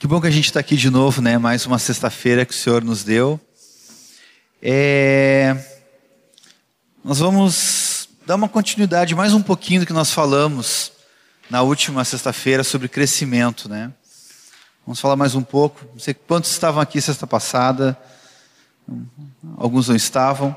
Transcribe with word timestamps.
Que 0.00 0.06
bom 0.06 0.18
que 0.18 0.26
a 0.26 0.30
gente 0.30 0.46
está 0.46 0.58
aqui 0.58 0.76
de 0.76 0.88
novo, 0.88 1.20
né? 1.20 1.36
Mais 1.36 1.66
uma 1.66 1.78
sexta-feira 1.78 2.46
que 2.46 2.54
o 2.54 2.56
Senhor 2.56 2.82
nos 2.82 3.04
deu. 3.04 3.38
É... 4.62 5.54
Nós 7.04 7.18
vamos 7.18 8.08
dar 8.24 8.36
uma 8.36 8.48
continuidade 8.48 9.14
mais 9.14 9.34
um 9.34 9.42
pouquinho 9.42 9.80
do 9.80 9.86
que 9.86 9.92
nós 9.92 10.10
falamos 10.10 10.90
na 11.50 11.60
última 11.60 12.02
sexta-feira 12.02 12.64
sobre 12.64 12.88
crescimento, 12.88 13.68
né? 13.68 13.92
Vamos 14.86 14.98
falar 14.98 15.16
mais 15.16 15.34
um 15.34 15.42
pouco. 15.42 15.84
Não 15.92 16.00
sei 16.00 16.14
quantos 16.14 16.50
estavam 16.50 16.80
aqui 16.80 16.98
sexta 16.98 17.26
passada, 17.26 17.94
alguns 19.58 19.88
não 19.88 19.96
estavam. 19.96 20.56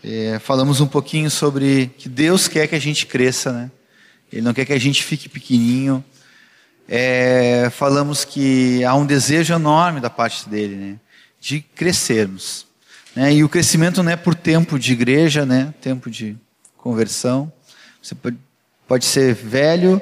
É, 0.00 0.38
falamos 0.38 0.80
um 0.80 0.86
pouquinho 0.86 1.28
sobre 1.28 1.88
que 1.98 2.08
Deus 2.08 2.46
quer 2.46 2.68
que 2.68 2.76
a 2.76 2.80
gente 2.80 3.04
cresça, 3.04 3.52
né? 3.52 3.68
Ele 4.32 4.42
não 4.42 4.54
quer 4.54 4.64
que 4.64 4.72
a 4.72 4.78
gente 4.78 5.02
fique 5.02 5.28
pequenininho 5.28 6.04
é, 6.88 7.68
falamos 7.70 8.24
que 8.24 8.82
há 8.82 8.94
um 8.94 9.04
desejo 9.04 9.52
enorme 9.52 10.00
da 10.00 10.08
parte 10.08 10.48
dele, 10.48 10.74
né, 10.74 10.96
de 11.38 11.60
crescermos. 11.60 12.66
Né, 13.14 13.34
e 13.34 13.44
o 13.44 13.48
crescimento 13.48 14.02
não 14.02 14.10
é 14.10 14.16
por 14.16 14.34
tempo 14.34 14.78
de 14.78 14.92
igreja, 14.92 15.44
né, 15.44 15.74
tempo 15.80 16.10
de 16.10 16.36
conversão. 16.76 17.52
Você 18.02 18.14
pode, 18.14 18.38
pode 18.86 19.04
ser 19.04 19.34
velho, 19.34 20.00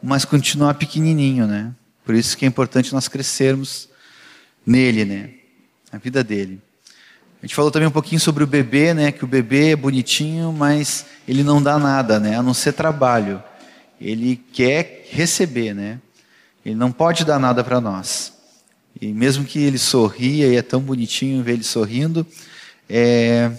mas 0.00 0.24
continuar 0.24 0.74
pequenininho, 0.74 1.46
né? 1.46 1.72
Por 2.04 2.14
isso 2.14 2.36
que 2.36 2.44
é 2.44 2.48
importante 2.48 2.92
nós 2.92 3.08
crescermos 3.08 3.88
nele, 4.64 5.04
né, 5.04 5.30
na 5.92 5.98
vida 5.98 6.22
dele. 6.22 6.60
A 7.42 7.46
gente 7.46 7.54
falou 7.54 7.70
também 7.70 7.88
um 7.88 7.92
pouquinho 7.92 8.20
sobre 8.20 8.44
o 8.44 8.46
bebê, 8.46 8.92
né? 8.92 9.10
Que 9.10 9.24
o 9.24 9.26
bebê 9.26 9.70
é 9.70 9.76
bonitinho, 9.76 10.52
mas 10.52 11.06
ele 11.26 11.42
não 11.42 11.62
dá 11.62 11.78
nada, 11.78 12.20
né? 12.20 12.36
A 12.36 12.42
não 12.42 12.52
ser 12.52 12.72
trabalho. 12.74 13.42
Ele 13.98 14.36
quer 14.52 15.06
receber, 15.10 15.74
né? 15.74 15.98
Ele 16.64 16.74
não 16.74 16.92
pode 16.92 17.24
dar 17.24 17.38
nada 17.38 17.64
para 17.64 17.80
nós. 17.80 18.32
E 19.00 19.12
mesmo 19.12 19.44
que 19.44 19.58
ele 19.58 19.78
sorria, 19.78 20.46
e 20.48 20.56
é 20.56 20.62
tão 20.62 20.80
bonitinho 20.80 21.42
ver 21.42 21.52
ele 21.52 21.64
sorrindo, 21.64 22.26
é... 22.88 23.50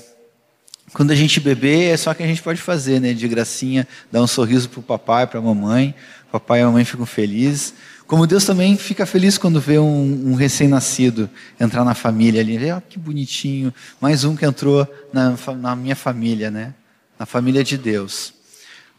quando 0.94 1.12
a 1.12 1.16
gente 1.16 1.40
beber, 1.40 1.94
é 1.94 1.98
só 1.98 2.14
que 2.14 2.22
a 2.22 2.28
gente 2.28 2.44
pode 2.44 2.62
fazer, 2.62 3.00
né? 3.00 3.14
De 3.14 3.28
gracinha, 3.28 3.88
dar 4.12 4.22
um 4.22 4.28
sorriso 4.28 4.70
para 4.70 4.80
o 4.80 4.84
papai, 4.84 5.26
para 5.26 5.40
a 5.40 5.42
mamãe. 5.42 5.96
Papai 6.32 6.60
e 6.60 6.64
a 6.64 6.66
mamãe 6.66 6.86
ficam 6.86 7.06
felizes. 7.06 7.74
Como 8.06 8.28
Deus 8.28 8.44
também 8.44 8.76
fica 8.78 9.06
feliz 9.06 9.38
quando 9.38 9.60
vê 9.60 9.80
um, 9.80 10.32
um 10.32 10.36
recém-nascido 10.36 11.30
entrar 11.60 11.86
na 11.86 11.94
família 11.94 12.42
ali. 12.42 12.72
Oh, 12.72 12.82
que 12.82 13.00
bonitinho, 13.00 13.74
mais 14.02 14.26
um 14.26 14.36
que 14.36 14.46
entrou 14.46 14.86
na, 15.14 15.34
na 15.56 15.76
minha 15.76 15.96
família, 15.96 16.52
né? 16.52 16.74
Na 17.18 17.26
família 17.26 17.64
de 17.64 17.78
Deus. 17.78 18.34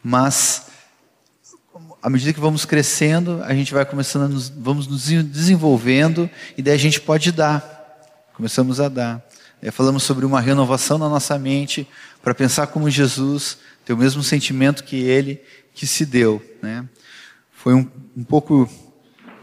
Mas 0.03 0.72
à 2.03 2.11
medida 2.11 2.33
que 2.33 2.41
vamos 2.41 2.65
crescendo, 2.65 3.41
a 3.45 3.55
gente 3.55 3.73
vai 3.73 3.85
começando, 3.85 4.25
a 4.25 4.29
nos, 4.29 4.49
vamos 4.49 4.89
nos 4.89 5.05
desenvolvendo 5.05 6.29
e 6.59 6.63
daí 6.63 6.75
a 6.75 6.79
gente 6.79 7.01
pode 7.01 7.31
dar. 7.31 7.63
Começamos 8.35 8.81
a 8.81 8.89
dar. 8.89 9.25
É, 9.63 9.71
falamos 9.71 10.03
sobre 10.03 10.27
uma 10.27 10.41
renovação 10.41 10.99
na 10.99 11.09
nossa 11.09 11.39
mente 11.39 11.87
para 12.21 12.35
pensar 12.35 12.67
como 12.67 12.91
Jesus, 12.91 13.59
ter 13.85 13.93
o 13.93 13.97
mesmo 13.97 14.21
sentimento 14.21 14.83
que 14.83 14.97
Ele 14.97 15.41
que 15.73 15.87
se 15.87 16.05
deu. 16.05 16.43
Né? 16.61 16.85
Foi 17.53 17.73
um, 17.73 17.89
um 18.17 18.25
pouco 18.25 18.69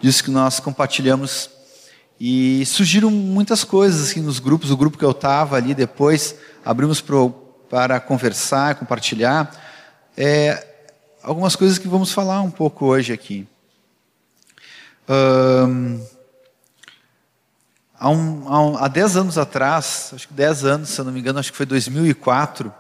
disso 0.01 0.21
que 0.21 0.29
nós 0.29 0.59
compartilhamos 0.59 1.49
e 2.19 2.65
surgiram 2.65 3.09
muitas 3.09 3.63
coisas 3.63 4.09
assim, 4.09 4.19
nos 4.19 4.39
grupos. 4.39 4.69
O 4.69 4.75
grupo 4.75 4.97
que 4.97 5.05
eu 5.05 5.11
estava 5.11 5.55
ali 5.55 5.73
depois 5.73 6.35
abrimos 6.65 6.99
pro, 6.99 7.29
para 7.69 8.01
conversar, 8.01 8.75
compartilhar. 8.75 9.49
É, 10.17 10.68
algumas 11.23 11.55
coisas 11.55 11.77
que 11.77 11.87
vamos 11.87 12.11
falar 12.11 12.41
um 12.41 12.51
pouco 12.51 12.85
hoje 12.85 13.13
aqui. 13.13 13.47
Um, 15.07 16.05
há, 17.97 18.09
um, 18.09 18.47
há, 18.47 18.61
um, 18.61 18.77
há 18.77 18.87
dez 18.87 19.17
anos 19.17 19.37
atrás, 19.37 20.11
acho 20.13 20.27
que 20.27 20.33
dez 20.33 20.63
anos, 20.63 20.89
se 20.89 20.99
eu 20.99 21.05
não 21.05 21.11
me 21.11 21.19
engano, 21.19 21.39
acho 21.39 21.51
que 21.51 21.57
foi 21.57 21.65
2004, 21.65 22.73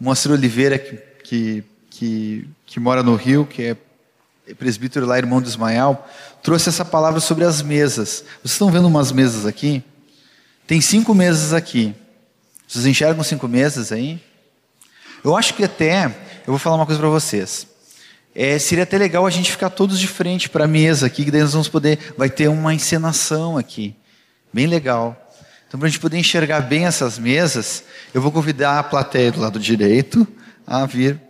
o 0.00 0.04
Moacir 0.04 0.30
Oliveira, 0.30 0.78
que, 0.78 0.96
que, 1.24 1.64
que, 1.90 2.48
que 2.66 2.80
mora 2.80 3.02
no 3.02 3.14
Rio, 3.14 3.46
que 3.46 3.62
é 3.62 4.54
presbítero 4.54 5.06
lá, 5.06 5.18
irmão 5.18 5.40
de 5.40 5.48
Ismael, 5.48 6.04
trouxe 6.42 6.68
essa 6.68 6.84
palavra 6.84 7.20
sobre 7.20 7.44
as 7.44 7.62
mesas. 7.62 8.24
Vocês 8.42 8.52
estão 8.52 8.70
vendo 8.70 8.86
umas 8.86 9.12
mesas 9.12 9.46
aqui? 9.46 9.82
Tem 10.66 10.80
cinco 10.80 11.14
mesas 11.14 11.52
aqui. 11.52 11.94
Vocês 12.66 12.86
enxergam 12.86 13.22
cinco 13.22 13.48
mesas 13.48 13.92
aí? 13.92 14.22
Eu 15.24 15.36
acho 15.36 15.54
que 15.54 15.64
até, 15.64 16.06
eu 16.46 16.52
vou 16.52 16.58
falar 16.58 16.76
uma 16.76 16.86
coisa 16.86 17.00
para 17.00 17.08
vocês. 17.08 17.71
É, 18.34 18.58
seria 18.58 18.84
até 18.84 18.96
legal 18.96 19.26
a 19.26 19.30
gente 19.30 19.50
ficar 19.50 19.70
todos 19.70 19.98
de 19.98 20.06
frente 20.06 20.48
para 20.48 20.64
a 20.64 20.68
mesa 20.68 21.06
aqui, 21.06 21.24
que 21.24 21.30
daí 21.30 21.42
nós 21.42 21.52
vamos 21.52 21.68
poder, 21.68 21.98
vai 22.16 22.30
ter 22.30 22.48
uma 22.48 22.72
encenação 22.72 23.58
aqui, 23.58 23.94
bem 24.52 24.66
legal. 24.66 25.16
Então, 25.68 25.78
para 25.78 25.86
a 25.86 25.90
gente 25.90 26.00
poder 26.00 26.18
enxergar 26.18 26.60
bem 26.60 26.86
essas 26.86 27.18
mesas, 27.18 27.84
eu 28.12 28.20
vou 28.20 28.30
convidar 28.30 28.78
a 28.78 28.82
plateia 28.82 29.32
do 29.32 29.40
lado 29.40 29.58
direito 29.58 30.26
a 30.66 30.84
vir 30.86 31.20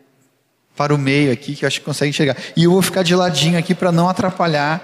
para 0.77 0.95
o 0.95 0.99
meio 0.99 1.33
aqui, 1.33 1.55
que 1.55 1.65
eu 1.65 1.67
acho 1.67 1.81
que 1.81 1.87
consegue 1.87 2.11
enxergar. 2.11 2.37
E 2.57 2.65
eu 2.65 2.71
vou 2.71 2.83
ficar 2.83 3.03
de 3.03 3.15
ladinho 3.15 3.59
aqui 3.59 3.75
para 3.75 3.93
não 3.93 4.09
atrapalhar 4.09 4.83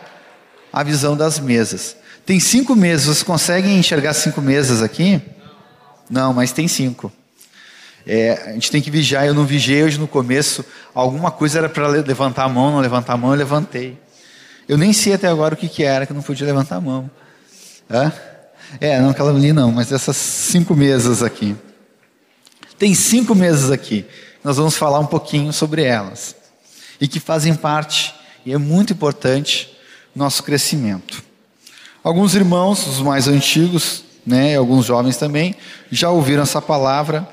a 0.72 0.82
visão 0.82 1.16
das 1.16 1.38
mesas. 1.38 1.96
Tem 2.26 2.38
cinco 2.38 2.76
mesas, 2.76 3.06
vocês 3.06 3.22
conseguem 3.22 3.78
enxergar 3.78 4.12
cinco 4.12 4.40
mesas 4.40 4.82
aqui? 4.82 5.20
Não, 6.10 6.32
mas 6.32 6.52
tem 6.52 6.68
cinco. 6.68 7.12
É, 8.10 8.42
a 8.46 8.52
gente 8.52 8.70
tem 8.70 8.80
que 8.80 8.90
vigiar. 8.90 9.26
Eu 9.26 9.34
não 9.34 9.44
vigiei 9.44 9.84
hoje 9.84 10.00
no 10.00 10.08
começo. 10.08 10.64
Alguma 10.94 11.30
coisa 11.30 11.58
era 11.58 11.68
para 11.68 11.86
levantar 11.86 12.44
a 12.44 12.48
mão, 12.48 12.70
não 12.72 12.80
levantar 12.80 13.12
a 13.12 13.16
mão, 13.18 13.32
eu 13.32 13.36
levantei. 13.36 13.98
Eu 14.66 14.78
nem 14.78 14.94
sei 14.94 15.12
até 15.12 15.28
agora 15.28 15.52
o 15.52 15.56
que, 15.58 15.68
que 15.68 15.82
era 15.84 16.06
que 16.06 16.12
eu 16.12 16.16
não 16.16 16.22
podia 16.22 16.46
levantar 16.46 16.76
a 16.76 16.80
mão. 16.80 17.10
É, 18.80 18.98
não 18.98 19.10
aquela 19.10 19.30
ali 19.30 19.52
não, 19.52 19.70
mas 19.70 19.92
essas 19.92 20.16
cinco 20.16 20.74
mesas 20.74 21.22
aqui. 21.22 21.54
Tem 22.78 22.94
cinco 22.94 23.34
mesas 23.34 23.70
aqui. 23.70 24.06
Nós 24.42 24.56
vamos 24.56 24.76
falar 24.76 25.00
um 25.00 25.06
pouquinho 25.06 25.52
sobre 25.52 25.82
elas. 25.82 26.34
E 26.98 27.06
que 27.06 27.20
fazem 27.20 27.54
parte, 27.54 28.14
e 28.44 28.52
é 28.54 28.58
muito 28.58 28.92
importante, 28.92 29.70
nosso 30.14 30.42
crescimento. 30.42 31.22
Alguns 32.02 32.34
irmãos, 32.34 32.86
os 32.86 33.00
mais 33.00 33.28
antigos, 33.28 34.02
né, 34.26 34.56
alguns 34.56 34.86
jovens 34.86 35.18
também, 35.18 35.54
já 35.90 36.10
ouviram 36.10 36.42
essa 36.42 36.62
palavra 36.62 37.28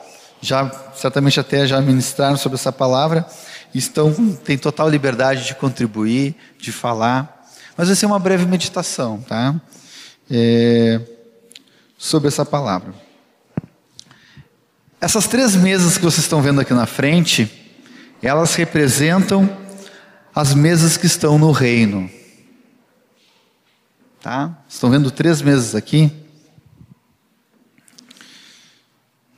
já 0.45 0.69
certamente 0.93 1.39
até 1.39 1.65
já 1.65 1.81
ministraram 1.81 2.37
sobre 2.37 2.57
essa 2.57 2.71
palavra, 2.71 3.25
estão 3.73 4.13
têm 4.35 4.57
total 4.57 4.89
liberdade 4.89 5.45
de 5.45 5.55
contribuir, 5.55 6.35
de 6.57 6.71
falar. 6.71 7.45
Mas 7.75 7.87
vai 7.87 7.95
ser 7.95 8.05
uma 8.05 8.19
breve 8.19 8.45
meditação, 8.45 9.19
tá? 9.27 9.55
É, 10.29 11.01
sobre 11.97 12.27
essa 12.27 12.45
palavra. 12.45 12.93
Essas 15.01 15.27
três 15.27 15.55
mesas 15.55 15.97
que 15.97 16.03
vocês 16.03 16.23
estão 16.23 16.41
vendo 16.41 16.61
aqui 16.61 16.73
na 16.73 16.85
frente, 16.85 17.51
elas 18.21 18.55
representam 18.55 19.49
as 20.33 20.53
mesas 20.53 20.97
que 20.97 21.05
estão 21.05 21.37
no 21.37 21.51
reino. 21.51 22.09
Tá? 24.21 24.57
Estão 24.67 24.89
vendo 24.89 25.11
três 25.11 25.41
mesas 25.41 25.75
aqui? 25.75 26.11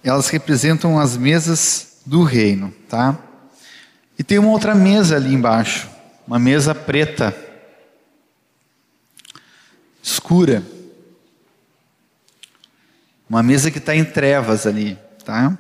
Elas 0.09 0.29
representam 0.29 0.97
as 0.97 1.17
mesas 1.17 1.97
do 2.05 2.23
reino, 2.23 2.73
tá? 2.87 3.17
E 4.17 4.23
tem 4.23 4.39
uma 4.39 4.51
outra 4.51 4.73
mesa 4.73 5.17
ali 5.17 5.33
embaixo, 5.33 5.89
uma 6.25 6.39
mesa 6.39 6.73
preta, 6.73 7.35
escura, 10.01 10.63
uma 13.29 13.43
mesa 13.43 13.69
que 13.69 13.79
está 13.79 13.95
em 13.95 14.05
trevas 14.05 14.65
ali, 14.65 14.97
tá? 15.25 15.57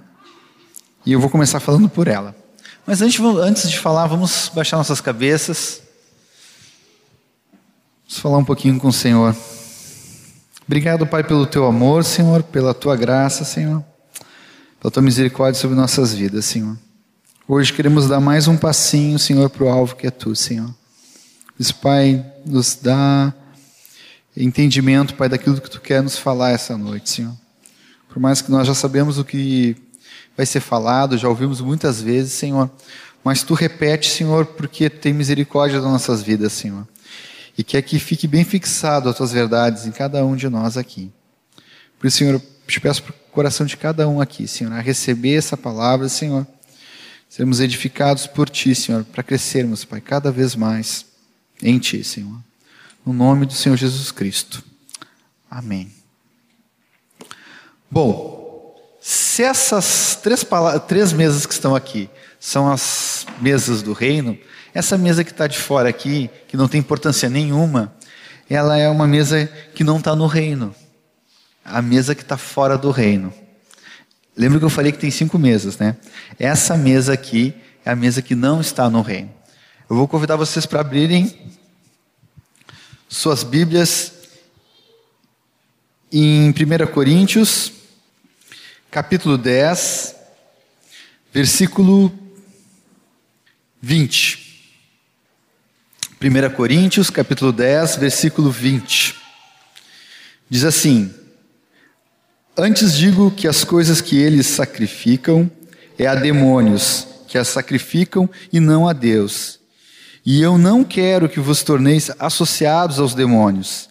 E 1.05 1.11
eu 1.11 1.19
vou 1.19 1.29
começar 1.29 1.59
falando 1.59 1.89
por 1.89 2.07
ela. 2.07 2.33
Mas 2.85 3.01
antes, 3.01 3.19
antes 3.19 3.69
de 3.69 3.77
falar, 3.77 4.07
vamos 4.07 4.49
baixar 4.53 4.77
nossas 4.77 5.01
cabeças. 5.01 5.81
Vamos 8.07 8.19
falar 8.19 8.37
um 8.37 8.45
pouquinho 8.45 8.79
com 8.79 8.87
o 8.87 8.93
Senhor. 8.93 9.35
Obrigado, 10.65 11.05
Pai, 11.05 11.23
pelo 11.23 11.45
teu 11.45 11.65
amor, 11.65 12.05
Senhor, 12.05 12.43
pela 12.43 12.73
tua 12.73 12.95
graça, 12.95 13.43
Senhor 13.43 13.83
pela 14.87 14.91
tua 14.91 15.03
misericórdia 15.03 15.59
sobre 15.59 15.75
nossas 15.75 16.13
vidas, 16.13 16.45
Senhor. 16.45 16.77
Hoje 17.45 17.73
queremos 17.73 18.07
dar 18.07 18.21
mais 18.21 18.47
um 18.47 18.55
passinho, 18.55 19.19
Senhor, 19.19 19.49
para 19.49 19.65
o 19.65 19.67
alvo 19.67 19.97
que 19.97 20.07
é 20.07 20.09
tu, 20.09 20.33
Senhor. 20.33 20.73
Isso, 21.59 21.75
Pai, 21.75 22.25
nos 22.45 22.75
dá 22.81 23.33
entendimento, 24.35 25.13
Pai, 25.15 25.27
daquilo 25.27 25.59
que 25.59 25.69
tu 25.69 25.81
quer 25.81 26.01
nos 26.01 26.17
falar 26.17 26.51
essa 26.51 26.77
noite, 26.77 27.09
Senhor. 27.09 27.33
Por 28.07 28.17
mais 28.21 28.41
que 28.41 28.49
nós 28.49 28.65
já 28.65 28.73
sabemos 28.73 29.17
o 29.17 29.25
que 29.25 29.75
vai 30.37 30.45
ser 30.45 30.61
falado, 30.61 31.17
já 31.17 31.27
ouvimos 31.27 31.59
muitas 31.59 32.01
vezes, 32.01 32.31
Senhor, 32.31 32.71
mas 33.25 33.43
tu 33.43 33.53
repete, 33.53 34.09
Senhor, 34.09 34.45
porque 34.45 34.89
tem 34.89 35.11
misericórdia 35.11 35.81
das 35.81 35.91
nossas 35.91 36.21
vidas, 36.21 36.53
Senhor. 36.53 36.87
E 37.57 37.63
quer 37.63 37.81
que 37.81 37.99
fique 37.99 38.25
bem 38.25 38.45
fixado 38.45 39.09
as 39.09 39.17
tuas 39.17 39.33
verdades 39.33 39.85
em 39.85 39.91
cada 39.91 40.23
um 40.25 40.37
de 40.37 40.47
nós 40.47 40.77
aqui. 40.77 41.11
Por 41.99 42.07
isso, 42.07 42.19
Senhor, 42.19 42.41
te 42.67 42.79
peço 42.79 43.03
por 43.03 43.13
coração 43.31 43.65
de 43.65 43.77
cada 43.77 44.07
um 44.07 44.19
aqui, 44.19 44.47
Senhor, 44.47 44.73
a 44.73 44.81
receber 44.81 45.35
essa 45.35 45.55
palavra, 45.55 46.09
Senhor. 46.09 46.45
Sermos 47.29 47.59
edificados 47.59 48.27
por 48.27 48.49
Ti, 48.49 48.73
Senhor, 48.73 49.03
para 49.03 49.23
crescermos, 49.23 49.85
Pai, 49.85 50.01
cada 50.01 50.31
vez 50.31 50.55
mais 50.55 51.05
em 51.61 51.77
Ti, 51.79 52.03
Senhor. 52.03 52.39
no 53.05 53.13
nome 53.13 53.45
do 53.45 53.53
Senhor 53.53 53.77
Jesus 53.77 54.11
Cristo. 54.11 54.61
Amém. 55.49 55.89
Bom, 57.89 58.75
se 58.99 59.43
essas 59.43 60.19
três, 60.21 60.45
três 60.87 61.13
mesas 61.13 61.45
que 61.45 61.53
estão 61.53 61.73
aqui 61.73 62.09
são 62.37 62.69
as 62.69 63.25
mesas 63.39 63.81
do 63.81 63.93
reino, 63.93 64.37
essa 64.73 64.97
mesa 64.97 65.23
que 65.23 65.31
está 65.31 65.47
de 65.47 65.57
fora 65.57 65.87
aqui, 65.87 66.29
que 66.47 66.57
não 66.57 66.67
tem 66.67 66.81
importância 66.81 67.29
nenhuma, 67.29 67.95
ela 68.49 68.77
é 68.77 68.89
uma 68.89 69.07
mesa 69.07 69.47
que 69.73 69.83
não 69.83 69.99
está 69.99 70.15
no 70.15 70.27
reino. 70.27 70.75
A 71.67 71.81
mesa 71.81 72.15
que 72.15 72.21
está 72.21 72.37
fora 72.37 72.77
do 72.77 72.91
reino. 72.91 73.33
Lembra 74.35 74.57
que 74.59 74.65
eu 74.65 74.69
falei 74.69 74.91
que 74.91 74.97
tem 74.97 75.11
cinco 75.11 75.37
mesas, 75.37 75.77
né? 75.77 75.97
Essa 76.39 76.77
mesa 76.77 77.11
aqui 77.11 77.53
é 77.83 77.91
a 77.91 77.95
mesa 77.95 78.21
que 78.21 78.35
não 78.35 78.61
está 78.61 78.89
no 78.89 79.01
reino. 79.01 79.33
Eu 79.89 79.95
vou 79.95 80.07
convidar 80.07 80.35
vocês 80.37 80.65
para 80.65 80.79
abrirem 80.79 81.53
suas 83.09 83.43
Bíblias 83.43 84.13
em 86.11 86.49
1 86.49 86.53
Coríntios, 86.93 87.73
capítulo 88.89 89.37
10, 89.37 90.15
versículo 91.33 92.11
20. 93.81 94.47
1 96.21 96.55
Coríntios, 96.55 97.09
capítulo 97.09 97.51
10, 97.51 97.97
versículo 97.97 98.49
20. 98.49 99.15
Diz 100.49 100.63
assim: 100.63 101.13
Antes 102.59 102.93
digo 102.93 103.29
que 103.29 103.47
as 103.47 103.63
coisas 103.63 104.01
que 104.01 104.17
eles 104.17 104.47
sacrificam 104.47 105.49
é 105.97 106.07
a 106.07 106.15
demônios 106.15 107.07
que 107.27 107.37
as 107.37 107.49
sacrificam 107.49 108.27
e 108.51 108.59
não 108.59 108.87
a 108.87 108.93
Deus. 108.93 109.59
E 110.25 110.41
eu 110.41 110.57
não 110.57 110.83
quero 110.83 111.29
que 111.29 111.39
vos 111.39 111.61
torneis 111.61 112.09
associados 112.17 112.99
aos 112.99 113.13
demônios. 113.13 113.89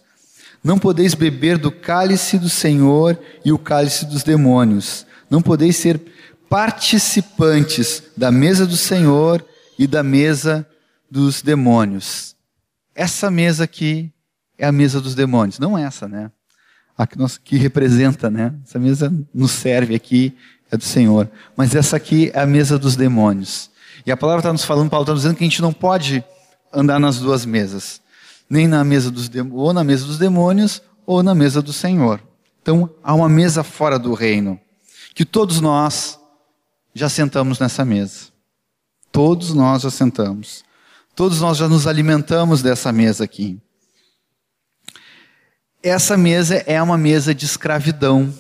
Não 0.65 0.79
podeis 0.79 1.15
beber 1.15 1.59
do 1.59 1.71
cálice 1.71 2.39
do 2.39 2.49
Senhor 2.49 3.17
e 3.45 3.53
o 3.53 3.59
cálice 3.59 4.05
dos 4.05 4.25
demônios. 4.25 5.07
Não 5.31 5.41
podeis 5.41 5.77
ser 5.77 6.01
participantes 6.49 8.03
da 8.17 8.33
mesa 8.33 8.67
do 8.67 8.77
Senhor 8.77 9.45
e 9.79 9.87
da 9.87 10.03
mesa 10.03 10.67
dos 11.09 11.41
demônios. 11.41 12.35
Essa 12.95 13.31
mesa 13.31 13.65
aqui 13.65 14.13
é 14.59 14.67
a 14.67 14.73
mesa 14.73 15.01
dos 15.01 15.15
demônios, 15.15 15.59
não 15.59 15.79
essa, 15.79 16.09
né? 16.09 16.31
A 16.97 17.07
que, 17.07 17.19
nós, 17.19 17.37
que 17.37 17.57
representa, 17.57 18.31
né? 18.31 18.55
Essa 18.67 18.79
mesa 18.79 19.13
nos 19.35 19.51
serve 19.53 19.95
aqui, 19.95 20.35
é 20.71 20.77
do 20.77 20.85
Senhor. 20.85 21.31
Mas 21.57 21.75
essa 21.75 21.97
aqui 21.97 22.31
é 22.33 22.41
a 22.41 22.47
mesa 22.47 22.79
dos 22.79 22.97
demônios. 22.97 23.71
E 24.05 24.11
a 24.11 24.17
palavra 24.17 24.41
está 24.41 24.53
nos 24.53 24.65
falando, 24.65 24.91
Paulo 24.91 25.05
está 25.05 25.15
dizendo 25.15 25.35
que 25.35 25.45
a 25.45 25.47
gente 25.47 25.63
não 25.63 25.73
pode 25.73 26.25
andar 26.73 26.99
nas 26.99 27.19
duas 27.19 27.45
mesas. 27.45 28.01
Nem 28.49 28.67
na 28.67 28.85
mesa 28.85 29.11
dos 29.11 29.31
ou 29.53 29.73
na 29.73 29.83
mesa 29.83 30.07
dos 30.07 30.19
demônios, 30.19 30.81
ou 31.05 31.23
na 31.23 31.35
mesa 31.35 31.61
do 31.61 31.73
Senhor. 31.73 32.21
Então, 32.63 32.91
há 33.03 33.15
uma 33.15 33.29
mesa 33.29 33.63
fora 33.63 33.99
do 33.99 34.13
reino. 34.15 34.59
Que 35.15 35.25
todos 35.25 35.61
nós 35.61 36.19
já 36.95 37.09
sentamos 37.09 37.59
nessa 37.59 37.85
mesa. 37.85 38.27
Todos 39.13 39.55
nós 39.55 39.83
já 39.83 39.91
sentamos. 39.91 40.65
Todos 41.15 41.41
nós 41.41 41.57
já 41.57 41.69
nos 41.69 41.87
alimentamos 41.87 42.63
dessa 42.63 42.93
mesa 42.93 43.25
aqui. 43.25 43.59
Essa 45.89 46.17
mesa 46.17 46.57
é 46.67 46.83
uma 46.83 46.99
mesa 46.99 47.33
de 47.33 47.45
escravidão. 47.45 48.35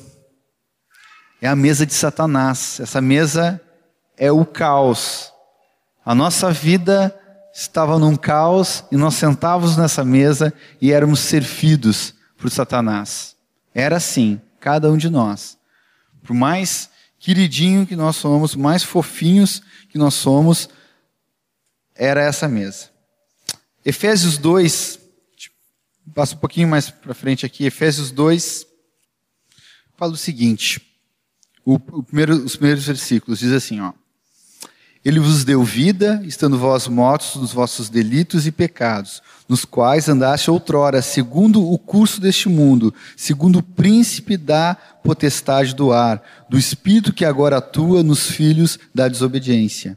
É 1.40 1.46
a 1.46 1.54
mesa 1.54 1.86
de 1.86 1.94
Satanás. 1.94 2.80
Essa 2.80 3.00
mesa 3.00 3.60
é 4.16 4.32
o 4.32 4.44
caos. 4.44 5.32
A 6.04 6.12
nossa 6.12 6.50
vida 6.50 7.16
estava 7.54 8.00
num 8.00 8.16
caos 8.16 8.82
e 8.90 8.96
nós 8.96 9.14
sentávamos 9.14 9.76
nessa 9.76 10.04
mesa 10.04 10.52
e 10.80 10.90
éramos 10.90 11.20
servidos 11.20 12.16
por 12.36 12.50
Satanás. 12.50 13.36
Era 13.72 13.98
assim, 13.98 14.40
cada 14.58 14.90
um 14.90 14.96
de 14.96 15.08
nós. 15.08 15.56
Por 16.24 16.34
mais 16.34 16.90
queridinho 17.16 17.86
que 17.86 17.94
nós 17.94 18.16
somos, 18.16 18.56
mais 18.56 18.82
fofinhos 18.82 19.62
que 19.88 19.98
nós 19.98 20.14
somos, 20.14 20.68
era 21.94 22.20
essa 22.20 22.48
mesa. 22.48 22.90
Efésios 23.84 24.36
2, 24.36 25.05
passa 26.14 26.34
um 26.34 26.38
pouquinho 26.38 26.68
mais 26.68 26.90
para 26.90 27.14
frente 27.14 27.44
aqui, 27.44 27.64
Efésios 27.64 28.10
2, 28.10 28.66
fala 29.96 30.12
o 30.12 30.16
seguinte, 30.16 30.80
o, 31.64 31.74
o 31.74 32.02
primeiro, 32.02 32.34
os 32.44 32.56
primeiros 32.56 32.86
versículos, 32.86 33.38
diz 33.38 33.52
assim, 33.52 33.80
ó. 33.80 33.92
Ele 35.04 35.20
vos 35.20 35.44
deu 35.44 35.62
vida, 35.62 36.20
estando 36.24 36.58
vós 36.58 36.88
mortos 36.88 37.36
nos 37.36 37.52
vossos 37.52 37.88
delitos 37.88 38.44
e 38.44 38.50
pecados, 38.50 39.22
nos 39.48 39.64
quais 39.64 40.08
andaste 40.08 40.50
outrora, 40.50 41.00
segundo 41.00 41.64
o 41.64 41.78
curso 41.78 42.20
deste 42.20 42.48
mundo, 42.48 42.92
segundo 43.16 43.60
o 43.60 43.62
príncipe 43.62 44.36
da 44.36 44.74
potestade 44.74 45.76
do 45.76 45.92
ar, 45.92 46.20
do 46.50 46.58
espírito 46.58 47.12
que 47.12 47.24
agora 47.24 47.58
atua 47.58 48.02
nos 48.02 48.28
filhos 48.28 48.80
da 48.92 49.06
desobediência 49.06 49.96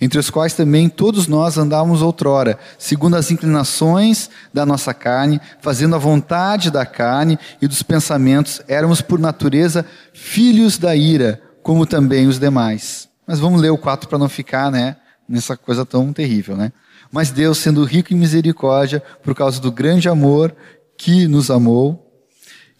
entre 0.00 0.18
os 0.18 0.30
quais 0.30 0.54
também 0.54 0.88
todos 0.88 1.26
nós 1.26 1.58
andávamos 1.58 2.02
outrora, 2.02 2.58
segundo 2.78 3.16
as 3.16 3.30
inclinações 3.30 4.30
da 4.52 4.64
nossa 4.64 4.94
carne, 4.94 5.40
fazendo 5.60 5.94
a 5.94 5.98
vontade 5.98 6.70
da 6.70 6.86
carne 6.86 7.38
e 7.60 7.66
dos 7.66 7.82
pensamentos, 7.82 8.60
éramos 8.68 9.00
por 9.00 9.18
natureza 9.18 9.84
filhos 10.12 10.78
da 10.78 10.94
ira, 10.94 11.40
como 11.62 11.86
também 11.86 12.26
os 12.26 12.38
demais. 12.38 13.08
Mas 13.26 13.38
vamos 13.38 13.60
ler 13.60 13.70
o 13.70 13.78
4 13.78 14.08
para 14.08 14.18
não 14.18 14.28
ficar, 14.28 14.70
né, 14.70 14.96
nessa 15.28 15.56
coisa 15.56 15.84
tão 15.84 16.12
terrível, 16.12 16.56
né? 16.56 16.72
Mas 17.10 17.30
Deus, 17.30 17.58
sendo 17.58 17.84
rico 17.84 18.12
em 18.12 18.16
misericórdia, 18.16 19.02
por 19.22 19.34
causa 19.34 19.60
do 19.60 19.72
grande 19.72 20.08
amor 20.08 20.54
que 20.96 21.26
nos 21.26 21.50
amou, 21.50 22.04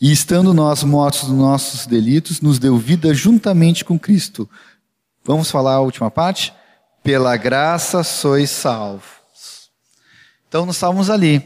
e 0.00 0.12
estando 0.12 0.54
nós 0.54 0.84
mortos 0.84 1.24
dos 1.24 1.36
nossos 1.36 1.86
delitos, 1.86 2.40
nos 2.40 2.58
deu 2.58 2.76
vida 2.78 3.12
juntamente 3.12 3.84
com 3.84 3.98
Cristo. 3.98 4.48
Vamos 5.24 5.50
falar 5.50 5.74
a 5.74 5.80
última 5.80 6.10
parte? 6.10 6.54
Pela 7.08 7.38
graça 7.38 8.04
sois 8.04 8.50
salvos. 8.50 9.70
Então 10.46 10.66
nós 10.66 10.76
estávamos 10.76 11.08
ali. 11.08 11.42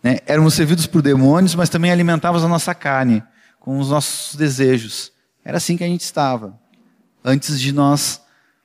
Né? 0.00 0.20
Éramos 0.24 0.54
servidos 0.54 0.86
por 0.86 1.02
demônios, 1.02 1.56
mas 1.56 1.68
também 1.68 1.90
alimentávamos 1.90 2.44
a 2.44 2.48
nossa 2.48 2.72
carne 2.76 3.20
com 3.58 3.80
os 3.80 3.90
nossos 3.90 4.36
desejos. 4.36 5.10
Era 5.44 5.56
assim 5.56 5.76
que 5.76 5.82
a 5.82 5.88
gente 5.88 6.02
estava, 6.02 6.56
antes 7.24 7.58
de 7.58 7.72
nós 7.72 8.20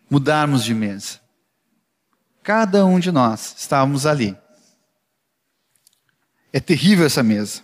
mudarmos 0.08 0.64
de 0.64 0.76
mesa. 0.76 1.20
Cada 2.44 2.86
um 2.86 3.00
de 3.00 3.12
nós 3.12 3.56
estávamos 3.58 4.06
ali. 4.06 4.38
É 6.54 6.60
terrível 6.60 7.08
essa 7.08 7.24
mesa. 7.24 7.62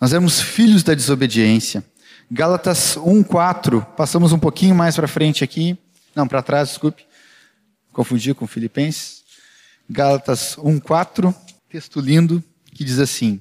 Nós 0.00 0.10
éramos 0.14 0.40
filhos 0.40 0.82
da 0.82 0.94
desobediência. 0.94 1.84
Gálatas 2.30 2.96
1:4, 2.96 3.84
passamos 3.94 4.32
um 4.32 4.38
pouquinho 4.38 4.74
mais 4.74 4.96
para 4.96 5.06
frente 5.06 5.44
aqui. 5.44 5.78
Não, 6.14 6.28
para 6.28 6.42
trás, 6.42 6.68
desculpe. 6.68 7.04
Confundi 7.92 8.34
com 8.34 8.46
Filipenses. 8.46 9.24
Gálatas 9.88 10.56
1:4, 10.56 11.34
texto 11.68 12.00
lindo 12.00 12.42
que 12.72 12.84
diz 12.84 12.98
assim: 12.98 13.40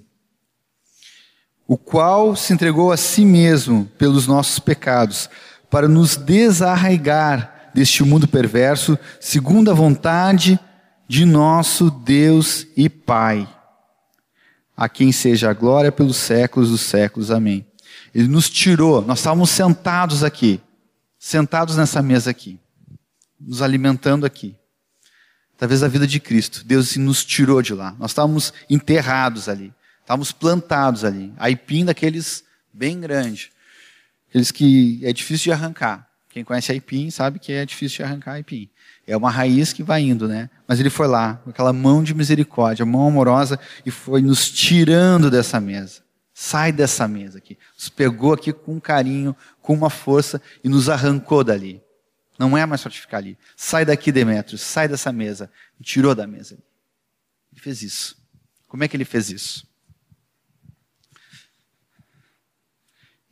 O 1.67 1.77
qual 1.77 2.35
se 2.35 2.53
entregou 2.53 2.91
a 2.91 2.97
si 2.97 3.25
mesmo 3.25 3.85
pelos 3.97 4.27
nossos 4.27 4.59
pecados, 4.59 5.29
para 5.69 5.87
nos 5.87 6.15
desarraigar 6.15 7.71
deste 7.73 8.03
mundo 8.03 8.27
perverso, 8.27 8.97
segundo 9.19 9.71
a 9.71 9.73
vontade 9.73 10.59
de 11.07 11.25
nosso 11.25 11.89
Deus 11.89 12.67
e 12.75 12.89
Pai. 12.89 13.47
A 14.75 14.89
quem 14.89 15.11
seja 15.11 15.49
a 15.49 15.53
glória 15.53 15.91
pelos 15.91 16.17
séculos 16.17 16.69
dos 16.71 16.81
séculos. 16.81 17.31
Amém. 17.31 17.65
Ele 18.13 18.27
nos 18.27 18.49
tirou, 18.49 19.01
nós 19.01 19.19
estávamos 19.19 19.49
sentados 19.49 20.23
aqui, 20.23 20.59
sentados 21.17 21.77
nessa 21.77 22.01
mesa 22.01 22.29
aqui 22.29 22.59
nos 23.45 23.61
alimentando 23.61 24.25
aqui. 24.25 24.55
Talvez 25.57 25.83
a 25.83 25.87
vida 25.87 26.07
de 26.07 26.19
Cristo. 26.19 26.63
Deus 26.65 26.89
assim, 26.89 26.99
nos 26.99 27.23
tirou 27.23 27.61
de 27.61 27.73
lá. 27.73 27.95
Nós 27.99 28.11
estávamos 28.11 28.53
enterrados 28.69 29.47
ali. 29.47 29.73
Estávamos 30.01 30.31
plantados 30.31 31.05
ali. 31.05 31.33
Aipim 31.37 31.85
daqueles 31.85 32.43
bem 32.73 32.99
grande. 32.99 33.51
Aqueles 34.29 34.51
que 34.51 34.99
é 35.03 35.13
difícil 35.13 35.43
de 35.45 35.51
arrancar. 35.51 36.07
Quem 36.29 36.43
conhece 36.43 36.71
aipim 36.71 37.11
sabe 37.11 37.37
que 37.37 37.51
é 37.51 37.63
difícil 37.63 37.97
de 37.97 38.03
arrancar 38.03 38.33
aipim. 38.33 38.67
É 39.05 39.15
uma 39.15 39.29
raiz 39.29 39.71
que 39.71 39.83
vai 39.83 40.01
indo, 40.01 40.27
né? 40.27 40.49
Mas 40.67 40.79
ele 40.79 40.89
foi 40.89 41.05
lá, 41.05 41.35
com 41.35 41.51
aquela 41.51 41.71
mão 41.71 42.03
de 42.03 42.15
misericórdia, 42.15 42.83
mão 42.87 43.07
amorosa, 43.07 43.59
e 43.85 43.91
foi 43.91 44.19
nos 44.19 44.49
tirando 44.49 45.29
dessa 45.29 45.59
mesa. 45.59 46.01
Sai 46.33 46.71
dessa 46.71 47.07
mesa 47.07 47.37
aqui. 47.37 47.55
Nos 47.75 47.87
pegou 47.87 48.33
aqui 48.33 48.51
com 48.51 48.81
carinho, 48.81 49.35
com 49.61 49.75
uma 49.75 49.91
força 49.91 50.41
e 50.63 50.69
nos 50.69 50.89
arrancou 50.89 51.43
dali. 51.43 51.82
Não 52.37 52.57
é 52.57 52.65
mais 52.65 52.81
para 52.81 52.91
te 52.91 52.99
ficar 52.99 53.17
ali. 53.17 53.37
Sai 53.55 53.85
daqui, 53.85 54.11
Demetrios, 54.11 54.61
sai 54.61 54.87
dessa 54.87 55.11
mesa. 55.11 55.51
Me 55.79 55.85
tirou 55.85 56.15
da 56.15 56.25
mesa. 56.25 56.57
Ele 57.51 57.61
fez 57.61 57.81
isso. 57.81 58.17
Como 58.67 58.83
é 58.83 58.87
que 58.87 58.97
ele 58.97 59.05
fez 59.05 59.29
isso? 59.29 59.67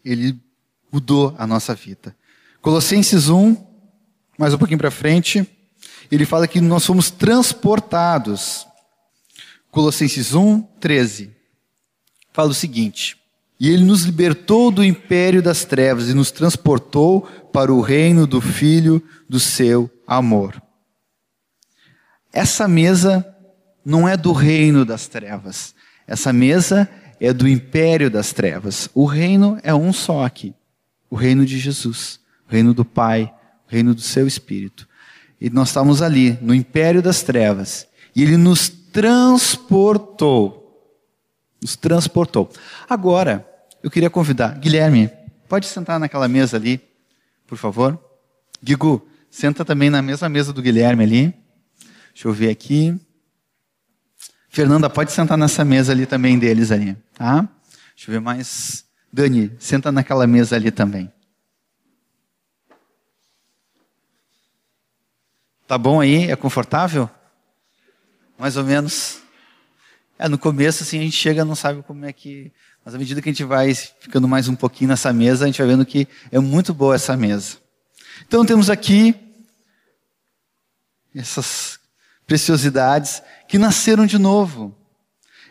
Ele 0.03 0.39
mudou 0.91 1.35
a 1.37 1.47
nossa 1.47 1.73
vida. 1.73 2.15
Colossenses 2.61 3.29
1, 3.29 3.55
mais 4.37 4.53
um 4.53 4.57
pouquinho 4.57 4.79
para 4.79 4.91
frente, 4.91 5.47
ele 6.11 6.25
fala 6.25 6.47
que 6.47 6.61
nós 6.61 6.85
fomos 6.85 7.09
transportados 7.09 8.67
Colossenses 9.71 10.33
1, 10.33 10.61
13. 10.81 11.33
Fala 12.33 12.49
o 12.49 12.53
seguinte: 12.53 13.17
E 13.61 13.69
ele 13.69 13.83
nos 13.83 14.01
libertou 14.01 14.71
do 14.71 14.83
império 14.83 15.39
das 15.39 15.63
trevas 15.63 16.09
e 16.09 16.15
nos 16.15 16.31
transportou 16.31 17.21
para 17.53 17.71
o 17.71 17.79
reino 17.79 18.25
do 18.25 18.41
Filho 18.41 19.03
do 19.29 19.39
seu 19.39 19.87
amor. 20.07 20.59
Essa 22.33 22.67
mesa 22.67 23.23
não 23.85 24.09
é 24.09 24.17
do 24.17 24.31
reino 24.31 24.83
das 24.83 25.07
trevas. 25.07 25.75
Essa 26.07 26.33
mesa 26.33 26.89
é 27.19 27.31
do 27.31 27.47
império 27.47 28.09
das 28.09 28.33
trevas. 28.33 28.89
O 28.95 29.05
reino 29.05 29.59
é 29.61 29.75
um 29.75 29.93
só 29.93 30.25
aqui: 30.25 30.55
o 31.07 31.15
reino 31.15 31.45
de 31.45 31.59
Jesus, 31.59 32.19
o 32.49 32.51
reino 32.51 32.73
do 32.73 32.83
Pai, 32.83 33.31
o 33.67 33.71
reino 33.71 33.93
do 33.93 34.01
seu 34.01 34.25
Espírito. 34.25 34.89
E 35.39 35.51
nós 35.51 35.67
estamos 35.67 36.01
ali, 36.01 36.35
no 36.41 36.55
império 36.55 36.99
das 36.99 37.21
trevas. 37.21 37.87
E 38.15 38.23
ele 38.23 38.37
nos 38.37 38.69
transportou. 38.69 40.57
Nos 41.61 41.75
transportou. 41.75 42.49
Agora, 42.89 43.50
eu 43.83 43.89
queria 43.89 44.09
convidar, 44.09 44.57
Guilherme, 44.59 45.09
pode 45.47 45.65
sentar 45.65 45.99
naquela 45.99 46.27
mesa 46.27 46.57
ali, 46.57 46.81
por 47.47 47.57
favor? 47.57 47.99
Guigu, 48.63 49.07
senta 49.29 49.65
também 49.65 49.89
na 49.89 50.01
mesma 50.01 50.29
mesa 50.29 50.53
do 50.53 50.61
Guilherme 50.61 51.03
ali. 51.03 51.33
Deixa 52.13 52.27
eu 52.27 52.33
ver 52.33 52.49
aqui. 52.49 52.99
Fernanda, 54.49 54.89
pode 54.89 55.11
sentar 55.11 55.37
nessa 55.37 55.63
mesa 55.63 55.93
ali 55.93 56.05
também 56.05 56.37
deles 56.37 56.71
ali, 56.71 56.95
tá? 57.13 57.47
Deixa 57.95 58.09
eu 58.09 58.13
ver 58.13 58.19
mais. 58.19 58.85
Dani, 59.11 59.55
senta 59.59 59.91
naquela 59.91 60.27
mesa 60.27 60.55
ali 60.55 60.71
também. 60.71 61.11
Tá 65.67 65.77
bom 65.77 66.01
aí? 66.01 66.29
É 66.29 66.35
confortável? 66.35 67.09
Mais 68.37 68.57
ou 68.57 68.63
menos. 68.63 69.21
É, 70.19 70.27
no 70.27 70.37
começo, 70.37 70.83
assim, 70.83 70.99
a 70.99 71.01
gente 71.03 71.15
chega 71.15 71.45
não 71.45 71.55
sabe 71.55 71.81
como 71.83 72.05
é 72.05 72.11
que. 72.11 72.51
Mas 72.83 72.95
à 72.95 72.97
medida 72.97 73.21
que 73.21 73.29
a 73.29 73.31
gente 73.31 73.43
vai 73.43 73.73
ficando 73.73 74.27
mais 74.27 74.47
um 74.47 74.55
pouquinho 74.55 74.89
nessa 74.89 75.13
mesa, 75.13 75.45
a 75.45 75.47
gente 75.47 75.59
vai 75.59 75.67
vendo 75.67 75.85
que 75.85 76.07
é 76.31 76.39
muito 76.39 76.73
boa 76.73 76.95
essa 76.95 77.15
mesa. 77.15 77.57
Então 78.27 78.45
temos 78.45 78.69
aqui 78.69 79.15
essas 81.13 81.79
preciosidades 82.25 83.21
que 83.47 83.57
nasceram 83.57 84.05
de 84.05 84.17
novo. 84.17 84.75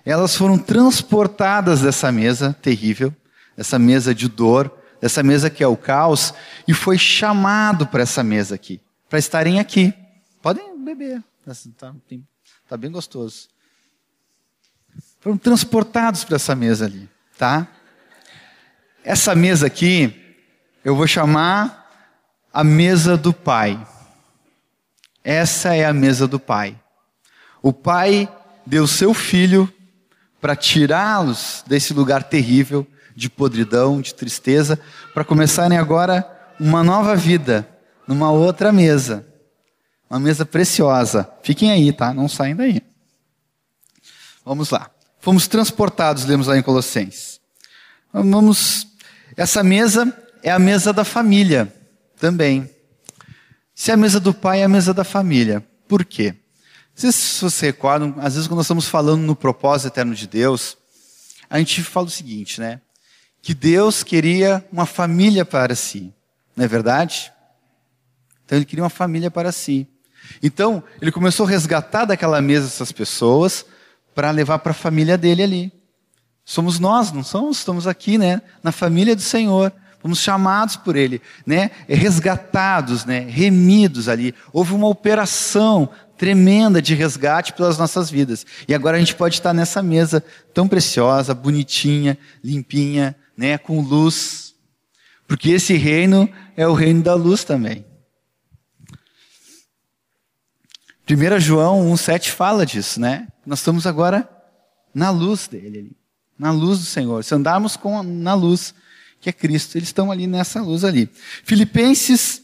Elas 0.05 0.35
foram 0.35 0.59
transportadas 0.59 1.83
dessa 1.83 2.11
mesa 2.11 2.57
terrível, 2.63 3.15
dessa 3.57 3.79
mesa 3.79 4.15
de 4.15 4.29
dor, 4.29 4.75
dessa 5.01 5.23
mesa 5.23 5.51
que 5.51 5.63
é 5.63 5.67
o 5.67 5.77
caos, 5.77 6.33
e 6.67 6.75
foi 6.75 6.99
chamado 6.99 7.87
para 7.87 8.03
essa 8.03 8.23
mesa 8.23 8.55
aqui, 8.55 8.81
para 9.09 9.19
estarem 9.19 9.61
aqui. 9.61 9.95
Podem 10.43 10.83
beber, 10.83 11.23
está 11.47 11.95
tá 12.69 12.77
bem 12.77 12.91
gostoso. 12.91 13.49
Foram 15.21 15.37
transportados 15.37 16.25
para 16.25 16.37
essa 16.37 16.55
mesa 16.55 16.87
ali, 16.87 17.09
tá? 17.41 17.67
Essa 19.03 19.35
mesa 19.35 19.67
aqui, 19.67 20.37
eu 20.85 20.95
vou 20.95 21.07
chamar 21.07 21.91
a 22.53 22.63
mesa 22.63 23.17
do 23.17 23.33
Pai. 23.33 23.81
Essa 25.25 25.75
é 25.75 25.87
a 25.87 25.93
mesa 25.95 26.29
do 26.29 26.39
Pai. 26.39 26.79
O 27.63 27.73
Pai 27.73 28.29
deu 28.67 28.87
seu 28.87 29.15
filho 29.15 29.73
para 30.39 30.55
tirá-los 30.55 31.65
desse 31.67 31.95
lugar 31.95 32.25
terrível 32.25 32.87
de 33.17 33.31
podridão, 33.31 34.03
de 34.03 34.15
tristeza, 34.15 34.79
para 35.15 35.25
começarem 35.25 35.79
agora 35.79 36.31
uma 36.61 36.85
nova 36.85 37.17
vida 37.17 37.67
numa 38.07 38.31
outra 38.31 38.71
mesa. 38.71 39.27
Uma 40.11 40.21
mesa 40.21 40.45
preciosa. 40.45 41.27
Fiquem 41.43 41.71
aí, 41.73 41.91
tá? 41.91 42.13
Não 42.13 42.29
saem 42.29 42.55
daí. 42.55 42.83
Vamos 44.45 44.69
lá. 44.69 44.91
Fomos 45.21 45.47
transportados, 45.47 46.25
lemos 46.25 46.47
lá 46.47 46.57
em 46.57 46.63
Colossenses. 46.63 47.41
Vamos. 48.13 48.87
Essa 49.37 49.63
mesa 49.63 50.17
é 50.43 50.51
a 50.51 50.59
mesa 50.59 50.93
da 50.93 51.05
família 51.05 51.73
também. 52.19 52.69
Se 53.75 53.91
é 53.91 53.95
a 53.95 53.97
mesa 53.97 54.19
do 54.19 54.35
pai 54.35 54.61
é 54.61 54.65
a 54.65 54.69
mesa 54.69 54.93
da 54.93 55.05
família. 55.05 55.65
Por 55.87 56.05
quê? 56.05 56.35
Se 56.95 57.07
vocês 57.07 57.61
recordam, 57.61 58.15
às 58.19 58.35
vezes 58.35 58.49
quando 58.49 58.59
nós 58.59 58.67
estamos 58.67 58.89
falando 58.89 59.23
no 59.23 59.37
propósito 59.37 59.89
eterno 59.89 60.15
de 60.15 60.27
Deus, 60.27 60.77
a 61.49 61.59
gente 61.59 61.83
fala 61.83 62.07
o 62.07 62.11
seguinte, 62.11 62.61
né? 62.61 62.81
Que 63.43 63.55
Deus 63.55 64.03
queria 64.03 64.65
uma 64.73 64.87
família 64.87 65.45
para 65.45 65.75
si. 65.75 66.13
Não 66.57 66.65
é 66.65 66.69
verdade? 66.69 67.33
Então 68.45 68.59
ele 68.59 68.65
queria 68.65 68.85
uma 68.85 68.91
família 68.91 69.31
para 69.31 69.53
si. 69.53 69.87
Então, 70.43 70.83
ele 71.01 71.11
começou 71.11 71.47
a 71.47 71.49
resgatar 71.49 72.05
daquela 72.05 72.41
mesa 72.41 72.67
essas 72.67 72.93
pessoas 72.93 73.65
para 74.21 74.33
levar 74.33 74.59
para 74.59 74.73
a 74.73 74.75
família 74.75 75.17
dele 75.17 75.43
ali. 75.43 75.73
Somos 76.45 76.79
nós, 76.79 77.11
não 77.11 77.25
somos? 77.25 77.57
Estamos 77.57 77.87
aqui, 77.87 78.19
né? 78.19 78.43
Na 78.63 78.71
família 78.71 79.17
do 79.17 79.23
Senhor 79.23 79.73
fomos 79.99 80.19
chamados 80.19 80.77
por 80.77 80.95
Ele, 80.95 81.23
né? 81.47 81.71
resgatados, 81.89 83.07
né? 83.07 83.21
remidos 83.21 84.11
ali. 84.11 84.35
Houve 84.53 84.75
uma 84.75 84.89
operação 84.89 85.89
tremenda 86.19 86.83
de 86.83 86.95
resgate 86.95 87.55
pelas 87.55 87.79
nossas 87.79 88.11
vidas. 88.11 88.45
E 88.69 88.75
agora 88.75 88.99
a 88.99 89.01
gente 89.01 89.15
pode 89.15 89.37
estar 89.37 89.55
nessa 89.55 89.83
mesa 89.83 90.23
tão 90.53 90.69
preciosa, 90.69 91.35
bonitinha, 91.35 92.19
limpinha, 92.45 93.17
né? 93.35 93.57
com 93.57 93.81
luz. 93.81 94.53
Porque 95.27 95.49
esse 95.49 95.79
reino 95.79 96.29
é 96.59 96.69
o 96.69 96.75
reino 96.75 97.03
da 97.03 97.15
luz 97.15 97.43
também. 97.43 97.87
1 101.15 101.41
João 101.41 101.93
1,7 101.93 102.31
fala 102.31 102.65
disso, 102.65 103.01
né? 103.01 103.27
Nós 103.45 103.61
estamos 103.61 103.87
agora 103.87 104.29
na 104.95 105.11
luz 105.11 105.49
dele, 105.49 105.97
na 106.39 106.51
luz 106.53 106.79
do 106.79 106.85
Senhor. 106.85 107.25
Se 107.25 107.35
andarmos 107.35 107.77
com, 107.77 108.03
na 108.03 108.35
luz, 108.35 108.75
que 109.21 109.29
é 109.29 109.33
Cristo. 109.33 109.77
Eles 109.77 109.89
estão 109.89 110.11
ali 110.11 110.27
nessa 110.27 110.61
luz 110.61 110.85
ali. 110.85 111.09
Filipenses 111.45 112.43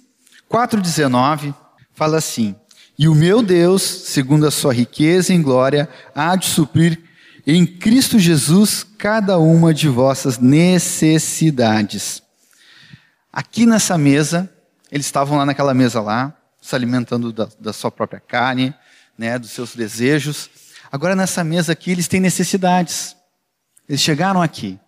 4,19 0.50 1.54
fala 1.92 2.18
assim: 2.18 2.54
E 2.98 3.08
o 3.08 3.14
meu 3.14 3.42
Deus, 3.42 3.82
segundo 3.82 4.46
a 4.46 4.50
sua 4.50 4.74
riqueza 4.74 5.32
em 5.32 5.40
glória, 5.40 5.88
há 6.14 6.36
de 6.36 6.46
suprir 6.46 7.00
em 7.46 7.64
Cristo 7.64 8.18
Jesus 8.18 8.84
cada 8.98 9.38
uma 9.38 9.72
de 9.72 9.88
vossas 9.88 10.38
necessidades. 10.38 12.22
Aqui 13.32 13.64
nessa 13.64 13.96
mesa, 13.96 14.50
eles 14.90 15.06
estavam 15.06 15.38
lá 15.38 15.46
naquela 15.46 15.72
mesa 15.72 16.00
lá, 16.00 16.35
se 16.66 16.74
alimentando 16.74 17.32
da, 17.32 17.48
da 17.60 17.72
sua 17.72 17.90
própria 17.90 18.20
carne, 18.20 18.74
né, 19.16 19.38
dos 19.38 19.50
seus 19.50 19.74
desejos. 19.74 20.50
Agora 20.90 21.14
nessa 21.14 21.42
mesa 21.44 21.72
aqui, 21.72 21.90
eles 21.90 22.08
têm 22.08 22.20
necessidades. 22.20 23.16
Eles 23.88 24.00
chegaram 24.00 24.42
aqui 24.42 24.78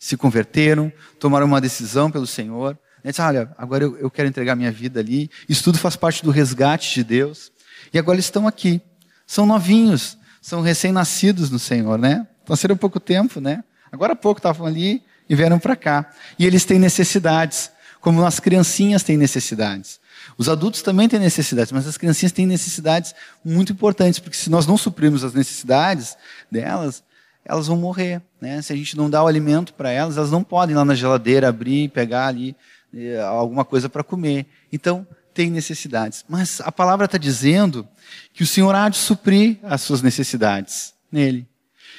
se 0.00 0.16
converteram, 0.16 0.90
tomaram 1.18 1.46
uma 1.46 1.60
decisão 1.60 2.10
pelo 2.10 2.26
Senhor. 2.26 2.76
E 3.04 3.08
disseram, 3.10 3.28
olha, 3.28 3.54
agora 3.58 3.84
eu, 3.84 3.98
eu 3.98 4.10
quero 4.10 4.26
entregar 4.26 4.56
minha 4.56 4.72
vida 4.72 4.98
ali. 4.98 5.30
Isso 5.46 5.62
tudo 5.62 5.78
faz 5.78 5.94
parte 5.94 6.24
do 6.24 6.30
resgate 6.30 6.94
de 6.94 7.04
Deus. 7.04 7.52
E 7.92 7.98
agora 7.98 8.16
eles 8.16 8.24
estão 8.24 8.48
aqui. 8.48 8.80
São 9.26 9.44
novinhos, 9.44 10.16
são 10.40 10.62
recém-nascidos 10.62 11.50
no 11.50 11.58
Senhor, 11.58 11.98
né? 11.98 12.26
Nasceram 12.48 12.74
há 12.74 12.78
pouco 12.78 12.98
tempo, 12.98 13.40
né? 13.40 13.62
Agora 13.92 14.14
há 14.14 14.16
pouco 14.16 14.38
estavam 14.38 14.66
ali 14.66 15.02
e 15.28 15.36
vieram 15.36 15.58
para 15.58 15.76
cá. 15.76 16.10
E 16.38 16.46
eles 16.46 16.64
têm 16.64 16.78
necessidades, 16.78 17.70
como 18.00 18.24
as 18.24 18.40
criancinhas 18.40 19.02
têm 19.02 19.18
necessidades. 19.18 20.00
Os 20.40 20.48
adultos 20.48 20.80
também 20.80 21.06
têm 21.06 21.20
necessidades, 21.20 21.70
mas 21.70 21.86
as 21.86 21.98
criancinhas 21.98 22.32
têm 22.32 22.46
necessidades 22.46 23.14
muito 23.44 23.74
importantes, 23.74 24.18
porque 24.18 24.38
se 24.38 24.48
nós 24.48 24.66
não 24.66 24.78
suprirmos 24.78 25.22
as 25.22 25.34
necessidades 25.34 26.16
delas, 26.50 27.04
elas 27.44 27.66
vão 27.66 27.76
morrer. 27.76 28.22
Né? 28.40 28.62
Se 28.62 28.72
a 28.72 28.76
gente 28.76 28.96
não 28.96 29.10
dá 29.10 29.22
o 29.22 29.26
alimento 29.26 29.74
para 29.74 29.90
elas, 29.90 30.16
elas 30.16 30.30
não 30.30 30.42
podem 30.42 30.72
ir 30.72 30.78
lá 30.78 30.84
na 30.86 30.94
geladeira 30.94 31.50
abrir 31.50 31.84
e 31.84 31.88
pegar 31.90 32.28
ali 32.28 32.56
eh, 32.94 33.20
alguma 33.20 33.66
coisa 33.66 33.86
para 33.90 34.02
comer. 34.02 34.46
Então, 34.72 35.06
tem 35.34 35.50
necessidades. 35.50 36.24
Mas 36.26 36.62
a 36.62 36.72
palavra 36.72 37.04
está 37.04 37.18
dizendo 37.18 37.86
que 38.32 38.42
o 38.42 38.46
Senhor 38.46 38.74
há 38.74 38.88
de 38.88 38.96
suprir 38.96 39.58
as 39.62 39.82
suas 39.82 40.00
necessidades 40.00 40.94
nele. 41.12 41.46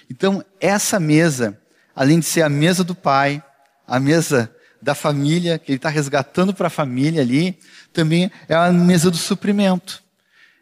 Então, 0.10 0.44
essa 0.60 1.00
mesa, 1.00 1.62
além 1.96 2.18
de 2.20 2.26
ser 2.26 2.42
a 2.42 2.50
mesa 2.50 2.84
do 2.84 2.96
Pai, 2.96 3.44
a 3.86 4.00
mesa 4.00 4.52
da 4.82 4.96
família, 4.96 5.60
que 5.60 5.72
ele 5.72 5.78
está 5.78 5.90
resgatando 5.90 6.54
para 6.54 6.68
a 6.68 6.70
família 6.70 7.22
ali, 7.22 7.58
também 7.94 8.32
é 8.50 8.56
a 8.56 8.72
mesa 8.72 9.12
do 9.12 9.18
suprimento. 9.18 10.02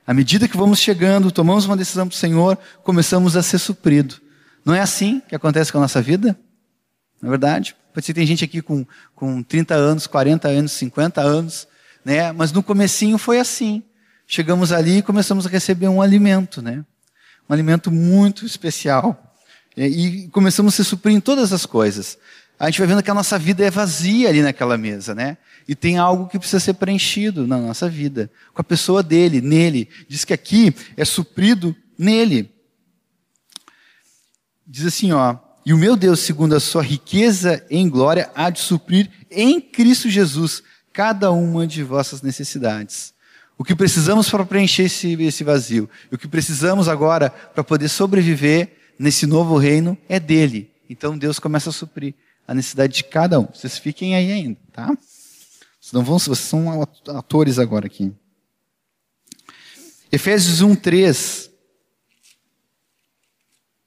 À 0.06 0.14
medida 0.14 0.48
que 0.48 0.58
vamos 0.58 0.80
chegando, 0.80 1.32
tomamos 1.32 1.66
uma 1.66 1.78
decisão 1.78 2.08
para 2.08 2.16
o 2.16 2.18
Senhor, 2.18 2.58
começamos 2.84 3.38
a 3.38 3.44
ser 3.44 3.60
suprido. 3.60 4.16
Não 4.66 4.74
é 4.74 4.82
assim 4.82 5.22
que 5.28 5.36
acontece 5.36 5.72
com 5.72 5.78
a 5.78 5.82
nossa 5.82 6.02
vida? 6.02 6.38
Na 7.22 7.28
é 7.28 7.30
verdade? 7.30 7.76
Pode 7.94 8.06
ser 8.06 8.14
que 8.14 8.20
tem 8.20 8.28
gente 8.28 8.44
aqui 8.44 8.62
com, 8.62 8.86
com 9.16 9.44
30 9.44 9.76
anos, 9.76 10.08
40 10.08 10.48
anos, 10.48 10.72
50 10.74 11.22
anos, 11.22 11.68
né? 12.04 12.32
mas 12.32 12.52
no 12.52 12.64
comecinho 12.64 13.18
foi 13.18 13.40
assim. 13.40 13.84
Chegamos 14.28 14.72
ali 14.72 14.98
e 14.98 15.02
começamos 15.02 15.46
a 15.46 15.50
receber 15.50 15.88
um 15.88 16.02
alimento, 16.02 16.62
né? 16.62 16.84
um 17.50 17.54
alimento 17.54 17.92
muito 17.92 18.46
especial. 18.46 19.36
E 19.76 20.28
começamos 20.32 20.74
a 20.74 20.78
se 20.78 20.86
suprir 20.86 21.16
em 21.16 21.20
todas 21.20 21.54
as 21.54 21.66
coisas. 21.66 22.18
A 22.60 22.66
gente 22.66 22.80
vai 22.80 22.88
vendo 22.88 23.02
que 23.02 23.10
a 23.10 23.14
nossa 23.14 23.40
vida 23.40 23.66
é 23.66 23.72
vazia 23.72 24.28
ali 24.28 24.42
naquela 24.42 24.78
mesa, 24.78 25.16
né? 25.16 25.38
E 25.66 25.74
tem 25.74 25.98
algo 25.98 26.28
que 26.28 26.38
precisa 26.38 26.60
ser 26.60 26.74
preenchido 26.74 27.48
na 27.48 27.58
nossa 27.58 27.88
vida, 27.88 28.30
com 28.54 28.60
a 28.60 28.64
pessoa 28.64 29.02
dele, 29.02 29.40
nele. 29.40 29.88
Diz 30.10 30.26
que 30.26 30.34
aqui 30.34 30.76
é 30.98 31.06
suprido 31.06 31.74
nele. 31.98 32.52
diz 34.68 34.86
assim, 34.86 35.14
ó, 35.14 35.38
e 35.66 35.74
o 35.74 35.78
meu 35.78 35.96
Deus, 35.96 36.20
segundo 36.20 36.54
a 36.54 36.60
sua 36.60 36.84
riqueza 36.84 37.66
em 37.70 37.88
glória, 37.88 38.30
há 38.36 38.50
de 38.50 38.60
suprir 38.60 39.10
em 39.32 39.62
Cristo 39.62 40.10
Jesus 40.10 40.62
cada 40.92 41.32
uma 41.32 41.66
de 41.66 41.82
vossas 41.82 42.22
necessidades. 42.22 43.14
O 43.58 43.64
que 43.64 43.76
precisamos 43.76 44.30
para 44.30 44.46
preencher 44.46 44.84
esse, 44.84 45.14
esse 45.22 45.44
vazio, 45.44 45.90
o 46.12 46.18
que 46.18 46.28
precisamos 46.28 46.90
agora 46.90 47.30
para 47.30 47.64
poder 47.64 47.88
sobreviver 47.88 48.76
nesse 48.98 49.26
novo 49.26 49.58
reino 49.58 49.98
é 50.10 50.20
dele. 50.20 50.72
Então 50.90 51.18
Deus 51.18 51.40
começa 51.40 51.70
a 51.70 51.74
suprir 51.74 52.16
a 52.50 52.54
necessidade 52.56 52.96
de 52.96 53.04
cada 53.04 53.40
um. 53.40 53.46
Vocês 53.46 53.78
fiquem 53.78 54.16
aí 54.16 54.32
ainda, 54.32 54.60
tá? 54.74 54.88
Vocês 54.88 55.94
não 55.94 56.04
vão, 56.04 56.18
vocês 56.18 56.40
são 56.40 56.82
atores 57.16 57.60
agora 57.60 57.86
aqui. 57.86 58.12
Efésios 60.12 60.60
1, 60.60 60.76
3. 60.76 61.52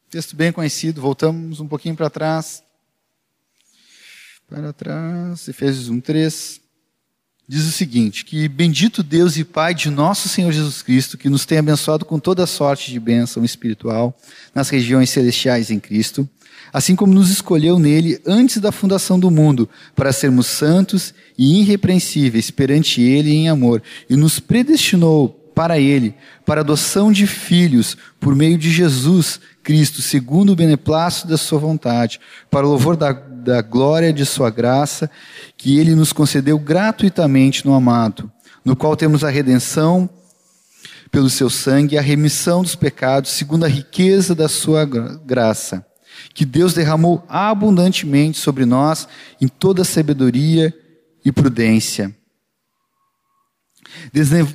Texto 0.08 0.36
bem 0.36 0.52
conhecido, 0.52 1.00
voltamos 1.00 1.58
um 1.58 1.66
pouquinho 1.66 1.96
para 1.96 2.08
trás. 2.08 2.62
Para 4.48 4.72
trás, 4.72 5.48
Efésios 5.48 5.88
1, 5.88 6.00
3. 6.00 6.60
Diz 7.48 7.64
o 7.64 7.72
seguinte: 7.72 8.24
que 8.24 8.46
bendito 8.46 9.02
Deus 9.02 9.36
e 9.36 9.44
Pai 9.44 9.74
de 9.74 9.90
nosso 9.90 10.28
Senhor 10.28 10.52
Jesus 10.52 10.82
Cristo, 10.82 11.18
que 11.18 11.28
nos 11.28 11.44
tem 11.44 11.58
abençoado 11.58 12.04
com 12.04 12.20
toda 12.20 12.46
sorte 12.46 12.92
de 12.92 13.00
bênção 13.00 13.44
espiritual 13.44 14.16
nas 14.54 14.68
regiões 14.68 15.10
celestiais 15.10 15.68
em 15.68 15.80
Cristo, 15.80 16.30
assim 16.72 16.96
como 16.96 17.12
nos 17.12 17.30
escolheu 17.30 17.78
nele 17.78 18.20
antes 18.26 18.58
da 18.58 18.72
fundação 18.72 19.18
do 19.18 19.30
mundo, 19.30 19.68
para 19.94 20.12
sermos 20.12 20.46
santos 20.46 21.12
e 21.36 21.60
irrepreensíveis 21.60 22.50
perante 22.50 23.02
ele 23.02 23.32
em 23.32 23.48
amor, 23.48 23.82
e 24.08 24.16
nos 24.16 24.40
predestinou 24.40 25.38
para 25.54 25.78
Ele, 25.78 26.14
para 26.44 26.60
adoção 26.60 27.12
de 27.12 27.26
filhos, 27.26 27.96
por 28.18 28.34
meio 28.34 28.58
de 28.58 28.70
Jesus 28.70 29.40
Cristo, 29.62 30.02
segundo 30.02 30.52
o 30.52 30.56
beneplácito 30.56 31.28
da 31.28 31.36
Sua 31.36 31.58
vontade, 31.58 32.20
para 32.50 32.66
o 32.66 32.70
louvor 32.70 32.96
da, 32.96 33.12
da 33.12 33.62
glória 33.62 34.12
de 34.12 34.24
Sua 34.24 34.50
graça, 34.50 35.10
que 35.56 35.78
Ele 35.78 35.94
nos 35.94 36.12
concedeu 36.12 36.58
gratuitamente 36.58 37.64
no 37.64 37.74
amado, 37.74 38.30
no 38.64 38.76
qual 38.76 38.96
temos 38.96 39.24
a 39.24 39.30
redenção 39.30 40.08
pelo 41.10 41.28
Seu 41.28 41.50
sangue 41.50 41.98
a 41.98 42.02
remissão 42.02 42.62
dos 42.62 42.74
pecados, 42.74 43.30
segundo 43.30 43.64
a 43.64 43.68
riqueza 43.68 44.34
da 44.34 44.48
Sua 44.48 44.84
graça, 44.84 45.84
que 46.34 46.44
Deus 46.44 46.74
derramou 46.74 47.24
abundantemente 47.28 48.38
sobre 48.38 48.64
nós 48.64 49.08
em 49.40 49.48
toda 49.48 49.84
sabedoria 49.84 50.74
e 51.24 51.30
prudência 51.30 52.14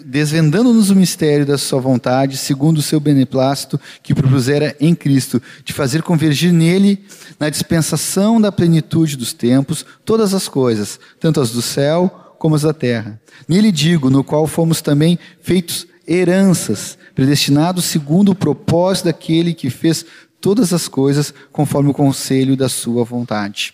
desvendando-nos 0.06 0.90
o 0.90 0.96
mistério 0.96 1.46
da 1.46 1.58
sua 1.58 1.80
vontade, 1.80 2.38
segundo 2.38 2.80
o 2.80 2.82
seu 2.82 3.00
beneplácito 3.00 3.80
que 4.02 4.14
propusera 4.14 4.76
em 4.80 4.96
Cristo, 4.96 5.42
de 5.64 5.74
fazer 5.74 6.02
convergir 6.02 6.52
nele, 6.52 7.06
na 7.40 7.50
dispensação 7.50 8.42
da 8.42 8.52
plenitude 8.52 9.16
dos 9.16 9.34
tempos, 9.34 9.86
todas 10.04 10.34
as 10.34 10.48
coisas, 10.48 11.00
tanto 11.20 11.40
as 11.40 11.52
do 11.52 11.62
céu 11.62 12.36
como 12.40 12.56
as 12.56 12.64
da 12.64 12.74
terra. 12.74 13.20
Nele 13.48 13.72
digo, 13.72 14.10
no 14.10 14.24
qual 14.24 14.48
fomos 14.48 14.82
também 14.82 15.18
feitos 15.42 15.88
heranças, 16.08 16.98
predestinados 17.14 17.86
segundo 17.86 18.32
o 18.32 18.36
propósito 18.36 19.06
daquele 19.06 19.54
que 19.54 19.70
fez 19.70 20.06
todas 20.42 20.74
as 20.74 20.88
coisas 20.88 21.34
conforme 21.52 21.90
o 21.90 21.94
conselho 21.94 22.56
da 22.56 22.70
sua 22.70 23.04
vontade. 23.04 23.74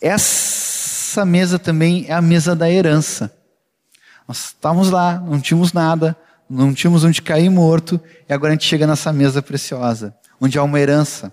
Essa 0.00 1.24
mesa 1.24 1.58
também 1.58 2.06
é 2.08 2.12
a 2.12 2.22
mesa 2.22 2.54
da 2.54 2.70
herança. 2.70 3.34
Nós 4.28 4.46
estávamos 4.46 4.90
lá, 4.90 5.18
não 5.20 5.40
tínhamos 5.40 5.72
nada, 5.72 6.16
não 6.48 6.74
tínhamos 6.74 7.04
onde 7.04 7.22
cair 7.22 7.48
morto, 7.48 8.00
e 8.28 8.32
agora 8.32 8.52
a 8.52 8.54
gente 8.54 8.66
chega 8.66 8.86
nessa 8.86 9.12
mesa 9.12 9.40
preciosa, 9.40 10.14
onde 10.40 10.58
há 10.58 10.62
uma 10.62 10.80
herança, 10.80 11.32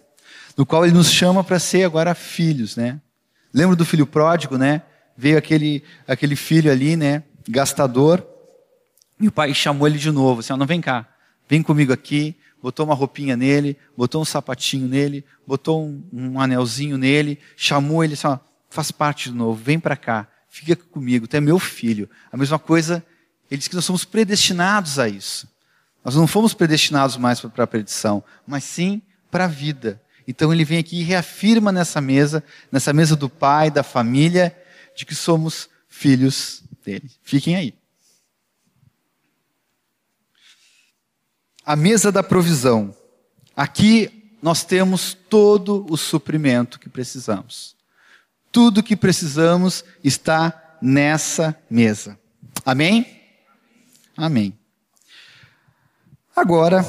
no 0.56 0.66
qual 0.66 0.86
ele 0.86 0.94
nos 0.94 1.12
chama 1.12 1.44
para 1.44 1.60
ser 1.60 1.84
agora 1.84 2.14
filhos, 2.16 2.76
né? 2.76 3.00
Lembra 3.54 3.76
do 3.76 3.86
filho 3.86 4.06
pródigo, 4.06 4.58
né? 4.58 4.84
Veio 5.18 5.38
aquele, 5.38 5.84
aquele 6.08 6.36
filho 6.36 6.72
ali, 6.72 6.96
né? 6.96 7.24
Gastador, 7.48 8.26
e 9.20 9.28
o 9.28 9.32
pai 9.32 9.54
chamou 9.54 9.88
ele 9.88 9.98
de 9.98 10.12
novo, 10.12 10.40
assim, 10.40 10.54
não 10.54 10.66
vem 10.66 10.82
cá, 10.82 11.08
vem 11.48 11.62
comigo 11.62 11.94
aqui, 11.94 12.36
botou 12.64 12.86
uma 12.86 12.96
roupinha 12.96 13.38
nele, 13.38 13.78
botou 13.96 14.22
um 14.22 14.26
sapatinho 14.26 14.88
nele, 14.88 15.24
botou 15.46 15.86
um, 15.86 16.04
um 16.12 16.40
anelzinho 16.40 16.98
nele, 16.98 17.38
chamou 17.56 18.04
ele 18.04 18.14
assim, 18.14 18.26
ó, 18.26 18.40
faz 18.72 18.90
parte 18.90 19.30
de 19.30 19.36
novo, 19.36 19.62
vem 19.62 19.80
para 19.80 19.96
cá 19.96 20.28
fica 20.54 20.76
comigo, 20.76 21.28
tu 21.28 21.36
é 21.36 21.42
meu 21.42 21.58
filho. 21.58 22.08
A 22.32 22.38
mesma 22.38 22.60
coisa, 22.60 23.04
ele 23.50 23.58
diz 23.58 23.68
que 23.68 23.74
nós 23.74 23.86
somos 23.86 24.06
predestinados 24.06 25.00
a 25.00 25.10
isso. 25.10 25.48
Nós 26.06 26.16
não 26.16 26.28
fomos 26.28 26.54
predestinados 26.54 27.18
mais 27.18 27.40
para 27.42 27.64
a 27.64 27.68
perdição, 27.68 28.24
mas 28.46 28.64
sim 28.64 29.02
para 29.32 29.46
a 29.46 29.48
vida. 29.48 30.00
Então 30.28 30.54
ele 30.54 30.64
vem 30.64 30.78
aqui 30.78 31.00
e 31.00 31.04
reafirma 31.04 31.72
nessa 31.72 32.00
mesa, 32.00 32.44
nessa 32.72 32.94
mesa 32.94 33.16
do 33.16 33.28
pai, 33.28 33.72
da 33.72 33.82
família, 33.82 34.56
de 34.96 35.08
que 35.08 35.16
somos 35.16 35.68
filhos 35.90 36.64
dele. 36.86 37.10
Fiquem 37.24 37.56
aí. 37.56 37.74
A 41.66 41.76
mesa 41.76 42.12
da 42.12 42.22
provisão. 42.22 42.96
Aqui 43.56 44.38
nós 44.42 44.64
temos 44.64 45.14
todo 45.14 45.86
o 45.90 45.96
suprimento 45.96 46.80
que 46.80 46.90
precisamos. 46.90 47.76
Tudo 48.52 48.84
que 48.84 48.96
precisamos 48.96 49.86
está 50.04 50.78
nessa 50.82 51.58
mesa. 51.70 52.20
Amém? 52.66 53.22
Amém. 54.18 54.58
Agora, 56.36 56.86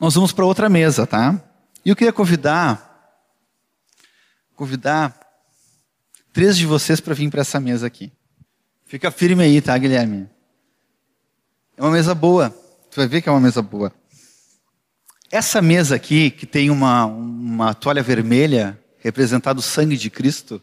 nós 0.00 0.14
vamos 0.14 0.32
para 0.32 0.44
outra 0.44 0.68
mesa, 0.68 1.06
tá? 1.06 1.40
E 1.84 1.90
eu 1.90 1.96
queria 1.96 2.12
convidar, 2.12 3.22
convidar 4.56 5.18
três 6.32 6.56
de 6.56 6.66
vocês 6.66 7.00
para 7.00 7.14
vir 7.14 7.30
para 7.30 7.42
essa 7.42 7.60
mesa 7.60 7.86
aqui. 7.86 8.12
Fica 8.84 9.10
firme 9.10 9.44
aí, 9.44 9.60
tá, 9.62 9.78
Guilherme? 9.78 10.28
É 11.76 11.82
uma 11.82 11.92
mesa 11.92 12.14
boa. 12.14 12.65
Tu 12.96 13.00
vai 13.00 13.08
ver 13.08 13.20
que 13.20 13.28
é 13.28 13.32
uma 13.32 13.42
mesa 13.42 13.60
boa. 13.60 13.92
Essa 15.30 15.60
mesa 15.60 15.94
aqui, 15.94 16.30
que 16.30 16.46
tem 16.46 16.70
uma, 16.70 17.04
uma 17.04 17.74
toalha 17.74 18.02
vermelha 18.02 18.82
representado 19.00 19.58
o 19.58 19.62
sangue 19.62 19.98
de 19.98 20.08
Cristo. 20.08 20.62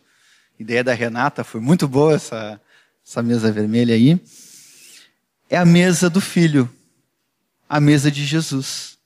ideia 0.60 0.84
da 0.84 0.96
Renata, 0.96 1.44
foi 1.44 1.62
muito 1.62 1.88
boa 1.88 2.16
essa, 2.16 2.60
essa 3.06 3.22
mesa 3.22 3.52
vermelha 3.52 3.94
aí. 3.94 4.20
É 5.48 5.58
a 5.58 5.64
mesa 5.64 6.10
do 6.10 6.20
Filho, 6.20 6.68
a 7.70 7.80
mesa 7.80 8.10
de 8.10 8.26
Jesus. 8.26 8.98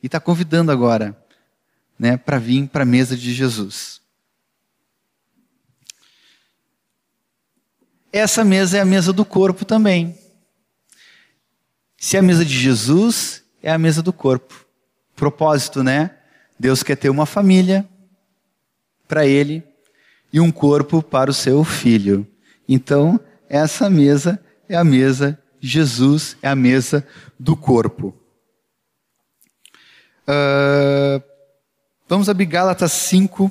E 0.00 0.06
está 0.06 0.20
convidando 0.20 0.70
agora 0.70 1.20
né, 1.98 2.16
para 2.16 2.38
vir 2.38 2.68
para 2.68 2.84
a 2.84 2.86
mesa 2.86 3.16
de 3.16 3.34
Jesus. 3.34 4.00
Essa 8.12 8.44
mesa 8.44 8.78
é 8.78 8.80
a 8.80 8.84
mesa 8.84 9.12
do 9.12 9.24
corpo 9.24 9.64
também. 9.64 10.21
Se 12.02 12.16
a 12.16 12.20
mesa 12.20 12.44
de 12.44 12.58
Jesus, 12.58 13.44
é 13.62 13.70
a 13.70 13.78
mesa 13.78 14.02
do 14.02 14.12
corpo. 14.12 14.66
Propósito, 15.14 15.84
né? 15.84 16.10
Deus 16.58 16.82
quer 16.82 16.96
ter 16.96 17.08
uma 17.08 17.24
família, 17.24 17.88
para 19.06 19.24
ele 19.24 19.62
e 20.32 20.40
um 20.40 20.50
corpo 20.50 21.00
para 21.00 21.30
o 21.30 21.32
seu 21.32 21.62
filho. 21.62 22.26
Então, 22.68 23.20
essa 23.48 23.88
mesa 23.88 24.44
é 24.68 24.74
a 24.74 24.82
mesa 24.82 25.40
Jesus, 25.60 26.36
é 26.42 26.48
a 26.48 26.56
mesa 26.56 27.06
do 27.38 27.56
corpo. 27.56 28.12
Uh, 30.26 31.22
vamos 32.08 32.28
abrir 32.28 32.46
Gálatas 32.46 32.90
5. 32.90 33.50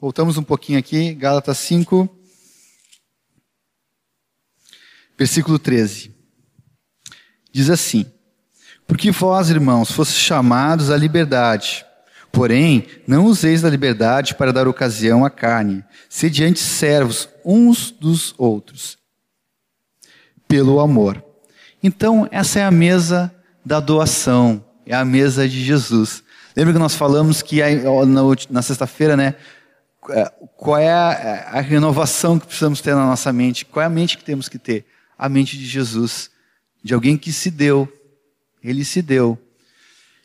Voltamos 0.00 0.38
um 0.38 0.42
pouquinho 0.42 0.78
aqui. 0.78 1.12
Gálatas 1.12 1.58
5, 1.58 2.08
versículo 5.18 5.58
13. 5.58 6.19
Diz 7.52 7.70
assim: 7.70 8.06
Porque 8.86 9.10
vós, 9.10 9.50
irmãos, 9.50 9.90
fostes 9.90 10.18
chamados 10.18 10.90
à 10.90 10.96
liberdade 10.96 11.84
Porém, 12.32 12.86
não 13.06 13.26
useis 13.26 13.62
da 13.62 13.70
liberdade 13.70 14.34
para 14.34 14.52
dar 14.52 14.68
ocasião 14.68 15.24
à 15.24 15.30
carne, 15.30 15.84
sediante 16.08 16.60
servos 16.60 17.28
uns 17.44 17.90
dos 17.90 18.34
outros, 18.38 18.98
pelo 20.46 20.78
amor. 20.78 21.22
Então, 21.82 22.28
essa 22.30 22.60
é 22.60 22.64
a 22.64 22.70
mesa 22.70 23.34
da 23.64 23.80
doação, 23.80 24.64
é 24.86 24.94
a 24.94 25.04
mesa 25.04 25.48
de 25.48 25.62
Jesus. 25.62 26.22
Lembra 26.56 26.74
que 26.74 26.78
nós 26.78 26.94
falamos 26.94 27.42
que 27.42 27.60
na 28.48 28.62
sexta-feira, 28.62 29.16
né? 29.16 29.34
É, 30.10 30.32
qual 30.56 30.78
é 30.78 30.90
a, 30.90 31.60
renovação 31.60 32.38
que 32.38 32.46
precisamos 32.46 32.80
ter 32.80 32.94
na 32.94 33.04
nossa 33.04 33.32
mente? 33.32 33.64
Qual 33.64 33.82
é 33.82 33.86
a 33.86 33.90
mente 33.90 34.16
que 34.16 34.24
temos 34.24 34.48
que 34.48 34.58
ter? 34.58 34.86
A 35.18 35.28
mente 35.28 35.58
de 35.58 35.66
Jesus, 35.66 36.30
de 36.82 36.94
alguém 36.94 37.16
que 37.16 37.32
se 37.32 37.50
deu. 37.50 37.90
Ele 38.62 38.84
se 38.84 39.00
deu 39.00 39.38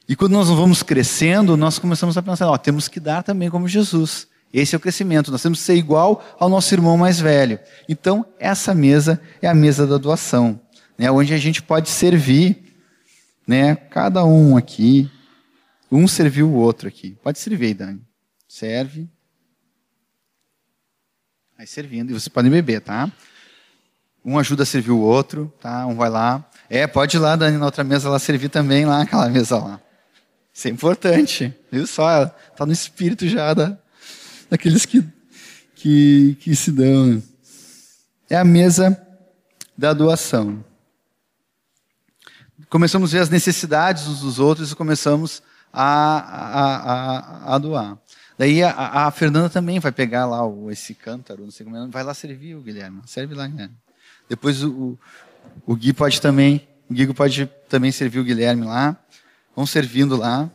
e 0.08 0.16
quando 0.16 0.34
nós 0.34 0.50
vamos 0.50 0.84
crescendo, 0.84 1.58
nós 1.58 1.80
começamos 1.80 2.16
a 2.16 2.22
pensar, 2.22 2.48
ó, 2.48 2.58
temos 2.58 2.88
que 2.88 3.00
dar 3.00 3.24
também 3.24 3.50
como 3.50 3.68
Jesus. 3.68 4.28
Esse 4.54 4.76
é 4.76 4.78
o 4.78 4.80
crescimento, 4.80 5.32
nós 5.32 5.42
temos 5.42 5.60
que 5.60 5.66
ser 5.66 5.76
igual 5.76 6.24
ao 6.40 6.48
nosso 6.48 6.74
irmão 6.74 6.96
mais 6.96 7.20
velho. 7.20 7.60
Então, 7.90 8.26
essa 8.40 8.74
mesa 8.76 9.20
é 9.42 9.48
a 9.48 9.56
mesa 9.56 9.88
da 9.88 9.98
doação, 9.98 10.62
né, 10.98 11.10
onde 11.10 11.34
a 11.34 11.38
gente 11.38 11.62
pode 11.62 11.90
servir, 11.90 12.76
né, 13.48 13.76
cada 13.76 14.24
um 14.24 14.56
aqui, 14.56 15.10
um 15.92 16.08
serviu 16.08 16.50
o 16.50 16.54
outro 16.54 16.88
aqui. 16.88 17.18
Pode 17.24 17.40
servir 17.40 17.74
Dani. 17.74 18.02
Serve. 18.48 19.10
Aí 21.58 21.66
servindo. 21.66 22.12
E 22.12 22.14
vocês 22.14 22.28
podem 22.28 22.52
beber, 22.52 22.82
tá? 22.82 23.12
Um 24.26 24.40
ajuda 24.40 24.64
a 24.64 24.66
servir 24.66 24.92
o 24.92 25.00
outro, 25.00 25.54
tá? 25.62 25.86
Um 25.86 25.96
vai 25.96 26.10
lá. 26.10 26.44
É, 26.68 26.88
pode 26.88 27.16
ir 27.16 27.20
lá, 27.20 27.36
Dani, 27.36 27.58
na 27.58 27.66
outra 27.66 27.84
mesa 27.84 28.10
lá 28.10 28.18
servir 28.18 28.50
também, 28.50 28.86
lá 28.86 29.04
aquela 29.04 29.30
mesa 29.30 29.60
lá. 29.60 29.80
Isso 30.52 30.68
é 30.68 30.72
importante. 30.72 31.54
Viu 31.72 31.86
só? 31.86 32.26
Tá 32.26 32.66
no 32.66 32.72
espírito 32.72 33.28
já 33.28 33.54
da, 33.54 33.78
daqueles 34.50 34.86
que, 34.86 35.06
que, 35.76 36.38
que 36.40 36.56
se 36.56 36.72
dão. 36.72 37.22
É 38.30 38.36
a 38.36 38.44
mesa 38.44 39.00
da 39.78 39.94
doação. 39.94 40.64
Começamos 42.70 43.12
a 43.12 43.18
ver 43.18 43.24
as 43.24 43.30
necessidades 43.30 44.08
uns 44.08 44.22
dos 44.22 44.40
outros 44.40 44.72
e 44.72 44.76
começamos 44.76 45.44
a, 45.72 45.84
a, 45.84 47.52
a, 47.52 47.56
a 47.56 47.58
doar. 47.58 47.98
Daí 48.38 48.64
a, 48.64 49.06
a, 49.06 49.12
Fernanda 49.12 49.50
também 49.50 49.80
vai 49.80 49.92
pegar 49.92 50.26
lá 50.26 50.46
o, 50.46 50.72
esse 50.72 50.94
cântaro, 50.94 51.44
não 51.44 51.52
sei 51.52 51.66
como 51.66 51.78
é, 51.78 51.88
vai 51.88 52.04
lá 52.04 52.14
servir 52.14 52.56
o 52.56 52.62
Guilherme. 52.62 53.02
Serve 53.06 53.36
lá, 53.36 53.48
Guilherme. 53.48 53.76
Depois 54.30 54.64
o, 54.64 54.70
o, 54.72 55.00
o 55.66 55.76
Gui 55.76 55.94
pode 55.94 56.20
também, 56.20 56.68
o 56.90 56.94
Guigo 56.94 57.14
pode 57.14 57.50
também 57.68 57.92
servir 57.92 58.20
o 58.20 58.24
Guilherme 58.24 58.66
lá. 58.66 58.96
Vão 59.56 59.66
servindo 59.66 60.16
lá. 60.16 60.50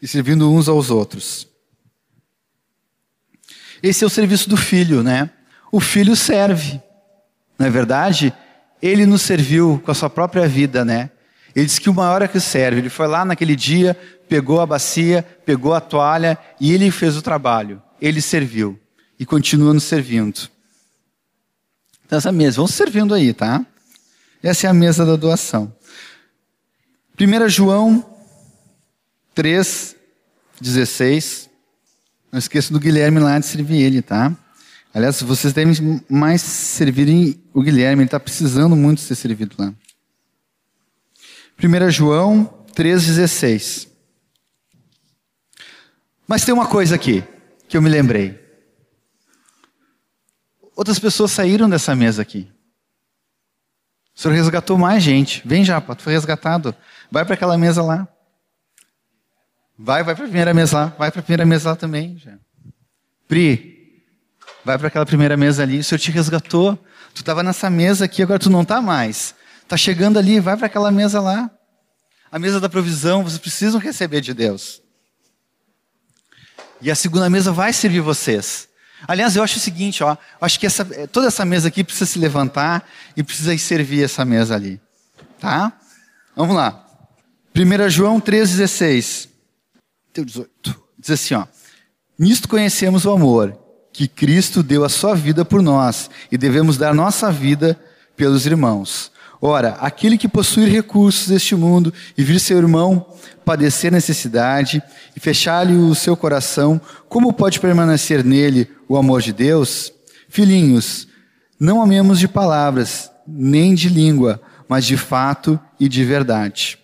E 0.00 0.06
servindo 0.06 0.50
uns 0.50 0.68
aos 0.68 0.90
outros. 0.90 1.46
Esse 3.82 4.04
é 4.04 4.06
o 4.06 4.10
serviço 4.10 4.48
do 4.48 4.56
filho, 4.56 5.02
né? 5.02 5.30
O 5.72 5.80
filho 5.80 6.14
serve. 6.14 6.80
Não 7.58 7.66
é 7.66 7.70
verdade? 7.70 8.32
Ele 8.82 9.06
nos 9.06 9.22
serviu 9.22 9.80
com 9.84 9.90
a 9.90 9.94
sua 9.94 10.10
própria 10.10 10.46
vida, 10.46 10.84
né? 10.84 11.10
Ele 11.54 11.66
disse 11.66 11.80
que 11.80 11.90
uma 11.90 12.10
hora 12.10 12.28
que 12.28 12.40
serve. 12.40 12.80
Ele 12.80 12.90
foi 12.90 13.06
lá 13.06 13.24
naquele 13.24 13.56
dia, 13.56 13.96
pegou 14.28 14.60
a 14.60 14.66
bacia, 14.66 15.22
pegou 15.44 15.74
a 15.74 15.80
toalha 15.80 16.38
e 16.60 16.72
ele 16.72 16.90
fez 16.90 17.16
o 17.16 17.22
trabalho. 17.22 17.82
Ele 18.00 18.20
serviu 18.20 18.78
e 19.18 19.26
continua 19.26 19.72
nos 19.72 19.84
servindo. 19.84 20.48
Então, 22.10 22.18
essa 22.18 22.32
mesa, 22.32 22.56
vamos 22.56 22.74
servindo 22.74 23.14
aí, 23.14 23.32
tá? 23.32 23.64
Essa 24.42 24.66
é 24.66 24.70
a 24.70 24.74
mesa 24.74 25.06
da 25.06 25.14
doação. 25.14 25.72
1 27.16 27.48
João 27.48 28.04
3, 29.32 29.94
16. 30.60 31.48
Não 32.32 32.40
esqueça 32.40 32.72
do 32.72 32.80
Guilherme 32.80 33.20
lá 33.20 33.38
de 33.38 33.46
servir 33.46 33.80
ele, 33.80 34.02
tá? 34.02 34.36
Aliás, 34.92 35.22
vocês 35.22 35.52
devem 35.52 36.02
mais 36.08 36.42
servirem 36.42 37.40
o 37.54 37.62
Guilherme, 37.62 38.02
ele 38.02 38.08
está 38.08 38.18
precisando 38.18 38.74
muito 38.74 39.00
ser 39.02 39.14
servido 39.14 39.54
lá. 39.56 39.72
1 41.62 41.90
João 41.92 42.66
3,16. 42.74 43.86
Mas 46.26 46.44
tem 46.44 46.52
uma 46.52 46.66
coisa 46.66 46.96
aqui 46.96 47.22
que 47.68 47.76
eu 47.76 47.82
me 47.82 47.88
lembrei. 47.88 48.49
Outras 50.80 50.98
pessoas 50.98 51.30
saíram 51.30 51.68
dessa 51.68 51.94
mesa 51.94 52.22
aqui. 52.22 52.50
O 54.16 54.18
senhor 54.18 54.32
resgatou 54.32 54.78
mais 54.78 55.02
gente. 55.02 55.46
Vem 55.46 55.62
já, 55.62 55.78
tu 55.78 56.02
foi 56.02 56.14
resgatado. 56.14 56.74
Vai 57.10 57.22
para 57.22 57.34
aquela 57.34 57.58
mesa 57.58 57.82
lá. 57.82 58.08
Vai, 59.78 60.02
vai 60.02 60.14
para 60.14 60.24
a 60.24 60.26
primeira 60.26 60.54
mesa 60.54 60.78
lá. 60.78 60.86
Vai 60.98 61.10
para 61.10 61.20
a 61.20 61.22
primeira 61.22 61.44
mesa 61.44 61.68
lá 61.68 61.76
também. 61.76 62.16
Já. 62.16 62.32
Pri, 63.28 64.02
vai 64.64 64.78
para 64.78 64.88
aquela 64.88 65.04
primeira 65.04 65.36
mesa 65.36 65.64
ali. 65.64 65.80
O 65.80 65.84
senhor 65.84 65.98
te 65.98 66.10
resgatou. 66.10 66.74
Tu 67.12 67.20
estava 67.20 67.42
nessa 67.42 67.68
mesa 67.68 68.06
aqui, 68.06 68.22
agora 68.22 68.38
tu 68.38 68.48
não 68.48 68.62
está 68.62 68.80
mais. 68.80 69.34
Está 69.62 69.76
chegando 69.76 70.18
ali, 70.18 70.40
vai 70.40 70.56
para 70.56 70.64
aquela 70.64 70.90
mesa 70.90 71.20
lá. 71.20 71.50
A 72.32 72.38
mesa 72.38 72.58
da 72.58 72.70
provisão, 72.70 73.22
vocês 73.22 73.38
precisam 73.38 73.78
receber 73.78 74.22
de 74.22 74.32
Deus. 74.32 74.80
E 76.80 76.90
a 76.90 76.94
segunda 76.94 77.28
mesa 77.28 77.52
vai 77.52 77.70
servir 77.70 78.00
vocês. 78.00 78.69
Aliás, 79.06 79.36
eu 79.36 79.42
acho 79.42 79.56
o 79.56 79.60
seguinte, 79.60 80.02
ó, 80.02 80.16
acho 80.40 80.58
que 80.60 80.66
essa, 80.66 80.84
toda 81.08 81.26
essa 81.26 81.44
mesa 81.44 81.68
aqui 81.68 81.82
precisa 81.82 82.06
se 82.06 82.18
levantar 82.18 82.88
e 83.16 83.22
precisa 83.22 83.54
ir 83.54 83.58
servir 83.58 84.04
essa 84.04 84.24
mesa 84.24 84.54
ali. 84.54 84.80
Tá? 85.38 85.72
Vamos 86.36 86.54
lá. 86.54 86.86
1 87.54 87.90
João 87.90 88.20
3,16. 88.20 89.28
18. 90.14 90.82
Diz 90.98 91.10
assim, 91.10 91.34
ó. 91.34 91.46
Nisto 92.18 92.48
conhecemos 92.48 93.06
o 93.06 93.10
amor, 93.10 93.58
que 93.92 94.06
Cristo 94.06 94.62
deu 94.62 94.84
a 94.84 94.88
sua 94.88 95.14
vida 95.14 95.44
por 95.44 95.62
nós, 95.62 96.10
e 96.30 96.36
devemos 96.36 96.76
dar 96.76 96.94
nossa 96.94 97.32
vida 97.32 97.80
pelos 98.16 98.44
irmãos. 98.44 99.10
Ora, 99.42 99.70
aquele 99.80 100.18
que 100.18 100.28
possui 100.28 100.68
recursos 100.68 101.28
deste 101.28 101.54
mundo 101.54 101.92
e 102.16 102.22
vir 102.22 102.38
seu 102.38 102.58
irmão 102.58 103.06
padecer 103.44 103.90
necessidade 103.90 104.82
e 105.16 105.20
fechar-lhe 105.20 105.74
o 105.74 105.94
seu 105.94 106.14
coração, 106.14 106.78
como 107.08 107.32
pode 107.32 107.58
permanecer 107.58 108.22
nele 108.22 108.68
o 108.86 108.98
amor 108.98 109.22
de 109.22 109.32
Deus? 109.32 109.92
Filhinhos, 110.28 111.08
não 111.58 111.80
amemos 111.80 112.18
de 112.18 112.28
palavras, 112.28 113.10
nem 113.26 113.74
de 113.74 113.88
língua, 113.88 114.40
mas 114.68 114.84
de 114.84 114.96
fato 114.96 115.58
e 115.78 115.88
de 115.88 116.04
verdade. 116.04 116.78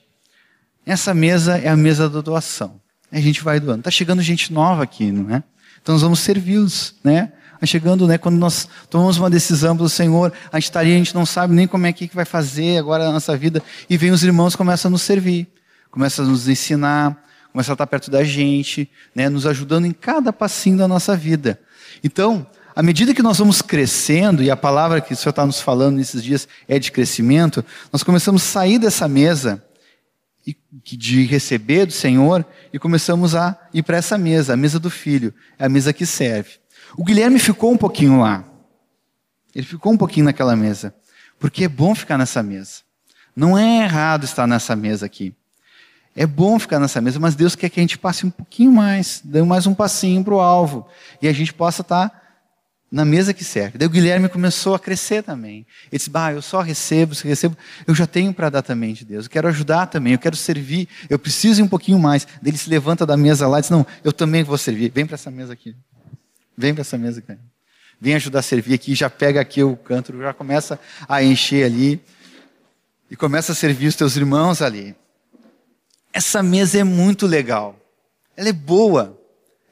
Essa 0.85 1.12
mesa 1.12 1.59
é 1.59 1.69
a 1.69 1.77
mesa 1.77 2.09
da 2.09 2.21
doação. 2.21 2.81
A 3.12 3.21
gente 3.21 3.45
vai 3.45 3.61
doando. 3.61 3.81
Está 3.81 3.90
chegando 3.90 4.23
gente 4.23 4.53
nova 4.53 4.83
aqui, 4.83 5.12
não 5.12 5.35
é? 5.35 5.42
Então 5.81 5.95
nós 5.95 6.03
vamos 6.03 6.21
servi-los, 6.21 6.95
né? 7.05 7.33
Chegando, 7.64 8.07
né, 8.07 8.19
quando 8.19 8.37
nós 8.37 8.69
tomamos 8.90 9.16
uma 9.16 9.31
decisão 9.31 9.77
pelo 9.77 9.88
Senhor, 9.88 10.33
a 10.53 10.59
gente 10.59 10.69
está 10.69 10.81
ali, 10.81 10.95
a 10.95 10.99
gente 10.99 11.14
não 11.14 11.25
sabe 11.25 11.55
nem 11.55 11.66
como 11.66 11.87
é 11.87 11.92
que 11.92 12.11
vai 12.12 12.25
fazer 12.25 12.79
agora 12.79 13.09
a 13.09 13.12
nossa 13.12 13.37
vida, 13.37 13.62
e 13.88 13.97
vem 13.97 14.11
os 14.11 14.23
irmãos 14.23 14.55
começam 14.55 14.88
a 14.88 14.92
nos 14.92 15.03
servir, 15.03 15.49
começam 15.90 16.25
a 16.25 16.29
nos 16.29 16.49
ensinar, 16.49 17.16
começam 17.53 17.73
a 17.73 17.75
estar 17.75 17.87
perto 17.87 18.11
da 18.11 18.23
gente, 18.23 18.90
né, 19.14 19.29
nos 19.29 19.47
ajudando 19.47 19.87
em 19.87 19.92
cada 19.92 20.33
passinho 20.33 20.77
da 20.77 20.87
nossa 20.87 21.16
vida. 21.16 21.59
Então, 22.05 22.47
à 22.75 22.83
medida 22.83 23.14
que 23.14 23.23
nós 23.23 23.38
vamos 23.38 23.62
crescendo, 23.62 24.42
e 24.42 24.51
a 24.51 24.57
palavra 24.57 25.01
que 25.01 25.14
o 25.14 25.16
Senhor 25.16 25.31
está 25.31 25.47
nos 25.47 25.61
falando 25.61 25.97
nesses 25.97 26.23
dias 26.23 26.47
é 26.69 26.79
de 26.79 26.92
crescimento, 26.92 27.64
nós 27.90 28.03
começamos 28.03 28.42
a 28.42 28.45
sair 28.45 28.79
dessa 28.79 29.09
mesa 29.09 29.62
de 30.83 31.25
receber 31.25 31.87
do 31.87 31.92
Senhor 31.92 32.45
e 32.73 32.79
começamos 32.79 33.35
a 33.35 33.59
ir 33.73 33.83
para 33.83 33.97
essa 33.97 34.16
mesa, 34.16 34.53
a 34.53 34.57
mesa 34.57 34.79
do 34.79 34.90
filho, 34.90 35.35
é 35.59 35.64
a 35.64 35.69
mesa 35.69 35.92
que 35.92 36.07
serve. 36.07 36.51
O 36.97 37.05
Guilherme 37.05 37.39
ficou 37.39 37.73
um 37.73 37.77
pouquinho 37.77 38.21
lá. 38.21 38.45
Ele 39.55 39.67
ficou 39.67 39.93
um 39.93 39.97
pouquinho 39.97 40.25
naquela 40.27 40.57
mesa. 40.57 40.95
Porque 41.39 41.65
é 41.65 41.69
bom 41.69 41.95
ficar 41.95 42.17
nessa 42.17 42.43
mesa. 42.43 42.81
Não 43.35 43.57
é 43.59 43.85
errado 43.85 44.25
estar 44.25 44.47
nessa 44.47 44.75
mesa 44.75 45.05
aqui. 45.05 45.35
É 46.15 46.27
bom 46.27 46.59
ficar 46.59 46.81
nessa 46.81 46.99
mesa, 46.99 47.21
mas 47.21 47.35
Deus 47.35 47.55
quer 47.55 47.69
que 47.69 47.79
a 47.79 47.83
gente 47.83 47.99
passe 47.99 48.25
um 48.25 48.31
pouquinho 48.31 48.73
mais, 48.73 49.21
dê 49.23 49.43
mais 49.43 49.67
um 49.67 49.75
passinho 49.75 50.25
para 50.25 50.35
o 50.35 50.41
alvo. 50.41 50.89
E 51.21 51.29
a 51.29 51.33
gente 51.33 51.53
possa 51.53 51.83
estar 51.83 52.23
na 52.91 53.05
mesa 53.05 53.35
que 53.35 53.45
serve. 53.45 53.77
Daí 53.77 53.87
o 53.87 53.91
Guilherme 53.91 54.27
começou 54.31 54.75
a 54.75 54.79
crescer 54.79 55.23
também. 55.23 55.67
Ele 55.93 55.99
disse: 55.99 56.09
Bah, 56.09 56.33
eu 56.33 56.41
só 56.41 56.63
recebo, 56.63 57.15
se 57.15 57.29
recebo, 57.29 57.55
eu 57.87 57.95
já 57.95 58.07
tenho 58.07 58.33
para 58.33 58.49
dar 58.49 58.63
também 58.63 58.95
de 58.95 59.05
Deus. 59.05 59.27
Eu 59.27 59.31
quero 59.31 59.49
ajudar 59.49 59.89
também, 59.89 60.15
eu 60.15 60.19
quero 60.19 60.37
servir, 60.37 60.89
eu 61.11 61.19
preciso 61.19 61.61
ir 61.61 61.65
um 61.65 61.69
pouquinho 61.69 61.99
mais. 61.99 62.27
Daí 62.41 62.51
ele 62.51 62.57
se 62.57 62.71
levanta 62.71 63.05
da 63.05 63.17
mesa 63.17 63.47
lá 63.47 63.59
e 63.59 63.61
diz: 63.61 63.71
Não, 63.71 63.87
eu 64.03 64.13
também 64.15 64.43
vou 64.43 64.57
servir. 64.57 64.91
Vem 64.95 65.05
para 65.05 65.17
essa 65.17 65.31
mesa 65.31 65.53
aqui. 65.53 65.77
Vem 66.57 66.75
para 66.75 66.81
essa 66.81 66.97
mesa, 66.97 67.21
cara. 67.21 67.38
Vem 68.01 68.14
ajudar 68.14 68.40
a 68.40 68.42
servir 68.42 68.75
aqui, 68.75 68.95
já 68.95 69.09
pega 69.09 69.40
aqui 69.40 69.62
o 69.62 69.77
cântaro, 69.77 70.21
já 70.21 70.33
começa 70.33 70.79
a 71.09 71.23
encher 71.23 71.64
ali. 71.64 72.01
E 73.11 73.16
começa 73.16 73.53
a 73.53 73.55
servir 73.55 73.87
os 73.87 73.95
teus 73.95 74.16
irmãos 74.16 74.61
ali. 74.61 74.95
Essa 76.12 76.42
mesa 76.42 76.79
é 76.79 76.85
muito 76.85 77.27
legal. 77.27 77.79
Ela 78.37 78.49
é 78.49 78.53
boa. 78.53 79.16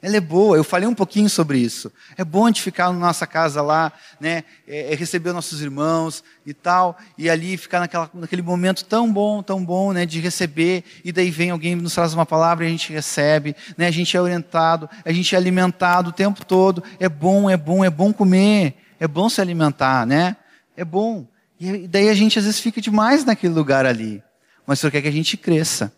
Ela 0.05 0.17
é 0.17 0.21
boa, 0.21 0.55
eu 0.55 0.63
falei 0.63 0.87
um 0.87 0.93
pouquinho 0.93 1.27
sobre 1.27 1.57
isso. 1.57 1.91
É 2.15 2.23
bom 2.23 2.51
de 2.51 2.61
ficar 2.61 2.93
na 2.93 2.99
nossa 2.99 3.25
casa 3.25 3.59
lá, 3.63 3.91
né? 4.19 4.43
É, 4.67 4.93
é 4.93 4.95
receber 4.95 5.33
nossos 5.33 5.63
irmãos 5.63 6.23
e 6.45 6.53
tal, 6.53 6.95
e 7.17 7.27
ali 7.27 7.57
ficar 7.57 7.79
naquela, 7.79 8.07
naquele 8.13 8.43
momento 8.43 8.85
tão 8.85 9.11
bom, 9.11 9.41
tão 9.41 9.65
bom, 9.65 9.91
né? 9.91 10.05
De 10.05 10.19
receber, 10.19 10.83
e 11.03 11.11
daí 11.11 11.31
vem 11.31 11.49
alguém 11.49 11.73
nos 11.73 11.95
traz 11.95 12.13
uma 12.13 12.23
palavra 12.23 12.63
e 12.63 12.67
a 12.67 12.69
gente 12.69 12.93
recebe, 12.93 13.55
né? 13.75 13.87
A 13.87 13.91
gente 13.91 14.15
é 14.15 14.21
orientado, 14.21 14.87
a 15.03 15.11
gente 15.11 15.33
é 15.33 15.39
alimentado 15.39 16.11
o 16.11 16.13
tempo 16.13 16.45
todo. 16.45 16.83
É 16.99 17.09
bom, 17.09 17.49
é 17.49 17.57
bom, 17.57 17.83
é 17.83 17.89
bom 17.89 18.13
comer, 18.13 18.75
é 18.99 19.07
bom 19.07 19.27
se 19.27 19.41
alimentar, 19.41 20.05
né? 20.05 20.37
É 20.77 20.85
bom. 20.85 21.25
E 21.59 21.87
daí 21.87 22.09
a 22.09 22.13
gente 22.13 22.37
às 22.37 22.45
vezes 22.45 22.59
fica 22.59 22.79
demais 22.79 23.25
naquele 23.25 23.55
lugar 23.55 23.87
ali. 23.87 24.21
Mas 24.67 24.77
o 24.77 24.81
Senhor 24.81 24.91
quer 24.91 25.01
que 25.01 25.07
a 25.07 25.11
gente 25.11 25.35
cresça. 25.35 25.91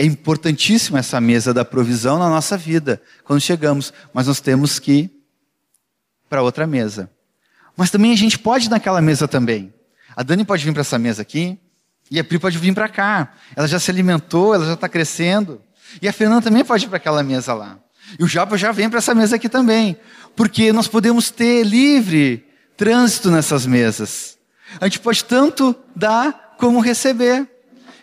É 0.00 0.04
importantíssima 0.06 0.98
essa 0.98 1.20
mesa 1.20 1.52
da 1.52 1.62
provisão 1.62 2.18
na 2.18 2.26
nossa 2.26 2.56
vida, 2.56 3.02
quando 3.22 3.38
chegamos, 3.38 3.92
mas 4.14 4.28
nós 4.28 4.40
temos 4.40 4.78
que 4.78 4.92
ir 4.92 5.10
para 6.26 6.42
outra 6.42 6.66
mesa. 6.66 7.10
Mas 7.76 7.90
também 7.90 8.10
a 8.10 8.16
gente 8.16 8.38
pode 8.38 8.64
ir 8.64 8.70
naquela 8.70 9.02
mesa 9.02 9.28
também. 9.28 9.74
A 10.16 10.22
Dani 10.22 10.42
pode 10.42 10.64
vir 10.64 10.72
para 10.72 10.80
essa 10.80 10.98
mesa 10.98 11.20
aqui, 11.20 11.58
e 12.10 12.18
a 12.18 12.24
Pri 12.24 12.38
pode 12.38 12.56
vir 12.56 12.72
para 12.72 12.88
cá. 12.88 13.34
Ela 13.54 13.68
já 13.68 13.78
se 13.78 13.90
alimentou, 13.90 14.54
ela 14.54 14.64
já 14.64 14.72
está 14.72 14.88
crescendo. 14.88 15.60
E 16.00 16.08
a 16.08 16.14
Fernanda 16.14 16.40
também 16.40 16.64
pode 16.64 16.86
ir 16.86 16.88
para 16.88 16.96
aquela 16.96 17.22
mesa 17.22 17.52
lá. 17.52 17.78
E 18.18 18.24
o 18.24 18.26
Japa 18.26 18.56
já 18.56 18.72
vem 18.72 18.88
para 18.88 19.00
essa 19.00 19.14
mesa 19.14 19.36
aqui 19.36 19.50
também. 19.50 19.98
Porque 20.34 20.72
nós 20.72 20.88
podemos 20.88 21.30
ter 21.30 21.62
livre 21.62 22.48
trânsito 22.74 23.30
nessas 23.30 23.66
mesas. 23.66 24.38
A 24.80 24.86
gente 24.86 25.00
pode 25.00 25.22
tanto 25.26 25.76
dar 25.94 26.54
como 26.56 26.80
receber. 26.80 27.46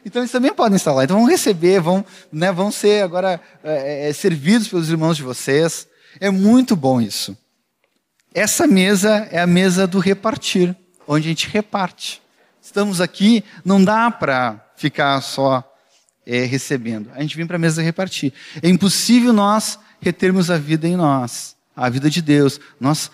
Então 0.08 0.22
eles 0.22 0.32
também 0.32 0.54
podem 0.54 0.78
estar 0.78 0.94
lá. 0.94 1.04
Então 1.04 1.18
vão 1.18 1.28
receber, 1.28 1.82
vão, 1.82 2.04
né, 2.32 2.50
vão 2.50 2.72
ser 2.72 3.04
agora 3.04 3.42
é, 3.62 4.08
é, 4.08 4.14
servidos 4.14 4.70
pelos 4.70 4.90
irmãos 4.90 5.18
de 5.18 5.24
vocês. 5.24 5.86
É 6.18 6.30
muito 6.30 6.78
bom 6.78 7.02
isso. 7.02 7.38
Essa 8.34 8.66
mesa 8.66 9.28
é 9.30 9.40
a 9.40 9.46
mesa 9.46 9.86
do 9.86 10.00
repartir, 10.00 10.74
onde 11.06 11.28
a 11.28 11.30
gente 11.30 11.50
reparte. 11.50 12.22
Estamos 12.62 13.02
aqui, 13.02 13.44
não 13.66 13.84
dá 13.84 14.10
para 14.10 14.66
ficar 14.78 15.20
só 15.20 15.62
é, 16.26 16.46
recebendo. 16.46 17.10
A 17.14 17.22
gente 17.22 17.36
vem 17.36 17.46
para 17.46 17.58
a 17.58 17.60
mesa 17.60 17.82
repartir. 17.82 18.32
É 18.64 18.70
impossível 18.70 19.34
nós 19.34 19.78
retermos 20.00 20.50
a 20.50 20.58
vida 20.58 20.88
em 20.88 20.96
nós, 20.96 21.54
a 21.76 21.90
vida 21.90 22.10
de 22.10 22.22
Deus. 22.22 22.62
Nós 22.80 23.12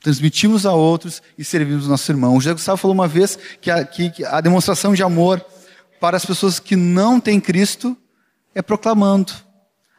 transmitimos 0.00 0.66
a 0.66 0.72
outros 0.72 1.22
e 1.38 1.44
servimos 1.44 1.86
nosso 1.86 2.10
irmão. 2.10 2.36
O 2.36 2.40
José 2.40 2.52
Gustavo 2.52 2.78
falou 2.78 2.94
uma 2.96 3.06
vez 3.06 3.38
que 3.60 3.70
a, 3.70 3.84
que 3.84 4.24
a 4.24 4.40
demonstração 4.40 4.92
de 4.92 5.04
amor 5.04 5.44
para 6.00 6.16
as 6.16 6.24
pessoas 6.24 6.58
que 6.58 6.76
não 6.76 7.20
têm 7.20 7.40
Cristo 7.40 7.96
é 8.54 8.62
proclamando. 8.62 9.32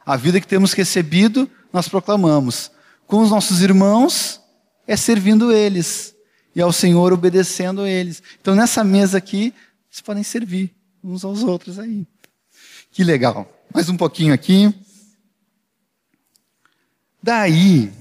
A 0.04 0.16
vida 0.16 0.40
que 0.40 0.46
temos 0.46 0.72
recebido, 0.72 1.50
nós 1.72 1.88
proclamamos. 1.88 2.70
Com 3.06 3.20
os 3.20 3.30
nossos 3.30 3.60
irmãos, 3.62 4.40
é 4.86 4.96
servindo 4.96 5.52
eles. 5.52 6.14
E 6.54 6.60
ao 6.60 6.72
Senhor 6.72 7.12
obedecendo 7.12 7.86
eles. 7.86 8.22
Então, 8.40 8.54
nessa 8.54 8.82
mesa 8.82 9.18
aqui, 9.18 9.54
vocês 9.88 10.00
podem 10.00 10.22
servir 10.22 10.74
uns 11.04 11.24
aos 11.24 11.42
outros 11.42 11.78
aí. 11.78 12.06
Que 12.90 13.04
legal. 13.04 13.52
Mais 13.72 13.88
um 13.88 13.96
pouquinho 13.96 14.32
aqui. 14.32 14.74
Daí, 17.22 17.92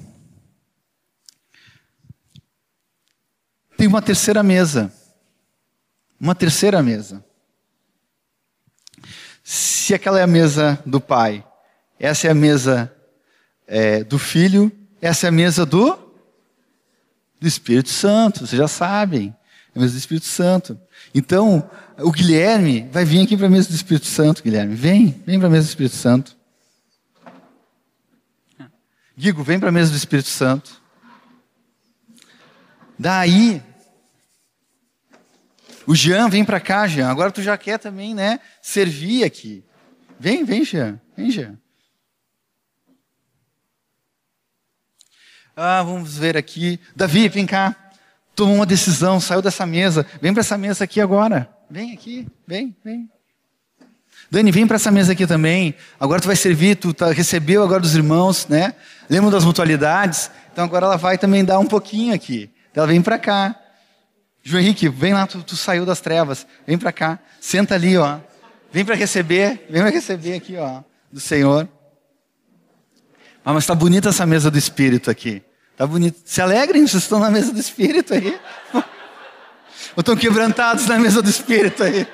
tem 3.77 3.86
uma 3.86 4.01
terceira 4.01 4.41
mesa. 4.41 4.91
Uma 6.19 6.33
terceira 6.33 6.81
mesa. 6.81 7.23
Se 9.49 9.93
aquela 9.93 10.19
é 10.19 10.23
a 10.23 10.27
mesa 10.27 10.77
do 10.86 10.99
pai, 10.99 11.41
essa 11.97 12.27
é 12.27 12.31
a 12.31 12.33
mesa 12.33 12.93
é, 13.65 14.03
do 14.03 14.19
filho, 14.19 14.69
essa 15.01 15.25
é 15.25 15.29
a 15.29 15.31
mesa 15.31 15.65
do, 15.65 15.97
do 17.39 17.47
Espírito 17.47 17.88
Santo, 17.88 18.45
vocês 18.45 18.60
já 18.60 18.67
sabem. 18.67 19.33
É 19.73 19.79
a 19.79 19.81
mesa 19.81 19.93
do 19.93 19.99
Espírito 19.99 20.25
Santo. 20.25 20.77
Então, 21.15 21.69
o 21.97 22.12
Guilherme 22.12 22.89
vai 22.91 23.05
vir 23.05 23.21
aqui 23.23 23.38
para 23.38 23.47
a 23.47 23.49
mesa 23.49 23.69
do 23.69 23.75
Espírito 23.75 24.07
Santo, 24.07 24.43
Guilherme. 24.43 24.75
Vem, 24.75 25.23
vem 25.25 25.39
para 25.39 25.47
a 25.47 25.51
mesa 25.51 25.67
do 25.67 25.69
Espírito 25.69 25.95
Santo. 25.95 26.36
Guigo, 29.17 29.43
vem 29.43 29.62
para 29.62 29.69
a 29.69 29.71
mesa 29.71 29.91
do 29.91 29.97
Espírito 29.97 30.27
Santo. 30.27 30.81
Daí, 32.99 33.63
o 35.88 35.95
Jean, 35.95 36.30
vem 36.30 36.43
para 36.43 36.60
cá, 36.60 36.86
Jean. 36.86 37.10
Agora 37.10 37.32
tu 37.32 37.41
já 37.41 37.58
quer 37.58 37.80
também, 37.80 38.13
né, 38.13 38.41
servir 38.62 39.23
aqui. 39.23 39.63
Vem, 40.19 40.43
vem, 40.43 40.65
Jean. 40.65 41.00
Vem, 41.15 41.32
Jean. 41.32 41.58
Ah, 45.56 45.82
vamos 45.82 46.17
ver 46.17 46.36
aqui. 46.38 46.80
Davi, 46.95 47.30
vem 47.30 47.45
cá. 47.45 47.76
Tomou 48.36 48.56
uma 48.56 48.65
decisão, 48.65 49.19
saiu 49.19 49.41
dessa 49.41 49.65
mesa. 49.65 50.06
Vem 50.21 50.34
para 50.34 50.41
essa 50.41 50.58
mesa 50.58 50.84
aqui 50.84 51.02
agora. 51.02 51.50
Vem 51.69 51.93
aqui, 51.93 52.28
vem, 52.45 52.76
vem. 52.84 53.10
Dani, 54.30 54.52
vem 54.52 54.67
para 54.67 54.76
essa 54.76 54.91
mesa 54.91 55.13
aqui 55.13 55.26
também. 55.26 55.73
Agora 56.00 56.21
tu 56.21 56.28
vai 56.28 56.36
servir, 56.36 56.76
tu 56.76 56.93
tá, 56.93 57.12
recebeu 57.12 57.63
agora 57.63 57.80
dos 57.80 57.95
irmãos, 57.95 58.45
né? 58.47 58.73
Lembra 59.10 59.32
das 59.32 59.45
mutualidades? 59.45 60.30
Então 60.52 60.65
agora 60.65 60.86
ela 60.86 60.97
vai 60.97 61.17
também 61.17 61.45
dar 61.45 61.60
um 61.60 61.65
pouquinho 61.65 62.13
aqui. 62.13 62.52
Ela 62.76 62.88
vem 62.88 63.02
para 63.02 63.17
cá. 63.17 63.56
João 64.47 64.62
Henrique, 64.62 64.88
vem 64.88 65.13
lá, 65.13 65.27
tu, 65.27 65.43
tu 65.43 65.57
saiu 65.57 65.86
das 65.86 65.99
trevas, 65.99 66.47
vem 66.65 66.77
para 66.77 66.93
cá, 66.93 67.19
senta 67.41 67.75
ali, 67.75 67.97
ó. 67.97 68.17
Vem 68.71 68.86
para 68.86 68.95
receber, 68.95 69.67
vem 69.69 69.81
para 69.81 69.91
receber 69.91 70.36
aqui, 70.36 70.55
ó, 70.55 70.83
do 71.12 71.19
Senhor. 71.19 71.67
Ah, 73.43 73.51
mas 73.51 73.65
está 73.65 73.75
bonita 73.75 74.07
essa 74.07 74.25
mesa 74.25 74.49
do 74.49 74.57
Espírito 74.57 75.12
aqui. 75.12 75.43
Está 75.73 75.86
bonito. 75.86 76.21
Se 76.23 76.41
alegrem, 76.41 76.88
vocês 76.88 77.03
estão 77.03 77.19
na 77.19 77.29
mesa 77.29 77.51
do 77.51 77.60
Espírito 77.60 78.13
aí. 78.13 78.39
Ou 78.73 79.99
estão 79.99 80.15
quebrantados 80.15 80.88
na 80.88 80.97
mesa 80.97 81.21
do 81.21 81.29
Espírito 81.29 81.83
aí. 81.83 82.07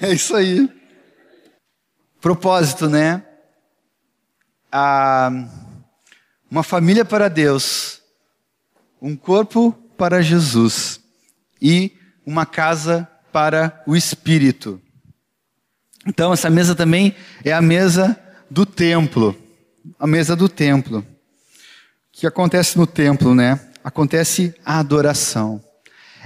É, 0.00 0.06
é 0.06 0.12
isso 0.14 0.34
aí. 0.34 0.72
Propósito, 2.18 2.88
né? 2.88 3.22
Ah, 4.72 5.30
uma 6.50 6.62
família 6.62 7.04
para 7.04 7.28
Deus 7.28 7.96
um 9.00 9.16
corpo 9.16 9.72
para 9.96 10.22
Jesus 10.22 11.00
e 11.60 11.92
uma 12.24 12.44
casa 12.46 13.08
para 13.32 13.82
o 13.86 13.96
Espírito. 13.96 14.80
Então, 16.06 16.32
essa 16.32 16.48
mesa 16.48 16.74
também 16.74 17.14
é 17.44 17.52
a 17.52 17.60
mesa 17.60 18.18
do 18.50 18.64
templo. 18.64 19.36
A 19.98 20.06
mesa 20.06 20.36
do 20.36 20.48
templo. 20.48 20.98
O 21.00 21.04
que 22.12 22.26
acontece 22.26 22.78
no 22.78 22.86
templo, 22.86 23.34
né? 23.34 23.60
Acontece 23.82 24.54
a 24.64 24.78
adoração. 24.78 25.62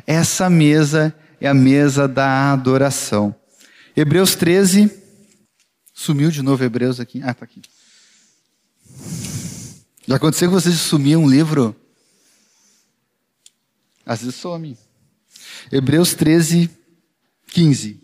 Essa 0.07 0.49
mesa 0.49 1.15
é 1.41 1.49
a 1.49 1.55
mesa 1.55 2.07
da 2.07 2.53
adoração. 2.53 3.35
Hebreus 3.97 4.35
13. 4.35 4.91
Sumiu 5.93 6.31
de 6.31 6.43
novo 6.43 6.63
Hebreus 6.65 7.01
aqui. 7.01 7.23
Ah, 7.23 7.35
tá 7.35 7.45
aqui. 7.45 7.61
Já 10.07 10.17
aconteceu 10.17 10.49
que 10.49 10.55
vocês 10.55 10.77
sumiam 10.77 11.25
um 11.25 11.29
livro 11.29 11.77
às 14.05 14.21
vezes 14.21 14.35
some. 14.37 14.77
Hebreus 15.71 16.15
13, 16.15 16.71
15. 17.49 18.01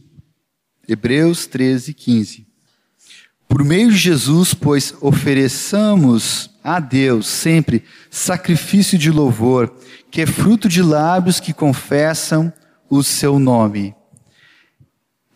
Hebreus 0.88 1.46
13, 1.46 1.94
15. 1.94 2.46
Por 3.48 3.64
meio 3.64 3.90
de 3.90 3.96
Jesus, 3.96 4.54
pois, 4.54 4.94
ofereçamos 5.00 6.50
a 6.62 6.80
Deus 6.80 7.26
sempre 7.26 7.84
sacrifício 8.10 8.98
de 8.98 9.10
louvor, 9.10 9.72
que 10.10 10.20
é 10.20 10.26
fruto 10.26 10.68
de 10.68 10.82
lábios 10.82 11.38
que 11.38 11.52
confessam 11.52 12.52
o 12.90 13.02
seu 13.02 13.38
nome. 13.38 13.94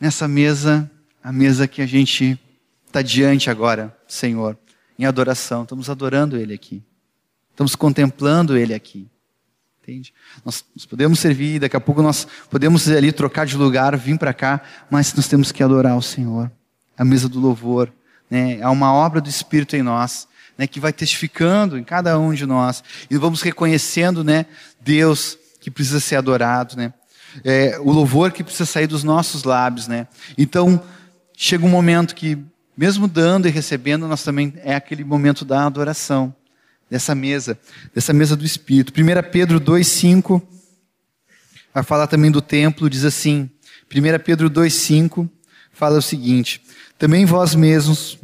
Nessa 0.00 0.26
mesa, 0.26 0.90
a 1.22 1.32
mesa 1.32 1.68
que 1.68 1.82
a 1.82 1.86
gente 1.86 2.38
está 2.86 3.00
diante 3.00 3.48
agora, 3.48 3.96
Senhor, 4.08 4.58
em 4.98 5.04
adoração, 5.04 5.62
estamos 5.62 5.88
adorando 5.88 6.36
Ele 6.36 6.52
aqui, 6.52 6.82
estamos 7.50 7.76
contemplando 7.76 8.56
Ele 8.56 8.74
aqui. 8.74 9.08
Entende? 9.90 10.14
Nós, 10.44 10.64
nós 10.74 10.86
podemos 10.86 11.18
servir, 11.18 11.58
daqui 11.58 11.76
a 11.76 11.80
pouco 11.80 12.00
nós 12.00 12.24
podemos 12.48 12.88
ali 12.88 13.10
trocar 13.10 13.44
de 13.44 13.56
lugar, 13.56 13.96
vir 13.96 14.16
para 14.16 14.32
cá, 14.32 14.60
mas 14.88 15.12
nós 15.14 15.26
temos 15.26 15.50
que 15.50 15.64
adorar 15.64 15.96
o 15.96 16.02
Senhor. 16.02 16.48
A 16.96 17.04
mesa 17.04 17.28
do 17.28 17.40
louvor, 17.40 17.92
né? 18.30 18.60
É 18.60 18.68
uma 18.68 18.92
obra 18.92 19.20
do 19.20 19.28
Espírito 19.28 19.74
em 19.74 19.82
nós, 19.82 20.28
né? 20.56 20.68
Que 20.68 20.78
vai 20.78 20.92
testificando 20.92 21.76
em 21.76 21.82
cada 21.82 22.16
um 22.20 22.32
de 22.32 22.46
nós 22.46 22.84
e 23.10 23.16
vamos 23.16 23.42
reconhecendo, 23.42 24.22
né? 24.22 24.46
Deus 24.80 25.36
que 25.60 25.72
precisa 25.72 25.98
ser 25.98 26.14
adorado, 26.14 26.76
né? 26.76 26.94
É, 27.42 27.76
o 27.80 27.90
louvor 27.90 28.30
que 28.30 28.44
precisa 28.44 28.66
sair 28.66 28.86
dos 28.86 29.02
nossos 29.02 29.42
lábios, 29.42 29.88
né? 29.88 30.06
Então 30.38 30.80
chega 31.36 31.66
um 31.66 31.70
momento 31.70 32.14
que 32.14 32.38
mesmo 32.76 33.08
dando 33.08 33.48
e 33.48 33.50
recebendo, 33.50 34.06
nós 34.06 34.22
também 34.22 34.54
é 34.58 34.76
aquele 34.76 35.02
momento 35.02 35.44
da 35.44 35.66
adoração 35.66 36.32
dessa 36.90 37.14
mesa, 37.14 37.56
dessa 37.94 38.12
mesa 38.12 38.36
do 38.36 38.44
Espírito. 38.44 38.92
1 38.92 39.30
Pedro 39.30 39.60
2,5 39.60 40.42
vai 41.72 41.84
falar 41.84 42.08
também 42.08 42.30
do 42.30 42.42
templo, 42.42 42.90
diz 42.90 43.04
assim, 43.04 43.48
1 43.94 44.22
Pedro 44.24 44.50
2,5 44.50 45.28
fala 45.72 45.98
o 45.98 46.02
seguinte, 46.02 46.60
também 46.98 47.24
vós 47.24 47.54
mesmos, 47.54 48.18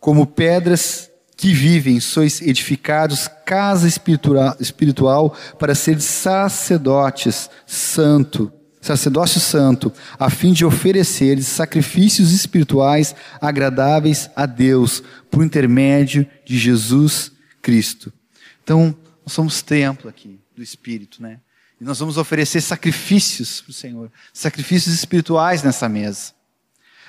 como 0.00 0.26
pedras 0.26 1.10
que 1.36 1.52
vivem, 1.52 2.00
sois 2.00 2.40
edificados 2.40 3.28
casa 3.44 3.86
espiritual, 3.86 4.56
espiritual 4.58 5.36
para 5.58 5.74
ser 5.74 6.00
sacerdotes 6.00 7.50
santo, 7.66 8.52
sacerdócio 8.80 9.40
santo, 9.40 9.92
a 10.18 10.30
fim 10.30 10.52
de 10.52 10.64
oferecer 10.64 11.40
sacrifícios 11.42 12.32
espirituais 12.32 13.14
agradáveis 13.40 14.30
a 14.34 14.46
Deus, 14.46 15.02
por 15.30 15.44
intermédio 15.44 16.26
de 16.44 16.56
Jesus 16.56 17.24
Cristo. 17.24 17.37
Então, 18.62 18.96
nós 19.24 19.32
somos 19.32 19.62
templo 19.62 20.08
aqui 20.08 20.40
do 20.56 20.62
Espírito, 20.62 21.22
né? 21.22 21.40
E 21.80 21.84
nós 21.84 21.98
vamos 21.98 22.16
oferecer 22.16 22.60
sacrifícios 22.60 23.60
para 23.60 23.70
o 23.70 23.74
Senhor, 23.74 24.10
sacrifícios 24.32 24.94
espirituais 24.94 25.62
nessa 25.62 25.88
mesa. 25.88 26.32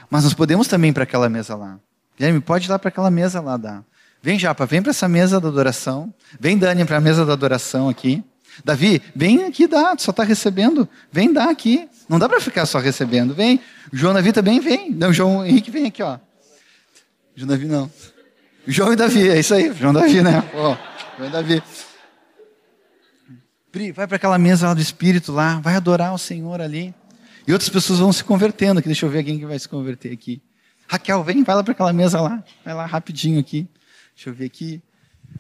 Mas 0.09 0.23
nós 0.23 0.33
podemos 0.33 0.67
também 0.67 0.93
para 0.93 1.03
aquela 1.03 1.29
mesa 1.29 1.55
lá. 1.55 1.79
Guilherme, 2.17 2.39
pode 2.39 2.67
ir 2.67 2.69
lá 2.69 2.77
para 2.77 2.89
aquela 2.89 3.09
mesa 3.09 3.39
lá 3.41 3.57
dar. 3.57 3.83
Vem, 4.21 4.37
Japa, 4.37 4.65
vem 4.65 4.81
para 4.81 4.91
essa 4.91 5.07
mesa 5.07 5.39
da 5.39 5.47
adoração. 5.47 6.13
Vem, 6.39 6.57
Dani, 6.57 6.83
para 6.85 6.97
a 6.97 7.01
mesa 7.01 7.25
da 7.25 7.33
adoração 7.33 7.87
aqui. 7.87 8.23
Davi, 8.63 9.01
vem 9.15 9.45
aqui 9.45 9.67
dar, 9.67 9.97
só 9.99 10.11
está 10.11 10.23
recebendo. 10.23 10.87
Vem 11.11 11.31
dar 11.31 11.49
aqui. 11.49 11.87
Não 12.07 12.19
dá 12.19 12.27
para 12.27 12.41
ficar 12.41 12.65
só 12.65 12.79
recebendo. 12.79 13.33
Vem. 13.33 13.61
João 13.93 14.13
Davi 14.13 14.33
também 14.33 14.59
vem. 14.59 14.91
Não, 14.91 15.13
João 15.13 15.45
Henrique 15.45 15.71
vem 15.71 15.85
aqui, 15.85 16.03
ó. 16.03 16.19
João 17.35 17.47
Davi 17.47 17.65
não. 17.65 17.89
João 18.71 18.93
e 18.93 18.95
Davi, 18.95 19.27
é 19.27 19.39
isso 19.39 19.55
aí, 19.55 19.73
João 19.73 19.91
e 19.91 19.95
Davi, 19.95 20.21
né? 20.21 20.41
Pô, 20.51 20.77
João 21.17 21.27
e 21.27 21.31
Davi. 21.31 21.63
Pri, 23.71 23.91
vai 23.91 24.05
para 24.05 24.17
aquela 24.17 24.37
mesa 24.37 24.67
lá 24.67 24.75
do 24.75 24.81
Espírito 24.81 25.31
lá, 25.31 25.59
vai 25.59 25.75
adorar 25.75 26.13
o 26.13 26.19
Senhor 26.19 26.61
ali. 26.61 26.93
E 27.47 27.51
outras 27.51 27.69
pessoas 27.69 27.97
vão 27.97 28.13
se 28.13 28.23
convertendo 28.23 28.79
aqui. 28.79 28.87
Deixa 28.87 29.07
eu 29.07 29.09
ver 29.09 29.19
alguém 29.19 29.39
que 29.39 29.45
vai 29.45 29.57
se 29.57 29.67
converter 29.67 30.11
aqui. 30.11 30.39
Raquel, 30.87 31.23
vem, 31.23 31.43
vai 31.43 31.55
lá 31.55 31.63
para 31.63 31.71
aquela 31.71 31.91
mesa 31.91 32.21
lá. 32.21 32.43
Vai 32.63 32.75
lá 32.75 32.85
rapidinho 32.85 33.39
aqui. 33.39 33.67
Deixa 34.15 34.29
eu 34.29 34.33
ver 34.35 34.45
aqui. 34.45 34.83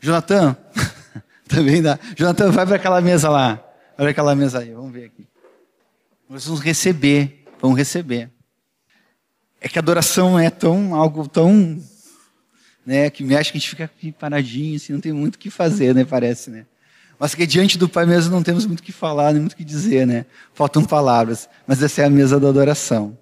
Jonathan, 0.01 0.57
também 1.47 1.83
dá. 1.83 1.99
Jonathan, 2.15 2.49
vai 2.49 2.65
para 2.65 2.77
aquela 2.77 2.99
mesa 2.99 3.29
lá. 3.29 3.55
Vai 3.95 3.97
para 3.97 4.09
aquela 4.09 4.35
mesa 4.35 4.59
aí. 4.59 4.71
Vamos 4.71 4.91
ver 4.91 5.05
aqui. 5.05 5.27
Nós 6.27 6.45
vamos 6.45 6.61
receber. 6.61 7.45
Vamos 7.61 7.77
receber. 7.77 8.31
É 9.61 9.69
que 9.69 9.77
a 9.77 9.81
adoração 9.81 10.39
é 10.39 10.49
tão 10.49 10.95
algo 10.95 11.27
tão 11.27 11.79
né, 12.89 13.07
que 13.07 13.23
mexe 13.23 13.51
que 13.51 13.57
a 13.59 13.61
gente 13.61 13.69
fica 13.69 13.91
paradinho, 14.17 14.75
assim, 14.75 14.93
não 14.93 14.99
tem 14.99 15.13
muito 15.13 15.35
o 15.35 15.37
que 15.37 15.51
fazer, 15.51 15.93
né, 15.93 16.03
parece, 16.03 16.49
né? 16.49 16.65
Mas 17.19 17.35
que 17.35 17.45
diante 17.45 17.77
do 17.77 17.87
Pai 17.87 18.03
mesmo 18.03 18.31
não 18.31 18.41
temos 18.41 18.65
muito 18.65 18.79
o 18.79 18.83
que 18.83 18.91
falar, 18.91 19.31
nem 19.31 19.41
muito 19.41 19.53
o 19.53 19.55
que 19.55 19.63
dizer, 19.63 20.07
né? 20.07 20.25
Faltam 20.55 20.83
palavras, 20.83 21.47
mas 21.67 21.83
essa 21.83 22.01
é 22.01 22.05
a 22.05 22.09
mesa 22.09 22.39
da 22.39 22.49
adoração. 22.49 23.15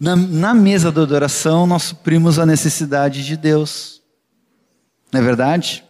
Na, 0.00 0.16
na 0.16 0.52
mesa 0.52 0.90
da 0.90 1.02
adoração, 1.02 1.64
nós 1.64 1.84
suprimos 1.84 2.40
a 2.40 2.44
necessidade 2.44 3.24
de 3.24 3.36
Deus. 3.36 4.02
Não 5.12 5.20
é 5.20 5.22
verdade? 5.22 5.84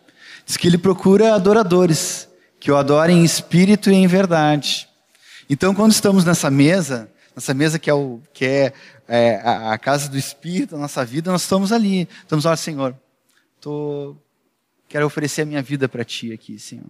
Diz 0.45 0.59
que 0.59 0.69
ele 0.69 0.77
procura 0.77 1.35
adoradores, 1.35 2.29
que 2.61 2.71
o 2.71 2.77
adorem 2.77 3.21
em 3.21 3.25
espírito 3.25 3.91
e 3.91 3.95
em 3.95 4.07
verdade. 4.07 4.87
Então, 5.49 5.75
quando 5.75 5.93
estamos 5.93 6.27
nessa 6.27 6.51
mesa, 6.51 7.11
nessa 7.37 7.53
mesa 7.53 7.79
que 7.79 7.91
é, 7.91 7.95
o, 7.95 8.21
que 8.33 8.47
é, 8.47 8.73
é 9.07 9.41
a, 9.45 9.75
a, 9.75 9.79
casa 9.79 10.09
do 10.09 10.17
Espírito, 10.17 10.75
a 10.75 10.79
nossa 10.79 11.05
vida, 11.05 11.31
nós 11.31 11.43
estamos 11.43 11.71
ali. 11.71 12.09
Estamos, 12.23 12.47
olha, 12.47 12.57
Senhor, 12.57 12.97
tô, 13.61 14.17
quero 14.89 15.05
oferecer 15.05 15.43
a 15.43 15.45
minha 15.45 15.63
vida 15.63 15.87
para 15.87 16.03
Ti 16.03 16.33
aqui, 16.33 16.59
Senhor. 16.59 16.87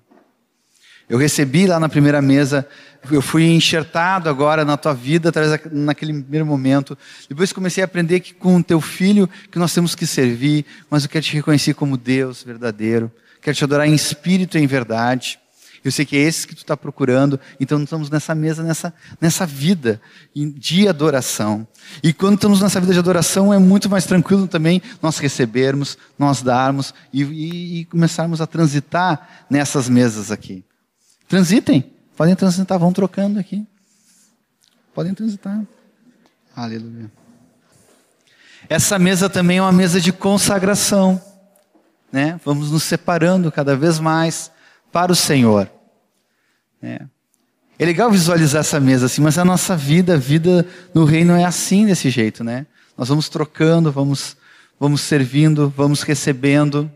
Eu 1.09 1.19
recebi 1.19 1.67
lá 1.67 1.79
na 1.79 1.89
primeira 1.89 2.21
mesa, 2.21 2.67
eu 3.11 3.23
fui 3.23 3.45
enxertado 3.45 4.29
agora 4.29 4.65
na 4.65 4.77
tua 4.77 4.93
vida, 4.93 5.33
naquele 5.71 6.13
primeiro 6.21 6.45
momento. 6.45 6.99
Depois 7.29 7.53
comecei 7.53 7.83
a 7.83 7.85
aprender 7.85 8.19
que 8.19 8.35
com 8.35 8.57
o 8.57 8.63
teu 8.63 8.81
filho 8.81 9.29
que 9.51 9.59
nós 9.59 9.73
temos 9.73 9.95
que 9.95 10.05
servir, 10.05 10.65
mas 10.91 11.05
eu 11.05 11.11
quero 11.11 11.25
te 11.25 11.35
reconhecer 11.35 11.75
como 11.75 11.97
Deus 11.97 12.43
verdadeiro. 12.43 13.11
Quero 13.41 13.57
te 13.57 13.63
adorar 13.63 13.87
em 13.87 13.95
espírito 13.95 14.59
e 14.59 14.63
em 14.63 14.67
verdade. 14.67 15.39
Eu 15.87 15.93
sei 15.93 16.05
que 16.05 16.17
é 16.17 16.21
esse 16.21 16.49
que 16.49 16.55
tu 16.55 16.63
está 16.63 16.77
procurando, 16.77 17.39
então 17.61 17.81
estamos 17.81 18.11
nessa 18.11 18.35
mesa, 18.35 18.61
nessa, 18.61 18.93
nessa 19.21 19.47
vida 19.47 20.01
de 20.35 20.89
adoração. 20.89 21.65
E 22.03 22.13
quando 22.13 22.35
estamos 22.35 22.61
nessa 22.61 22.81
vida 22.81 22.93
de 22.93 22.99
adoração, 22.99 23.55
é 23.55 23.59
muito 23.59 23.89
mais 23.89 24.05
tranquilo 24.05 24.49
também 24.49 24.83
nós 25.01 25.19
recebermos, 25.19 25.97
nós 26.19 26.43
darmos 26.43 26.93
e, 27.13 27.23
e, 27.23 27.81
e 27.81 27.85
começarmos 27.85 28.41
a 28.41 28.49
transitar 28.49 29.47
nessas 29.49 29.89
mesas 29.89 30.33
aqui. 30.33 30.65
Transitem, 31.29 31.93
podem 32.17 32.35
transitar, 32.35 32.81
vão 32.81 32.93
trocando 32.93 33.39
aqui. 33.39 33.65
Podem 34.93 35.15
transitar. 35.15 35.63
Aleluia. 36.57 37.09
Essa 38.69 38.99
mesa 38.99 39.31
também 39.31 39.59
é 39.59 39.63
uma 39.63 39.71
mesa 39.71 40.01
de 40.01 40.13
consagração. 40.13 41.23
Né? 42.11 42.41
Vamos 42.45 42.73
nos 42.73 42.83
separando 42.83 43.53
cada 43.53 43.77
vez 43.77 44.01
mais 44.01 44.51
para 44.91 45.13
o 45.13 45.15
Senhor. 45.15 45.76
É. 46.87 47.01
é 47.81 47.85
legal 47.85 48.09
visualizar 48.13 48.61
essa 48.61 48.79
mesa 48.79 49.07
assim, 49.07 49.21
mas 49.21 49.37
a 49.39 49.45
nossa 49.45 49.77
vida, 49.77 50.15
a 50.15 50.17
vida 50.17 50.65
no 50.95 51.05
reino 51.05 51.35
é 51.35 51.45
assim, 51.45 51.85
desse 51.85 52.11
jeito, 52.11 52.45
né? 52.45 52.65
Nós 52.97 53.09
vamos 53.09 53.29
trocando, 53.29 53.91
vamos, 53.91 54.37
vamos 54.79 55.01
servindo, 55.01 55.69
vamos 55.77 56.03
recebendo, 56.03 56.89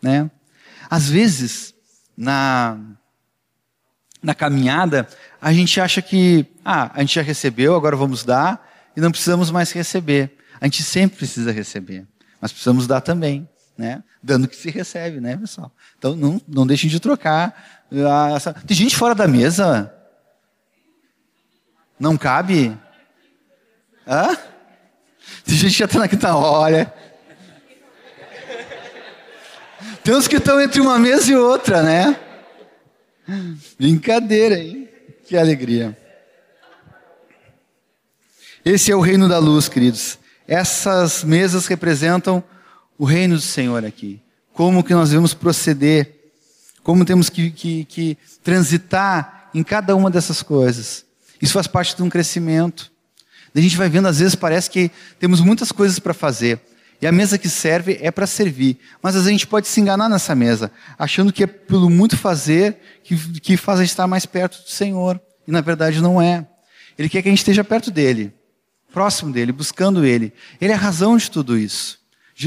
né? 0.00 0.30
Às 0.88 1.10
vezes, 1.10 1.74
na, 2.16 2.78
na 4.22 4.34
caminhada, 4.34 5.06
a 5.40 5.52
gente 5.52 5.78
acha 5.80 6.00
que, 6.00 6.46
ah, 6.64 6.90
a 6.94 7.00
gente 7.00 7.16
já 7.16 7.22
recebeu, 7.22 7.74
agora 7.74 7.94
vamos 7.94 8.24
dar, 8.24 8.66
e 8.96 9.00
não 9.02 9.10
precisamos 9.10 9.50
mais 9.50 9.70
receber. 9.70 10.34
A 10.58 10.64
gente 10.64 10.82
sempre 10.82 11.18
precisa 11.18 11.52
receber, 11.52 12.06
mas 12.40 12.52
precisamos 12.52 12.86
dar 12.86 13.02
também, 13.02 13.46
né? 13.76 14.02
Dando 14.22 14.48
que 14.48 14.56
se 14.56 14.70
recebe, 14.70 15.20
né, 15.20 15.36
pessoal? 15.36 15.70
Então, 15.98 16.16
não, 16.16 16.40
não 16.48 16.66
deixem 16.66 16.88
de 16.88 16.98
trocar 16.98 17.76
tem 18.66 18.76
gente 18.76 18.96
fora 18.96 19.14
da 19.14 19.28
mesa? 19.28 19.92
Não 21.98 22.16
cabe? 22.16 22.76
Hã? 24.06 24.36
Tem 25.44 25.54
gente 25.54 25.72
que 25.72 25.78
já 25.78 25.84
está 25.84 26.04
aqui, 26.04 26.16
tá, 26.16 26.36
olha. 26.36 26.92
Tem 30.02 30.14
uns 30.14 30.28
que 30.28 30.36
estão 30.36 30.60
entre 30.60 30.80
uma 30.80 30.98
mesa 30.98 31.32
e 31.32 31.36
outra, 31.36 31.82
né? 31.82 32.18
Brincadeira, 33.78 34.58
hein? 34.58 34.88
Que 35.26 35.36
alegria. 35.36 35.96
Esse 38.64 38.90
é 38.90 38.96
o 38.96 39.00
reino 39.00 39.28
da 39.28 39.38
luz, 39.38 39.68
queridos. 39.68 40.18
Essas 40.46 41.24
mesas 41.24 41.66
representam 41.66 42.42
o 42.98 43.04
reino 43.04 43.36
do 43.36 43.40
Senhor 43.40 43.84
aqui. 43.84 44.20
Como 44.52 44.82
que 44.82 44.94
nós 44.94 45.10
devemos 45.10 45.34
proceder 45.34 46.16
como 46.86 47.04
temos 47.04 47.28
que, 47.28 47.50
que, 47.50 47.84
que 47.84 48.16
transitar 48.44 49.50
em 49.52 49.64
cada 49.64 49.96
uma 49.96 50.08
dessas 50.08 50.40
coisas. 50.40 51.04
Isso 51.42 51.52
faz 51.52 51.66
parte 51.66 51.96
de 51.96 52.02
um 52.04 52.08
crescimento. 52.08 52.92
A 53.52 53.60
gente 53.60 53.76
vai 53.76 53.88
vendo, 53.88 54.06
às 54.06 54.20
vezes 54.20 54.36
parece 54.36 54.70
que 54.70 54.92
temos 55.18 55.40
muitas 55.40 55.72
coisas 55.72 55.98
para 55.98 56.14
fazer. 56.14 56.60
E 57.02 57.06
a 57.08 57.10
mesa 57.10 57.38
que 57.38 57.48
serve 57.48 57.98
é 58.00 58.12
para 58.12 58.24
servir. 58.24 58.78
Mas 59.02 59.16
às 59.16 59.22
vezes 59.22 59.26
a 59.26 59.32
gente 59.32 59.48
pode 59.48 59.66
se 59.66 59.80
enganar 59.80 60.08
nessa 60.08 60.32
mesa, 60.36 60.70
achando 60.96 61.32
que 61.32 61.42
é 61.42 61.48
pelo 61.48 61.90
muito 61.90 62.16
fazer 62.16 62.76
que, 63.02 63.16
que 63.40 63.56
faz 63.56 63.80
a 63.80 63.82
gente 63.82 63.90
estar 63.90 64.06
mais 64.06 64.24
perto 64.24 64.62
do 64.62 64.70
Senhor. 64.70 65.20
E 65.44 65.50
na 65.50 65.60
verdade 65.60 66.00
não 66.00 66.22
é. 66.22 66.46
Ele 66.96 67.08
quer 67.08 67.20
que 67.20 67.28
a 67.28 67.32
gente 67.32 67.38
esteja 67.38 67.64
perto 67.64 67.90
dele, 67.90 68.32
próximo 68.92 69.32
dele, 69.32 69.50
buscando 69.50 70.04
ele. 70.04 70.32
Ele 70.60 70.70
é 70.70 70.76
a 70.76 70.78
razão 70.78 71.16
de 71.16 71.28
tudo 71.28 71.58
isso. 71.58 71.98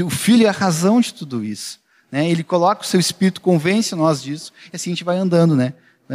O 0.04 0.10
Filho 0.10 0.46
é 0.46 0.48
a 0.48 0.52
razão 0.52 1.00
de 1.00 1.12
tudo 1.12 1.44
isso. 1.44 1.80
Né? 2.10 2.28
Ele 2.30 2.44
coloca 2.44 2.82
o 2.82 2.86
seu 2.86 3.00
espírito, 3.00 3.40
convence 3.40 3.94
nós 3.94 4.22
disso, 4.22 4.52
e 4.72 4.76
assim 4.76 4.90
a 4.90 4.94
gente 4.94 5.04
vai 5.04 5.16
andando, 5.16 5.54
né? 5.56 5.74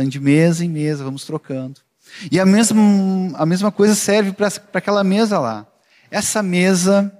De 0.09 0.19
mesa 0.19 0.65
em 0.65 0.69
mesa, 0.69 1.05
vamos 1.05 1.23
trocando. 1.23 1.79
E 2.29 2.39
a 2.39 2.45
mesma, 2.45 2.81
a 3.35 3.45
mesma 3.45 3.71
coisa 3.71 3.95
serve 3.95 4.33
para 4.33 4.47
aquela 4.73 5.03
mesa 5.03 5.39
lá. 5.39 5.65
Essa 6.11 6.43
mesa, 6.43 7.11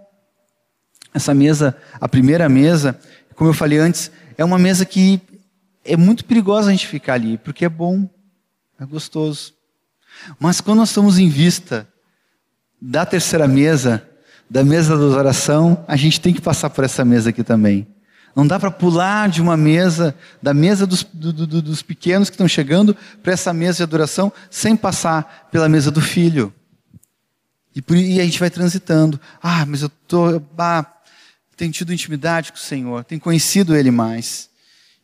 essa 1.13 1.33
mesa, 1.33 1.75
a 1.99 2.07
primeira 2.07 2.49
mesa, 2.49 2.99
como 3.35 3.49
eu 3.49 3.53
falei 3.53 3.77
antes, 3.77 4.11
é 4.37 4.43
uma 4.43 4.59
mesa 4.59 4.85
que 4.85 5.21
é 5.85 5.95
muito 5.95 6.25
perigosa 6.25 6.69
a 6.69 6.71
gente 6.71 6.87
ficar 6.87 7.13
ali, 7.13 7.37
porque 7.37 7.65
é 7.65 7.69
bom, 7.69 8.09
é 8.79 8.85
gostoso. 8.85 9.53
Mas 10.39 10.59
quando 10.59 10.79
nós 10.79 10.89
estamos 10.89 11.17
em 11.17 11.29
vista 11.29 11.87
da 12.81 13.05
terceira 13.05 13.47
mesa, 13.47 14.07
da 14.49 14.63
mesa 14.63 14.97
da 14.97 15.03
oração, 15.03 15.83
a 15.87 15.95
gente 15.95 16.21
tem 16.21 16.33
que 16.33 16.41
passar 16.41 16.69
por 16.69 16.83
essa 16.83 17.03
mesa 17.03 17.29
aqui 17.29 17.43
também. 17.43 17.87
Não 18.35 18.45
dá 18.45 18.59
para 18.59 18.69
pular 18.69 19.29
de 19.29 19.41
uma 19.41 19.55
mesa, 19.55 20.13
da 20.41 20.53
mesa 20.53 20.85
dos, 20.85 21.03
do, 21.03 21.31
do, 21.31 21.61
dos 21.61 21.81
pequenos 21.81 22.29
que 22.29 22.33
estão 22.33 22.47
chegando, 22.47 22.95
para 23.23 23.31
essa 23.31 23.53
mesa 23.53 23.77
de 23.77 23.83
adoração, 23.83 24.31
sem 24.51 24.75
passar 24.75 25.47
pela 25.51 25.69
mesa 25.69 25.89
do 25.89 26.01
filho. 26.01 26.53
E, 27.73 27.81
por, 27.81 27.95
e 27.95 28.19
a 28.19 28.23
gente 28.23 28.39
vai 28.39 28.49
transitando. 28.49 29.19
Ah, 29.41 29.65
mas 29.65 29.81
eu 29.81 29.89
tô, 29.89 30.41
ah, 30.57 30.85
tenho 31.55 31.71
tido 31.71 31.93
intimidade 31.93 32.51
com 32.51 32.57
o 32.57 32.61
Senhor, 32.61 33.03
tenho 33.05 33.21
conhecido 33.21 33.75
Ele 33.75 33.89
mais. 33.89 34.49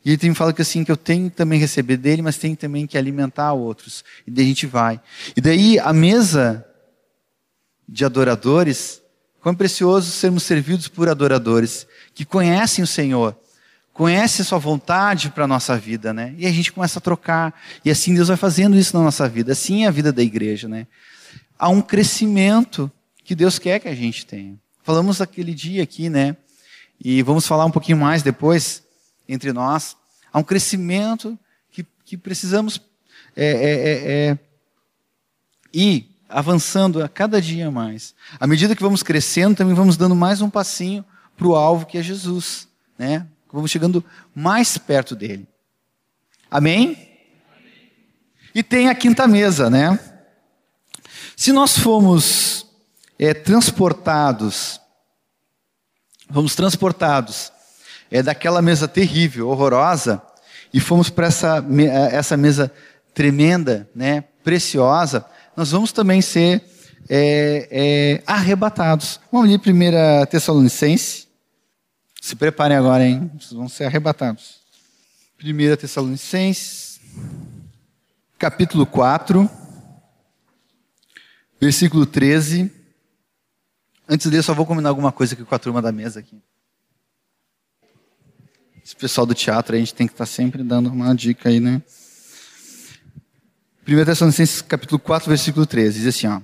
E 0.04 0.10
ele 0.10 0.18
tem 0.18 0.34
falado 0.34 0.56
que 0.56 0.62
assim, 0.64 0.84
que 0.84 0.92
eu 0.92 0.98
tenho 0.98 1.30
também 1.30 1.60
receber 1.60 1.96
dele, 1.96 2.24
mas 2.24 2.38
tenho 2.38 2.56
também 2.56 2.88
que 2.88 2.98
alimentar 2.98 3.54
outros. 3.54 4.04
E 4.26 4.32
daí 4.32 4.46
a 4.46 4.48
gente 4.48 4.66
vai. 4.66 5.00
E 5.36 5.42
daí 5.42 5.78
a 5.78 5.94
mesa 5.94 6.66
de 7.88 8.04
adoradores, 8.04 9.01
quão 9.42 9.56
precioso 9.56 10.12
sermos 10.12 10.44
servidos 10.44 10.88
por 10.88 11.10
adoradores 11.10 11.88
que 12.14 12.24
conhecem 12.24 12.84
o 12.84 12.88
Senhor, 12.88 13.36
conhecem 13.92 14.44
a 14.44 14.46
sua 14.46 14.60
vontade 14.60 15.32
para 15.32 15.44
a 15.46 15.48
nossa 15.48 15.78
vida, 15.78 16.14
né? 16.14 16.34
E 16.38 16.46
a 16.46 16.52
gente 16.52 16.72
começa 16.72 17.00
a 17.00 17.02
trocar. 17.02 17.54
E 17.84 17.90
assim 17.90 18.14
Deus 18.14 18.28
vai 18.28 18.38
fazendo 18.38 18.78
isso 18.78 18.96
na 18.96 19.04
nossa 19.04 19.28
vida. 19.28 19.52
Assim 19.52 19.84
é 19.84 19.88
a 19.88 19.92
vida 19.92 20.14
da 20.14 20.22
igreja, 20.22 20.68
né? 20.68 20.88
Há 21.58 21.70
um 21.70 21.82
crescimento 21.82 22.90
que 23.24 23.36
Deus 23.36 23.60
quer 23.60 23.80
que 23.80 23.88
a 23.88 23.96
gente 23.96 24.26
tenha. 24.26 24.56
Falamos 24.84 25.22
aquele 25.22 25.54
dia 25.54 25.84
aqui, 25.84 26.10
né? 26.10 26.38
E 27.04 27.22
vamos 27.24 27.48
falar 27.48 27.66
um 27.66 27.72
pouquinho 27.72 27.98
mais 27.98 28.24
depois 28.24 28.84
entre 29.28 29.52
nós. 29.52 29.98
Há 30.32 30.40
um 30.40 30.44
crescimento 30.44 31.38
que, 31.72 31.86
que 32.06 32.16
precisamos 32.16 32.80
é, 33.36 33.46
é, 33.46 33.52
é, 33.52 34.30
é 34.32 34.38
ir 35.74 36.11
avançando 36.32 37.04
a 37.04 37.10
cada 37.10 37.42
dia 37.42 37.70
mais. 37.70 38.16
À 38.40 38.48
medida 38.48 38.76
que 38.76 38.82
vamos 38.82 39.04
crescendo, 39.04 39.56
também 39.56 39.76
vamos 39.76 39.98
dando 39.98 40.16
mais 40.16 40.42
um 40.42 40.50
passinho 40.50 41.06
para 41.38 41.48
o 41.48 41.56
alvo 41.56 41.86
que 41.86 41.98
é 41.98 42.04
Jesus, 42.04 42.68
né? 42.98 43.26
Vamos 43.52 43.70
chegando 43.70 44.04
mais 44.34 44.78
perto 44.78 45.16
dele. 45.16 45.48
Amém? 46.50 47.10
E 48.54 48.64
tem 48.64 48.90
a 48.90 48.96
quinta 48.96 49.28
mesa, 49.28 49.70
né? 49.70 50.00
Se 51.36 51.52
nós 51.52 51.78
formos 51.78 52.68
é, 53.18 53.34
transportados, 53.34 54.80
fomos 56.32 56.56
transportados 56.56 57.52
é, 58.10 58.22
daquela 58.22 58.62
mesa 58.62 58.88
terrível, 58.88 59.50
horrorosa, 59.50 60.22
e 60.74 60.80
fomos 60.80 61.10
para 61.10 61.28
essa, 61.28 61.66
essa 62.12 62.38
mesa 62.38 62.72
tremenda, 63.14 63.90
né, 63.94 64.22
preciosa, 64.44 65.26
nós 65.56 65.72
vamos 65.72 65.92
também 65.92 66.22
ser 66.22 66.64
é, 67.10 67.68
é, 67.72 68.24
arrebatados. 68.26 69.20
Vamos 69.32 69.50
ler 69.50 69.60
1 69.60 70.26
Tessalonicense. 70.28 71.28
Se 72.22 72.36
preparem 72.36 72.78
agora, 72.78 73.06
hein? 73.06 73.32
Vocês 73.40 73.54
vão 73.54 73.68
ser 73.68 73.86
arrebatados. 73.86 74.62
1 75.44 75.76
Tessalonicenses, 75.76 77.02
capítulo 78.38 78.86
4, 78.86 79.50
versículo 81.60 82.06
13. 82.06 82.72
Antes 84.08 84.28
ler, 84.28 84.44
só 84.44 84.54
vou 84.54 84.66
combinar 84.66 84.90
alguma 84.90 85.12
coisa 85.12 85.34
aqui 85.34 85.44
com 85.44 85.56
a 85.56 85.60
turma 85.60 85.82
da 85.82 85.92
mesa 85.92 86.20
aqui. 86.20 86.40
Esse 88.84 88.96
pessoal 88.96 89.26
do 89.26 89.34
teatro, 89.34 89.76
a 89.76 89.80
gente 89.80 89.94
tem 89.94 90.08
que 90.08 90.14
estar 90.14 90.26
sempre 90.26 90.64
dando 90.64 90.90
uma 90.90 91.16
dica 91.16 91.50
aí, 91.50 91.60
né? 91.60 91.82
1 93.88 94.06
Tessalonicenses 94.06 94.62
capítulo 94.62 95.00
4, 95.00 95.28
versículo 95.28 95.66
13, 95.66 96.00
diz 96.00 96.08
assim, 96.08 96.28
ó. 96.28 96.40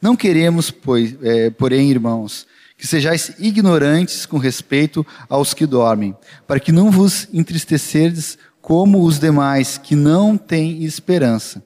Não 0.00 0.14
queremos, 0.14 0.70
pois, 0.70 1.16
é, 1.22 1.48
porém, 1.48 1.90
irmãos, 1.90 2.46
que 2.76 2.86
sejais 2.86 3.32
ignorantes 3.38 4.26
com 4.26 4.36
respeito 4.36 5.06
aos 5.26 5.54
que 5.54 5.64
dormem, 5.64 6.14
para 6.46 6.60
que 6.60 6.70
não 6.70 6.90
vos 6.90 7.28
entristecerdes 7.32 8.36
como 8.60 9.04
os 9.04 9.18
demais 9.18 9.78
que 9.78 9.94
não 9.94 10.36
têm 10.36 10.84
esperança. 10.84 11.64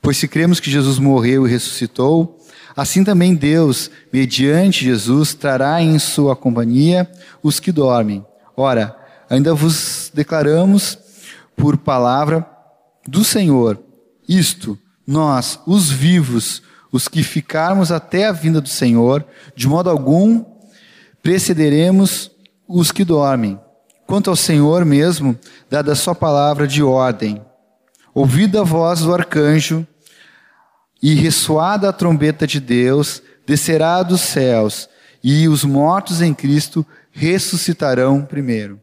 Pois 0.00 0.16
se 0.16 0.28
cremos 0.28 0.60
que 0.60 0.70
Jesus 0.70 1.00
morreu 1.00 1.46
e 1.46 1.50
ressuscitou, 1.50 2.38
assim 2.76 3.02
também 3.02 3.34
Deus, 3.34 3.90
mediante 4.12 4.84
Jesus, 4.84 5.34
trará 5.34 5.82
em 5.82 5.98
sua 5.98 6.36
companhia 6.36 7.10
os 7.42 7.58
que 7.58 7.72
dormem. 7.72 8.24
Ora, 8.56 8.96
ainda 9.28 9.54
vos 9.54 10.12
declaramos 10.14 10.96
por 11.56 11.76
palavra 11.76 12.55
do 13.06 13.24
Senhor 13.24 13.78
isto, 14.28 14.78
nós, 15.06 15.60
os 15.66 15.90
vivos, 15.90 16.62
os 16.90 17.06
que 17.06 17.22
ficarmos 17.22 17.92
até 17.92 18.26
a 18.26 18.32
vinda 18.32 18.60
do 18.60 18.68
Senhor, 18.68 19.24
de 19.54 19.68
modo 19.68 19.88
algum 19.88 20.44
precederemos 21.22 22.30
os 22.66 22.90
que 22.90 23.04
dormem. 23.04 23.58
Quanto 24.06 24.30
ao 24.30 24.36
Senhor 24.36 24.84
mesmo, 24.84 25.38
dada 25.70 25.92
a 25.92 25.96
sua 25.96 26.14
palavra 26.14 26.66
de 26.66 26.82
ordem, 26.82 27.40
ouvida 28.14 28.60
a 28.60 28.64
voz 28.64 29.00
do 29.00 29.12
arcanjo 29.12 29.86
e 31.02 31.14
ressoada 31.14 31.88
a 31.88 31.92
trombeta 31.92 32.46
de 32.46 32.60
Deus, 32.60 33.22
descerá 33.46 34.02
dos 34.02 34.20
céus, 34.20 34.88
e 35.22 35.48
os 35.48 35.64
mortos 35.64 36.22
em 36.22 36.32
Cristo 36.32 36.86
ressuscitarão 37.10 38.22
primeiro. 38.22 38.80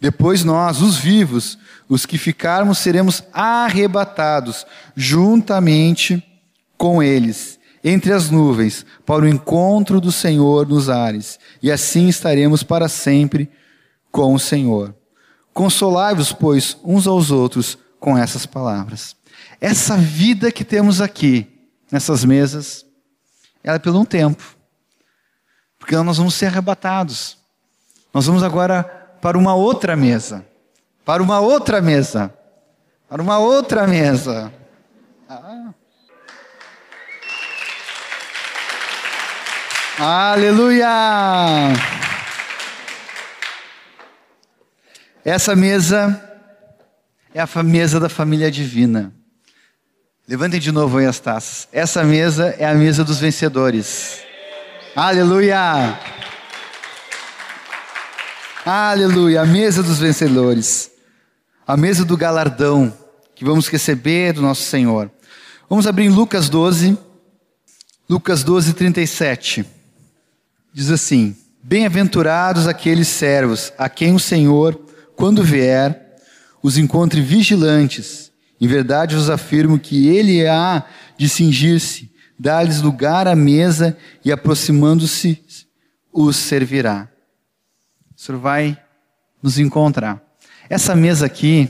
Depois 0.00 0.44
nós, 0.44 0.80
os 0.80 0.96
vivos, 0.96 1.58
os 1.88 2.04
que 2.04 2.18
ficarmos, 2.18 2.78
seremos 2.78 3.22
arrebatados 3.32 4.66
juntamente 4.94 6.22
com 6.76 7.02
eles, 7.02 7.58
entre 7.82 8.12
as 8.12 8.30
nuvens, 8.30 8.84
para 9.06 9.24
o 9.24 9.28
encontro 9.28 10.00
do 10.00 10.12
Senhor 10.12 10.66
nos 10.66 10.90
ares, 10.90 11.38
e 11.62 11.70
assim 11.70 12.08
estaremos 12.08 12.62
para 12.62 12.88
sempre 12.88 13.50
com 14.10 14.34
o 14.34 14.38
Senhor. 14.38 14.94
Consolai-vos, 15.52 16.32
pois, 16.32 16.76
uns 16.84 17.06
aos 17.06 17.30
outros 17.30 17.78
com 18.00 18.18
essas 18.18 18.44
palavras. 18.44 19.16
Essa 19.60 19.96
vida 19.96 20.52
que 20.52 20.64
temos 20.64 21.00
aqui, 21.00 21.46
nessas 21.90 22.24
mesas, 22.24 22.84
ela 23.62 23.76
é 23.76 23.78
pelo 23.78 24.00
um 24.00 24.04
tempo. 24.04 24.42
Porque 25.78 25.96
nós 25.96 26.18
vamos 26.18 26.34
ser 26.34 26.46
arrebatados. 26.46 27.38
Nós 28.12 28.26
vamos 28.26 28.42
agora 28.42 29.03
para 29.24 29.38
uma 29.38 29.54
outra 29.54 29.96
mesa. 29.96 30.44
Para 31.02 31.22
uma 31.22 31.40
outra 31.40 31.80
mesa. 31.80 32.30
Para 33.08 33.22
uma 33.22 33.38
outra 33.38 33.86
mesa. 33.86 34.52
Ah. 35.26 35.72
Aleluia! 39.98 41.72
Essa 45.24 45.56
mesa 45.56 46.22
é 47.32 47.40
a 47.40 47.62
mesa 47.62 47.98
da 47.98 48.10
família 48.10 48.50
divina. 48.50 49.10
Levantem 50.28 50.60
de 50.60 50.70
novo 50.70 50.98
aí 50.98 51.06
as 51.06 51.18
taças. 51.18 51.66
Essa 51.72 52.04
mesa 52.04 52.54
é 52.58 52.66
a 52.66 52.74
mesa 52.74 53.02
dos 53.02 53.20
vencedores. 53.20 54.22
Aleluia! 54.94 55.98
Aleluia! 58.66 59.42
A 59.42 59.46
mesa 59.46 59.82
dos 59.82 59.98
vencedores. 59.98 60.90
A 61.66 61.76
mesa 61.76 62.02
do 62.02 62.16
galardão 62.16 62.90
que 63.34 63.44
vamos 63.44 63.68
receber 63.68 64.32
do 64.32 64.40
nosso 64.40 64.62
Senhor. 64.62 65.10
Vamos 65.68 65.86
abrir 65.86 66.06
em 66.06 66.08
Lucas 66.08 66.48
12. 66.48 66.96
Lucas 68.08 68.42
12, 68.42 68.72
37 68.72 69.66
diz 70.72 70.90
assim: 70.90 71.36
Bem-aventurados 71.62 72.66
aqueles 72.66 73.08
servos 73.08 73.70
a 73.76 73.90
quem 73.90 74.14
o 74.14 74.18
Senhor, 74.18 74.80
quando 75.14 75.42
vier, 75.42 76.16
os 76.62 76.78
encontre 76.78 77.20
vigilantes. 77.20 78.32
Em 78.58 78.66
verdade 78.66 79.14
vos 79.14 79.28
afirmo 79.28 79.78
que 79.78 80.08
ele 80.08 80.46
há 80.46 80.86
de 81.18 81.28
cingir-se, 81.28 82.10
dar-lhes 82.38 82.80
lugar 82.80 83.28
à 83.28 83.36
mesa 83.36 83.94
e, 84.24 84.32
aproximando-se, 84.32 85.44
os 86.10 86.36
servirá. 86.36 87.10
Senhor 88.24 88.40
vai 88.40 88.78
nos 89.42 89.58
encontrar. 89.58 90.22
Essa 90.70 90.96
mesa 90.96 91.26
aqui 91.26 91.68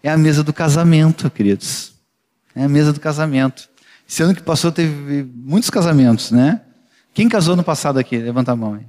é 0.00 0.10
a 0.10 0.16
mesa 0.16 0.44
do 0.44 0.52
casamento, 0.52 1.28
queridos. 1.28 1.94
É 2.54 2.62
a 2.62 2.68
mesa 2.68 2.92
do 2.92 3.00
casamento. 3.00 3.68
Esse 4.08 4.22
ano 4.22 4.32
que 4.32 4.42
passou 4.42 4.70
teve 4.70 5.24
muitos 5.34 5.70
casamentos, 5.70 6.30
né? 6.30 6.60
Quem 7.12 7.28
casou 7.28 7.56
no 7.56 7.64
passado 7.64 7.98
aqui? 7.98 8.16
Levanta 8.16 8.52
a 8.52 8.56
mão 8.56 8.74
aí. 8.74 8.86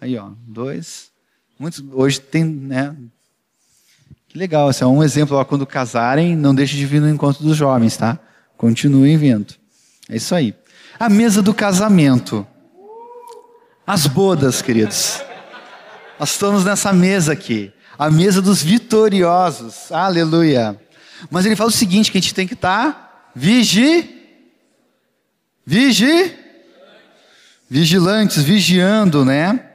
Aí, 0.00 0.16
ó, 0.16 0.30
dois. 0.46 1.10
Muitos, 1.58 1.82
hoje 1.92 2.20
tem, 2.20 2.44
né? 2.44 2.94
Que 4.28 4.38
legal, 4.38 4.70
esse 4.70 4.84
é 4.84 4.86
um 4.86 5.02
exemplo. 5.02 5.36
Ó, 5.36 5.44
quando 5.44 5.66
casarem, 5.66 6.36
não 6.36 6.54
deixe 6.54 6.76
de 6.76 6.86
vir 6.86 7.00
no 7.00 7.08
encontro 7.08 7.42
dos 7.42 7.56
jovens, 7.56 7.96
tá? 7.96 8.20
Continuem 8.56 9.16
vindo. 9.16 9.52
É 10.08 10.14
isso 10.14 10.32
aí. 10.32 10.54
A 10.96 11.08
mesa 11.08 11.42
do 11.42 11.52
casamento. 11.52 12.46
As 13.84 14.06
bodas, 14.06 14.62
queridos. 14.62 15.26
Nós 16.18 16.30
estamos 16.30 16.64
nessa 16.64 16.92
mesa 16.92 17.32
aqui. 17.32 17.72
A 17.98 18.10
mesa 18.10 18.42
dos 18.42 18.62
vitoriosos. 18.62 19.90
Aleluia. 19.92 20.80
Mas 21.30 21.46
ele 21.46 21.56
fala 21.56 21.70
o 21.70 21.72
seguinte, 21.72 22.10
que 22.10 22.18
a 22.18 22.20
gente 22.20 22.34
tem 22.34 22.46
que 22.46 22.54
estar 22.54 22.92
tá 22.92 23.30
vigi... 23.34 24.12
Vigi 25.64 26.46
vigilantes, 27.68 28.42
vigiando, 28.42 29.24
né? 29.24 29.72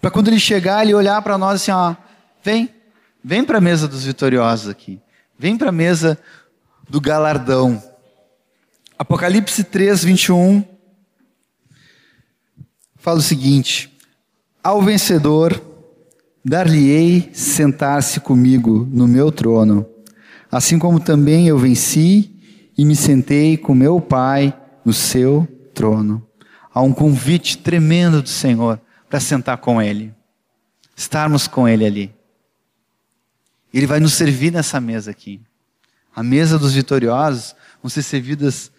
Para 0.00 0.10
quando 0.10 0.28
ele 0.28 0.38
chegar, 0.38 0.82
ele 0.82 0.94
olhar 0.94 1.22
para 1.22 1.38
nós 1.38 1.62
assim, 1.62 1.70
ó, 1.70 1.94
vem, 2.42 2.74
vem 3.22 3.44
para 3.44 3.58
a 3.58 3.60
mesa 3.60 3.88
dos 3.88 4.04
vitoriosos 4.04 4.68
aqui, 4.68 5.00
vem 5.38 5.56
para 5.56 5.70
a 5.70 5.72
mesa 5.72 6.18
do 6.88 7.00
galardão. 7.00 7.82
Apocalipse 8.98 9.64
3, 9.64 10.04
21 10.04 10.64
fala 12.96 13.18
o 13.18 13.22
seguinte: 13.22 13.95
Ao 14.66 14.82
vencedor 14.82 15.62
dar-lhe-ei 16.44 17.30
sentar-se 17.32 18.18
comigo 18.18 18.84
no 18.90 19.06
meu 19.06 19.30
trono, 19.30 19.86
assim 20.50 20.76
como 20.76 20.98
também 20.98 21.46
eu 21.46 21.56
venci 21.56 22.34
e 22.76 22.84
me 22.84 22.96
sentei 22.96 23.56
com 23.56 23.76
meu 23.76 24.00
Pai 24.00 24.52
no 24.84 24.92
seu 24.92 25.46
trono 25.72 26.26
há 26.74 26.82
um 26.82 26.92
convite 26.92 27.58
tremendo 27.58 28.20
do 28.20 28.28
Senhor 28.28 28.80
para 29.08 29.20
sentar 29.20 29.56
com 29.58 29.80
Ele, 29.80 30.12
estarmos 30.96 31.46
com 31.46 31.68
Ele 31.68 31.86
ali. 31.86 32.14
Ele 33.72 33.86
vai 33.86 34.00
nos 34.00 34.14
servir 34.14 34.50
nessa 34.50 34.80
mesa 34.80 35.12
aqui. 35.12 35.40
A 36.12 36.24
mesa 36.24 36.58
dos 36.58 36.74
vitoriosos 36.74 37.54
vão 37.80 37.88
ser 37.88 38.02
servidas 38.02 38.72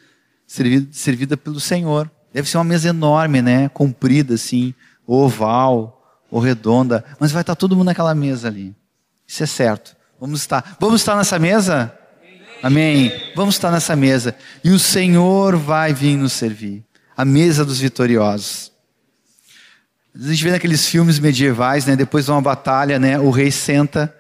servida, 0.45 0.89
servida 0.91 1.37
pelo 1.37 1.61
Senhor. 1.61 2.11
Deve 2.33 2.49
ser 2.49 2.57
uma 2.57 2.65
mesa 2.65 2.89
enorme, 2.89 3.41
né? 3.41 3.69
Comprida 3.69 4.33
assim, 4.33 4.73
oval 5.07 5.93
ou 6.29 6.39
redonda, 6.41 7.05
mas 7.19 7.31
vai 7.31 7.41
estar 7.41 7.55
todo 7.55 7.75
mundo 7.75 7.85
naquela 7.87 8.13
mesa 8.13 8.49
ali. 8.49 8.75
Isso 9.25 9.41
é 9.43 9.45
certo. 9.45 9.95
Vamos 10.19 10.41
estar. 10.41 10.75
Vamos 10.79 11.01
estar 11.01 11.15
nessa 11.15 11.39
mesa? 11.39 11.97
Amém. 12.61 13.11
Vamos 13.35 13.55
estar 13.55 13.71
nessa 13.71 13.95
mesa 13.95 14.35
e 14.63 14.71
o 14.71 14.79
Senhor 14.79 15.55
vai 15.55 15.93
vir 15.93 16.17
nos 16.17 16.33
servir 16.33 16.83
a 17.15 17.23
mesa 17.23 17.63
dos 17.63 17.79
vitoriosos. 17.79 18.71
A 20.13 20.27
gente 20.29 20.43
vê 20.43 20.51
naqueles 20.51 20.87
filmes 20.87 21.19
medievais, 21.19 21.85
né, 21.85 21.95
depois 21.95 22.25
de 22.25 22.31
uma 22.31 22.41
batalha, 22.41 22.97
né, 22.97 23.19
o 23.19 23.29
rei 23.29 23.51
senta 23.51 24.13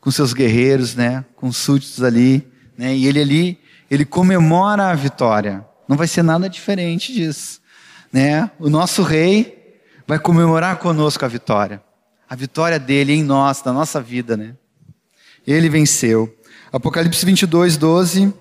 com 0.00 0.10
seus 0.10 0.32
guerreiros, 0.32 0.94
né, 0.94 1.24
com 1.36 1.52
súditos 1.52 2.02
ali, 2.02 2.46
né, 2.76 2.96
e 2.96 3.06
ele 3.06 3.20
ali, 3.20 3.58
ele 3.88 4.04
comemora 4.04 4.90
a 4.90 4.94
vitória. 4.94 5.64
Não 5.88 5.96
vai 5.96 6.08
ser 6.08 6.22
nada 6.22 6.48
diferente 6.48 7.12
disso, 7.12 7.60
né? 8.12 8.50
O 8.58 8.70
nosso 8.70 9.02
rei 9.02 9.59
vai 10.10 10.18
comemorar 10.18 10.78
conosco 10.78 11.24
a 11.24 11.28
vitória. 11.28 11.80
A 12.28 12.34
vitória 12.34 12.80
dele 12.80 13.12
em 13.12 13.22
nós, 13.22 13.62
na 13.62 13.72
nossa 13.72 14.02
vida, 14.02 14.36
né? 14.36 14.56
Ele 15.46 15.68
venceu. 15.68 16.36
Apocalipse 16.72 17.24
22, 17.24 17.76
12. 17.76 18.34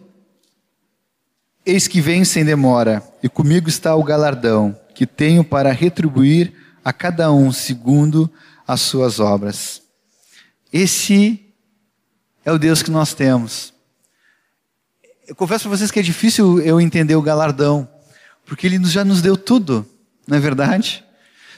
Eis 1.63 1.87
que 1.87 2.01
vem 2.01 2.25
sem 2.25 2.43
demora, 2.43 3.03
e 3.21 3.29
comigo 3.29 3.69
está 3.69 3.93
o 3.93 4.03
galardão, 4.03 4.75
que 4.95 5.05
tenho 5.05 5.43
para 5.43 5.71
retribuir 5.71 6.55
a 6.83 6.91
cada 6.91 7.31
um 7.31 7.51
segundo 7.51 8.27
as 8.67 8.81
suas 8.81 9.19
obras. 9.19 9.83
Esse 10.73 11.53
é 12.43 12.51
o 12.51 12.57
Deus 12.57 12.81
que 12.81 12.89
nós 12.89 13.13
temos. 13.13 13.75
Eu 15.27 15.35
confesso 15.35 15.69
para 15.69 15.77
vocês 15.77 15.91
que 15.91 15.99
é 15.99 16.03
difícil 16.03 16.59
eu 16.61 16.81
entender 16.81 17.15
o 17.15 17.21
galardão, 17.21 17.87
porque 18.43 18.65
ele 18.65 18.83
já 18.85 19.05
nos 19.05 19.21
deu 19.21 19.37
tudo, 19.37 19.85
não 20.27 20.35
é 20.35 20.39
verdade? 20.39 21.05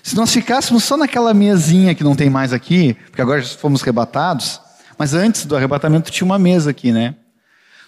Se 0.04 0.16
nós 0.16 0.34
ficássemos 0.34 0.84
só 0.84 0.98
naquela 0.98 1.34
mesinha 1.34 1.94
que 1.94 2.04
não 2.04 2.16
tem 2.16 2.30
mais 2.30 2.54
aqui, 2.54 2.96
porque 3.06 3.22
agora 3.22 3.44
fomos 3.44 3.82
arrebatados, 3.82 4.60
mas 4.98 5.14
antes 5.14 5.46
do 5.46 5.56
arrebatamento 5.56 6.12
tinha 6.12 6.26
uma 6.26 6.40
mesa 6.40 6.72
aqui, 6.72 6.92
né? 6.92 7.16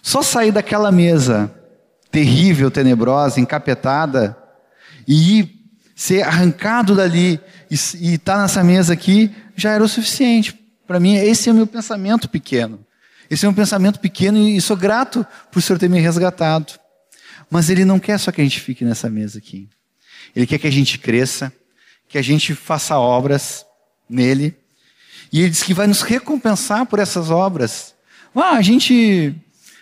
Só 0.01 0.21
sair 0.21 0.51
daquela 0.51 0.91
mesa 0.91 1.53
terrível, 2.11 2.69
tenebrosa, 2.69 3.39
encapetada, 3.39 4.37
e 5.07 5.63
ser 5.95 6.21
arrancado 6.23 6.95
dali 6.95 7.39
e 7.69 7.73
estar 8.13 8.35
tá 8.35 8.41
nessa 8.41 8.63
mesa 8.63 8.93
aqui, 8.93 9.31
já 9.55 9.71
era 9.71 9.83
o 9.83 9.87
suficiente. 9.87 10.59
Para 10.85 10.99
mim, 10.99 11.15
esse 11.15 11.49
é 11.49 11.51
o 11.51 11.55
meu 11.55 11.65
pensamento 11.65 12.29
pequeno. 12.29 12.85
Esse 13.29 13.45
é 13.45 13.49
um 13.49 13.53
pensamento 13.53 13.99
pequeno 13.99 14.37
e 14.37 14.59
sou 14.61 14.77
grato 14.77 15.25
por 15.51 15.59
o 15.59 15.61
Senhor 15.61 15.79
ter 15.79 15.89
me 15.89 15.99
resgatado. 15.99 16.73
Mas 17.49 17.69
Ele 17.69 17.85
não 17.85 17.99
quer 17.99 18.19
só 18.19 18.31
que 18.31 18.41
a 18.41 18.43
gente 18.43 18.59
fique 18.59 18.83
nessa 18.85 19.09
mesa 19.09 19.39
aqui. 19.39 19.69
Ele 20.35 20.45
quer 20.45 20.59
que 20.59 20.67
a 20.67 20.71
gente 20.71 20.99
cresça, 20.99 21.51
que 22.13 22.17
a 22.19 22.21
gente 22.21 22.53
faça 22.53 22.95
obras 22.95 23.65
nele. 24.07 24.55
E 25.31 25.39
Ele 25.39 25.49
diz 25.49 25.63
que 25.63 25.73
vai 25.73 25.87
nos 25.87 26.03
recompensar 26.03 26.85
por 26.85 26.99
essas 26.99 27.31
obras. 27.31 27.95
Ah, 28.35 28.51
a 28.51 28.61
gente, 28.61 29.33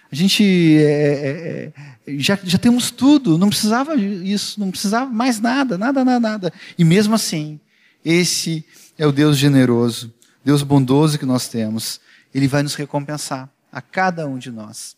a 0.10 0.16
gente 0.16 0.78
é, 0.78 1.74
é, 2.06 2.08
é 2.08 2.18
já, 2.18 2.40
já 2.42 2.58
temos 2.58 2.90
tudo, 2.90 3.38
não 3.38 3.50
precisava 3.50 3.96
isso, 3.96 4.58
não 4.62 4.72
precisava 4.72 5.12
mais 5.12 5.42
nada, 5.42 5.78
nada, 5.78 6.06
nada, 6.06 6.20
nada. 6.22 6.54
E 6.78 6.86
mesmo 6.86 7.16
assim, 7.16 7.60
esse 8.04 8.66
é 8.98 9.06
o 9.06 9.12
Deus 9.12 9.38
generoso, 9.38 10.14
Deus 10.42 10.64
bondoso 10.64 11.20
que 11.20 11.26
nós 11.26 11.50
temos. 11.50 12.00
Ele 12.34 12.48
vai 12.48 12.64
nos 12.64 12.76
recompensar, 12.76 13.50
a 13.70 13.82
cada 13.82 14.26
um 14.26 14.38
de 14.38 14.52
nós. 14.52 14.96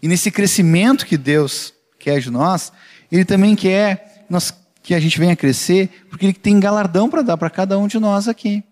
E 0.00 0.06
nesse 0.06 0.30
crescimento 0.30 1.04
que 1.04 1.16
Deus 1.18 1.74
quer 1.98 2.20
de 2.20 2.30
nós, 2.30 2.72
Ele 3.10 3.24
também 3.24 3.56
quer 3.56 4.24
nós, 4.30 4.54
que 4.90 4.94
a 4.96 4.98
gente 4.98 5.20
venha 5.20 5.36
crescer, 5.36 5.88
porque 6.10 6.26
Ele 6.26 6.32
tem 6.32 6.58
galardão 6.58 7.08
para 7.08 7.22
dar 7.22 7.36
para 7.36 7.48
cada 7.48 7.78
um 7.78 7.86
de 7.86 7.96
nós 8.00 8.26
aqui. 8.26 8.64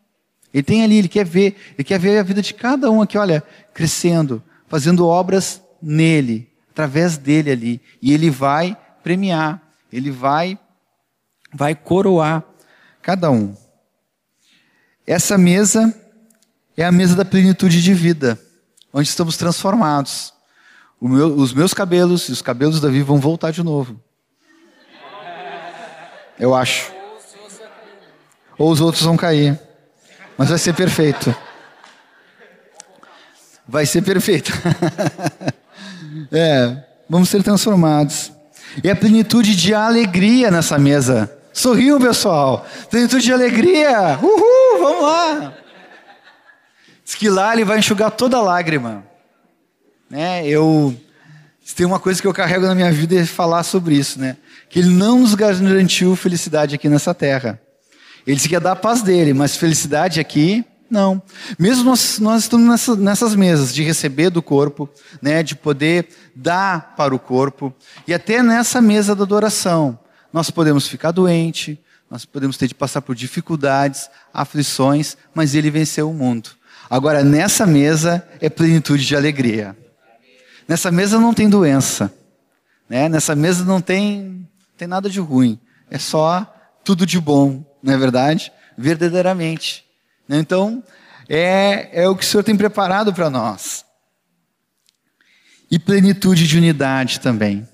Ele 0.53 0.65
tem 0.65 0.83
ali, 0.83 0.99
Ele 0.99 1.07
quer 1.07 1.25
ver, 1.25 1.57
Ele 1.75 1.85
quer 1.85 1.97
ver 1.97 2.19
a 2.19 2.25
vida 2.25 2.43
de 2.43 2.53
cada 2.53 2.91
um 2.91 3.01
aqui, 3.01 3.17
olha, 3.17 3.41
crescendo, 3.73 4.43
fazendo 4.67 5.07
obras 5.07 5.63
nele, 5.81 6.51
através 6.73 7.17
dele 7.17 7.53
ali. 7.53 7.81
E 8.03 8.13
Ele 8.13 8.31
vai 8.31 8.77
premiar, 9.01 9.63
Ele 9.93 10.11
vai, 10.11 10.59
vai 11.55 11.77
coroar 11.77 12.43
cada 13.01 13.31
um. 13.31 13.55
Essa 15.07 15.39
mesa 15.39 15.95
é 16.77 16.85
a 16.85 16.91
mesa 16.91 17.15
da 17.15 17.25
plenitude 17.25 17.81
de 17.81 17.95
vida, 17.95 18.37
onde 18.93 19.09
estamos 19.09 19.37
transformados. 19.37 20.35
Meu, 21.01 21.37
os 21.37 21.53
meus 21.53 21.73
cabelos 21.73 22.29
e 22.29 22.33
os 22.33 22.43
cabelos 22.43 22.81
da 22.81 22.89
Davi 22.89 23.05
vão 23.05 23.21
voltar 23.21 23.53
de 23.53 23.63
novo. 23.63 24.03
Eu 26.39 26.55
acho. 26.55 26.93
Ou 28.57 28.71
os 28.71 28.81
outros 28.81 29.05
vão 29.05 29.17
cair. 29.17 29.59
Mas 30.37 30.49
vai 30.49 30.59
ser 30.59 30.75
perfeito. 30.75 31.35
Vai 33.67 33.85
ser 33.85 34.03
perfeito. 34.03 34.53
é, 36.33 36.85
vamos 37.09 37.29
ser 37.29 37.43
transformados. 37.43 38.33
E 38.83 38.91
a 38.91 38.97
plenitude 38.97 39.57
de 39.57 39.75
alegria 39.75 40.51
nessa 40.51 40.79
mesa. 40.79 41.33
Sorriam, 41.53 42.01
pessoal. 42.01 42.67
Plenitude 42.89 43.25
de 43.25 43.33
alegria. 43.33 44.19
Uhul, 44.23 44.81
vamos 44.81 45.03
lá. 45.03 45.55
Diz 47.05 47.15
que 47.15 47.29
lá 47.29 47.53
ele 47.53 47.65
vai 47.65 47.79
enxugar 47.79 48.11
toda 48.11 48.41
lágrima. 48.41 49.05
Né? 50.09 50.47
Eu 50.47 50.95
tem 51.75 51.87
uma 51.87 52.01
coisa 52.01 52.21
que 52.21 52.27
eu 52.27 52.33
carrego 52.33 52.67
na 52.67 52.75
minha 52.75 52.91
vida 52.91 53.15
é 53.15 53.27
falar 53.27 53.63
sobre 53.63 53.95
isso, 53.95 54.19
né? 54.19 54.37
Que 54.69 54.79
ele 54.79 54.89
não 54.89 55.21
nos 55.21 55.35
garantiu 55.35 56.17
felicidade 56.17 56.75
aqui 56.75 56.89
nessa 56.89 57.15
terra. 57.15 57.61
Ele 58.27 58.37
disse 58.37 58.49
que 58.49 58.55
ia 58.55 58.61
dar 58.61 58.73
a 58.73 58.77
paz 58.77 59.03
dele, 59.03 59.33
mas 59.33 59.57
felicidade 59.57 60.21
aqui, 60.21 60.65
não. 60.91 61.23
Mesmo 61.59 61.85
nós, 61.85 62.19
nós 62.19 62.43
estamos 62.43 62.69
nessa, 62.69 62.97
nessas 62.97 63.35
mesas 63.35 63.75
de 63.75 63.83
receber 63.83 64.31
do 64.31 64.43
corpo, 64.43 64.89
né, 65.21 65.43
de 65.43 65.55
poder 65.55 66.09
dar 66.35 66.95
para 66.97 67.15
o 67.15 67.19
corpo, 67.19 67.75
e 68.07 68.15
até 68.15 68.43
nessa 68.43 68.81
mesa 68.81 69.15
da 69.15 69.23
adoração, 69.23 69.99
nós 70.33 70.51
podemos 70.51 70.89
ficar 70.89 71.11
doente, 71.11 71.79
nós 72.11 72.25
podemos 72.25 72.57
ter 72.57 72.67
de 72.67 72.75
passar 72.75 73.03
por 73.03 73.15
dificuldades, 73.15 74.09
aflições, 74.33 75.17
mas 75.35 75.55
ele 75.55 75.71
venceu 75.71 76.11
o 76.11 76.15
mundo. 76.15 76.51
Agora, 76.89 77.23
nessa 77.23 77.67
mesa 77.67 78.27
é 78.41 78.49
plenitude 78.49 79.07
de 79.07 79.15
alegria. 79.15 79.77
Nessa 80.69 80.93
mesa 80.93 81.19
não 81.19 81.33
tem 81.33 81.49
doença. 81.49 82.13
Né? 82.89 83.09
Nessa 83.09 83.35
mesa 83.35 83.65
não 83.65 83.81
tem, 83.81 84.47
tem 84.77 84.87
nada 84.87 85.09
de 85.09 85.19
ruim. 85.19 85.59
É 85.91 85.99
só 85.99 86.55
tudo 86.85 87.07
de 87.07 87.19
bom, 87.19 87.65
não 87.83 87.95
é 87.95 87.97
verdade? 87.97 88.53
Verdadeiramente. 88.77 89.85
Né? 90.29 90.39
Então, 90.39 90.85
é, 91.27 92.03
é 92.03 92.09
o 92.09 92.15
que 92.15 92.23
o 92.23 92.27
Senhor 92.27 92.43
tem 92.43 92.57
preparado 92.57 93.15
para 93.15 93.31
nós. 93.31 93.85
E 95.71 95.79
plenitude 95.79 96.47
de 96.47 96.59
unidade 96.59 97.21
também. 97.21 97.67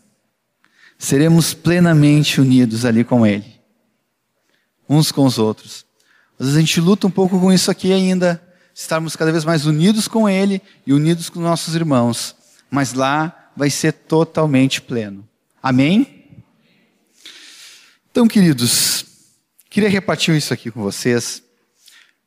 Seremos 0.99 1.53
plenamente 1.53 2.41
unidos 2.41 2.85
ali 2.85 3.05
com 3.05 3.27
Ele, 3.27 3.61
uns 4.89 5.11
com 5.13 5.25
os 5.27 5.39
outros. 5.39 5.85
Às 6.39 6.47
vezes 6.47 6.57
a 6.57 6.61
gente 6.61 6.81
luta 6.81 7.07
um 7.07 7.11
pouco 7.11 7.39
com 7.39 7.53
isso 7.53 7.71
aqui 7.71 7.93
ainda, 7.93 8.43
estarmos 8.75 9.15
cada 9.15 9.31
vez 9.31 9.45
mais 9.45 9.67
unidos 9.67 10.09
com 10.09 10.29
Ele 10.29 10.63
e 10.87 10.93
unidos 10.93 11.29
com 11.29 11.41
nossos 11.41 11.75
irmãos. 11.75 12.35
Mas 12.75 12.93
lá 12.93 13.53
vai 13.57 13.71
ser 13.71 13.93
totalmente 13.93 14.83
pleno. 14.83 15.29
Amém? 15.63 16.43
Então, 18.11 18.27
queridos, 18.27 19.07
queria 19.71 19.89
repartir 19.89 20.35
isso 20.35 20.53
aqui 20.53 20.73
com 20.73 20.83
vocês, 20.83 21.41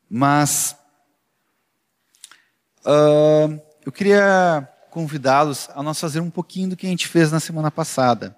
mas 0.10 0.74
uh, 2.86 3.62
eu 3.86 3.92
queria 3.92 4.66
convidá-los 4.90 5.70
a 5.76 5.84
nós 5.84 6.00
fazer 6.00 6.22
um 6.22 6.30
pouquinho 6.30 6.70
do 6.70 6.78
que 6.78 6.88
a 6.88 6.90
gente 6.90 7.10
fez 7.10 7.30
na 7.30 7.42
semana 7.42 7.70
passada. 7.70 8.34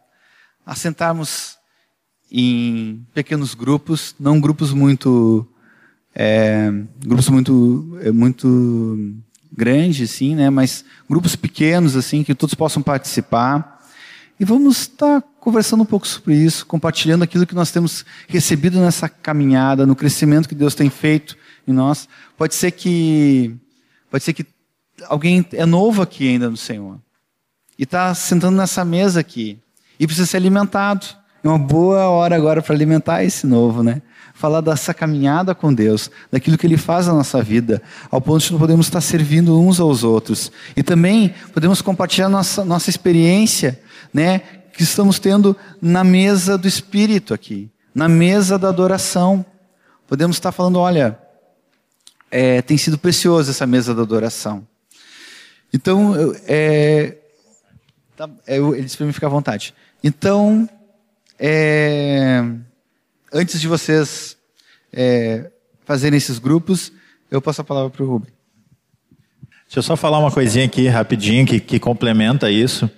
A 0.66 0.74
sentarmos 0.74 1.60
em 2.32 3.06
pequenos 3.14 3.54
grupos, 3.54 4.16
não 4.20 4.42
grupos 4.42 4.74
muito 4.74 5.48
é, 6.16 6.72
grupos 7.06 7.30
muito, 7.30 8.00
é, 8.02 8.12
muito 8.12 9.16
grandes, 9.52 10.12
sim, 10.12 10.36
né? 10.36 10.50
Mas 10.50 10.86
grupos 11.10 11.36
pequenos, 11.36 11.96
assim, 11.96 12.24
que 12.24 12.36
todos 12.36 12.54
possam 12.54 12.82
participar. 12.82 13.80
E 14.40 14.46
vamos 14.46 14.82
estar 14.82 15.22
conversando 15.40 15.84
um 15.84 15.86
pouco 15.86 16.08
sobre 16.08 16.36
isso, 16.36 16.66
compartilhando 16.66 17.24
aquilo 17.24 17.46
que 17.46 17.56
nós 17.56 17.72
temos 17.72 18.06
recebido 18.28 18.80
nessa 18.80 19.10
caminhada, 19.10 19.86
no 19.86 19.96
crescimento 19.96 20.48
que 20.48 20.56
Deus 20.56 20.76
tem 20.76 20.90
feito 20.90 21.36
em 21.68 21.74
nós. 21.74 22.08
Pode 22.38 22.56
ser 22.56 22.72
que, 22.72 23.56
pode 24.10 24.24
ser 24.24 24.34
que 24.34 24.46
alguém 25.08 25.46
é 25.54 25.66
novo 25.66 26.02
aqui 26.02 26.30
ainda 26.30 26.50
no 26.50 26.58
Senhor 26.58 27.00
e 27.78 27.84
está 27.84 28.14
sentando 28.14 28.58
nessa 28.58 28.84
mesa 28.84 29.20
aqui 29.20 29.58
e 30.00 30.06
precisa 30.06 30.28
ser 30.28 30.38
alimentado. 30.38 31.06
É 31.44 31.48
uma 31.48 31.60
boa 31.60 32.08
hora 32.10 32.36
agora 32.36 32.62
para 32.62 32.74
alimentar 32.74 33.24
esse 33.24 33.48
novo, 33.48 33.82
né? 33.84 34.02
Falar 34.40 34.62
dessa 34.62 34.94
caminhada 34.94 35.54
com 35.54 35.74
Deus, 35.74 36.10
daquilo 36.32 36.58
que 36.58 36.66
Ele 36.66 36.78
faz 36.78 37.08
na 37.08 37.14
nossa 37.14 37.44
vida, 37.44 37.82
ao 38.10 38.22
ponto 38.22 38.42
de 38.42 38.58
podemos 38.58 38.86
estar 38.86 39.02
servindo 39.02 39.60
uns 39.60 39.82
aos 39.82 40.02
outros. 40.02 40.50
E 40.78 40.82
também 40.82 41.36
podemos 41.54 41.82
compartilhar 41.82 42.30
nossa, 42.30 42.64
nossa 42.64 42.90
experiência, 42.90 43.78
né, 44.14 44.40
que 44.72 44.82
estamos 44.82 45.20
tendo 45.20 45.58
na 45.82 46.06
mesa 46.06 46.58
do 46.58 46.70
Espírito 46.70 47.34
aqui, 47.34 47.70
na 47.94 48.08
mesa 48.08 48.58
da 48.58 48.70
adoração. 48.70 49.46
Podemos 50.08 50.38
estar 50.38 50.54
falando, 50.54 50.80
olha, 50.80 51.20
é, 52.32 52.62
tem 52.62 52.78
sido 52.78 52.98
precioso 52.98 53.52
essa 53.52 53.68
mesa 53.68 53.94
da 53.94 54.04
adoração. 54.04 54.66
Então, 55.74 56.34
é, 56.48 57.18
tá, 58.16 58.30
é, 58.48 58.56
eles 58.56 58.96
para 58.96 59.06
mim 59.06 59.12
ficar 59.12 59.28
à 59.28 59.32
vontade. 59.32 59.74
Então, 60.02 60.70
é, 61.38 62.42
antes 63.34 63.60
de 63.60 63.68
vocês 63.68 64.38
é, 64.94 65.50
fazerem 65.86 66.18
esses 66.18 66.40
grupos, 66.40 66.92
eu 67.30 67.42
passo 67.42 67.62
a 67.62 67.64
palavra 67.64 67.90
para 67.90 68.04
o 68.04 68.08
Rubem. 68.08 68.32
Deixa 69.66 69.80
eu 69.80 69.84
só 69.84 69.96
falar 69.96 70.18
uma 70.18 70.32
coisinha 70.32 70.66
aqui 70.66 70.88
rapidinho 70.88 71.46
que, 71.46 71.60
que 71.60 71.80
complementa 71.80 72.50
isso. 72.50 72.90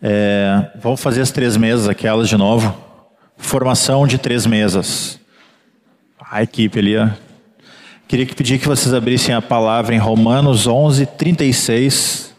É, 0.00 0.70
vamos 0.80 1.00
fazer 1.00 1.20
as 1.20 1.32
três 1.32 1.56
mesas, 1.56 1.88
aquelas 1.88 2.28
de 2.28 2.36
novo. 2.36 2.76
Formação 3.36 4.06
de 4.06 4.16
três 4.16 4.46
mesas. 4.46 5.18
A 6.30 6.42
equipe 6.42 6.78
ali, 6.78 6.96
ó. 6.96 7.08
Queria 8.06 8.24
que 8.24 8.34
pedir 8.34 8.58
que 8.58 8.66
vocês 8.66 8.94
abrissem 8.94 9.34
a 9.34 9.42
palavra 9.42 9.94
em 9.94 9.98
Romanos 9.98 10.66
11, 10.66 11.04
36. 11.04 12.34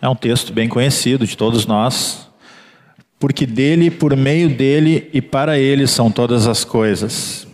É 0.00 0.08
um 0.08 0.16
texto 0.16 0.52
bem 0.52 0.68
conhecido 0.68 1.26
de 1.26 1.36
todos 1.36 1.66
nós. 1.66 2.23
Porque 3.24 3.46
dele, 3.46 3.90
por 3.90 4.14
meio 4.14 4.50
dele 4.50 5.08
e 5.10 5.22
para 5.22 5.58
ele 5.58 5.86
são 5.86 6.10
todas 6.10 6.46
as 6.46 6.62
coisas. 6.62 7.46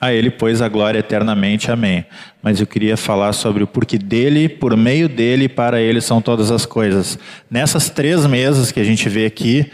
A 0.00 0.12
ele, 0.12 0.30
pois, 0.30 0.62
a 0.62 0.68
glória 0.68 1.00
eternamente. 1.00 1.68
Amém. 1.68 2.06
Mas 2.40 2.60
eu 2.60 2.66
queria 2.68 2.96
falar 2.96 3.32
sobre 3.32 3.64
o 3.64 3.66
porquê 3.66 3.98
dele, 3.98 4.48
por 4.48 4.76
meio 4.76 5.08
dele 5.08 5.46
e 5.46 5.48
para 5.48 5.80
ele 5.80 6.00
são 6.00 6.22
todas 6.22 6.52
as 6.52 6.64
coisas. 6.64 7.18
Nessas 7.50 7.90
três 7.90 8.24
mesas 8.24 8.70
que 8.70 8.78
a 8.78 8.84
gente 8.84 9.08
vê 9.08 9.26
aqui, 9.26 9.68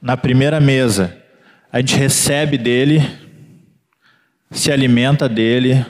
na 0.00 0.16
primeira 0.16 0.60
mesa, 0.60 1.18
a 1.72 1.80
gente 1.80 1.96
recebe 1.96 2.56
dele, 2.56 3.02
se 4.48 4.70
alimenta 4.70 5.28
dele, 5.28 5.84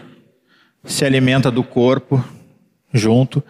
se 0.82 1.04
alimenta 1.04 1.50
do 1.50 1.62
corpo 1.62 2.24
junto 2.90 3.44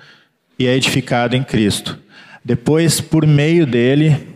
e 0.59 0.67
é 0.67 0.75
edificado 0.75 1.37
em 1.37 1.45
Cristo. 1.45 2.02
Depois, 2.45 3.01
por 3.01 3.27
meio 3.27 3.67
dele, 3.67 4.29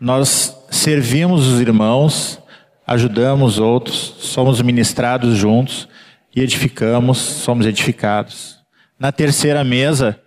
nós 0.00 0.56
servimos 0.70 1.46
os 1.46 1.60
irmãos, 1.60 2.42
ajudamos 2.86 3.58
outros, 3.58 4.16
somos 4.18 4.60
ministrados 4.60 5.36
juntos 5.36 5.88
e 6.34 6.40
edificamos, 6.40 7.18
somos 7.18 7.66
edificados. 7.66 8.58
Na 8.98 9.12
terceira 9.12 9.62
mesa, 9.62 10.20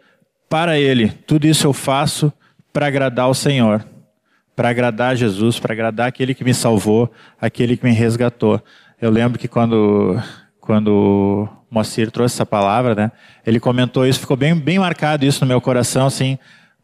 para 0.49 0.79
ele, 0.79 1.09
tudo 1.09 1.45
isso 1.45 1.67
eu 1.67 1.73
faço 1.73 2.31
para 2.71 2.88
agradar 2.88 3.29
o 3.29 3.33
Senhor, 3.33 3.85
para 4.55 4.69
agradar 4.69 5.15
Jesus, 5.15 5.59
para 5.59 5.73
agradar 5.73 6.07
aquele 6.07 6.33
que 6.33 6.43
me 6.43 6.53
salvou, 6.53 7.11
aquele 7.39 7.75
que 7.75 7.83
me 7.83 7.91
resgatou. 7.91 8.61
Eu 9.01 9.11
lembro 9.11 9.38
que 9.38 9.47
quando 9.47 10.21
quando 10.67 11.47
Moacir 11.71 12.11
trouxe 12.11 12.35
essa 12.35 12.45
palavra, 12.45 12.93
né? 12.93 13.11
Ele 13.45 13.57
comentou 13.57 14.05
isso, 14.05 14.19
ficou 14.19 14.35
bem, 14.35 14.53
bem 14.53 14.77
marcado 14.77 15.25
isso 15.25 15.45
no 15.45 15.47
meu 15.47 15.61
coração, 15.61 16.07
assim, 16.07 16.38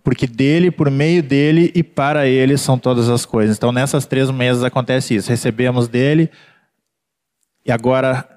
porque 0.04 0.28
dele, 0.28 0.70
por 0.70 0.92
meio 0.92 1.24
dele 1.24 1.72
e 1.74 1.82
para 1.82 2.28
ele 2.28 2.58
são 2.58 2.78
todas 2.78 3.10
as 3.10 3.26
coisas. 3.26 3.56
Então, 3.56 3.72
nessas 3.72 4.06
três 4.06 4.30
mesas 4.30 4.64
acontece 4.64 5.16
isso. 5.16 5.30
Recebemos 5.30 5.88
dele 5.88 6.30
e 7.66 7.72
agora 7.72 8.28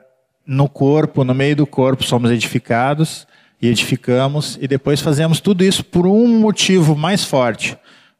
no 0.46 0.68
corpo, 0.68 1.24
no 1.24 1.34
meio 1.34 1.56
do 1.56 1.66
corpo, 1.66 2.04
somos 2.04 2.30
edificados 2.30 3.26
e 3.60 3.66
edificamos 3.66 4.56
e 4.60 4.68
depois 4.68 5.00
fazemos 5.00 5.40
tudo 5.40 5.64
isso 5.64 5.84
por 5.84 6.06
um 6.06 6.38
motivo 6.38 6.94
mais 6.94 7.24
forte, 7.24 7.76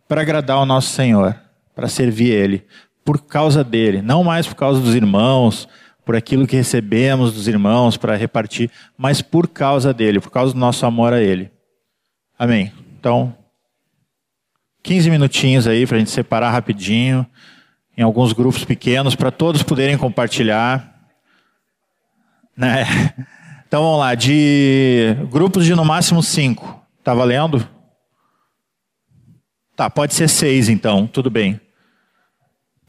para 0.09 0.22
agradar 0.22 0.59
o 0.59 0.66
nosso 0.66 0.90
Senhor, 0.90 1.36
para 1.74 1.88
servir 1.88 2.32
Ele, 2.32 2.64
por 3.05 3.24
causa 3.26 3.62
dele, 3.62 4.03
não 4.03 4.24
mais 4.24 4.47
por 4.47 4.57
causa 4.57 4.80
dos 4.80 4.94
irmãos, 4.94 5.68
por 6.05 6.16
aquilo 6.16 6.47
que 6.47 6.57
recebemos 6.57 7.32
dos 7.32 7.49
irmãos 7.49 7.97
para 7.97 8.16
repartir, 8.16 8.70
mas 8.97 9.20
por 9.20 9.49
causa 9.49 9.92
dele, 9.92 10.20
por 10.20 10.30
causa 10.30 10.53
do 10.53 10.59
nosso 10.59 10.86
amor 10.86 11.12
a 11.12 11.20
ele. 11.20 11.51
Amém. 12.38 12.72
Então, 12.99 13.36
15 14.82 15.11
minutinhos 15.11 15.66
aí 15.66 15.86
para 15.86 15.97
a 15.97 15.99
gente 15.99 16.11
separar 16.11 16.51
rapidinho, 16.51 17.26
em 17.97 18.03
alguns 18.03 18.32
grupos 18.32 18.64
pequenos, 18.64 19.14
para 19.16 19.30
todos 19.30 19.62
poderem 19.62 19.99
compartilhar. 19.99 20.94
Né? 22.57 22.84
Então 23.66 23.82
vamos 23.82 23.99
lá, 23.99 24.14
de 24.14 25.16
grupos 25.28 25.64
de 25.64 25.74
no 25.74 25.84
máximo 25.84 26.22
cinco. 26.22 26.80
Tá 27.03 27.12
valendo? 27.12 27.68
Tá, 29.74 29.90
pode 29.90 30.14
ser 30.14 30.28
seis 30.28 30.68
então, 30.68 31.07
tudo 31.07 31.28
bem. 31.28 31.61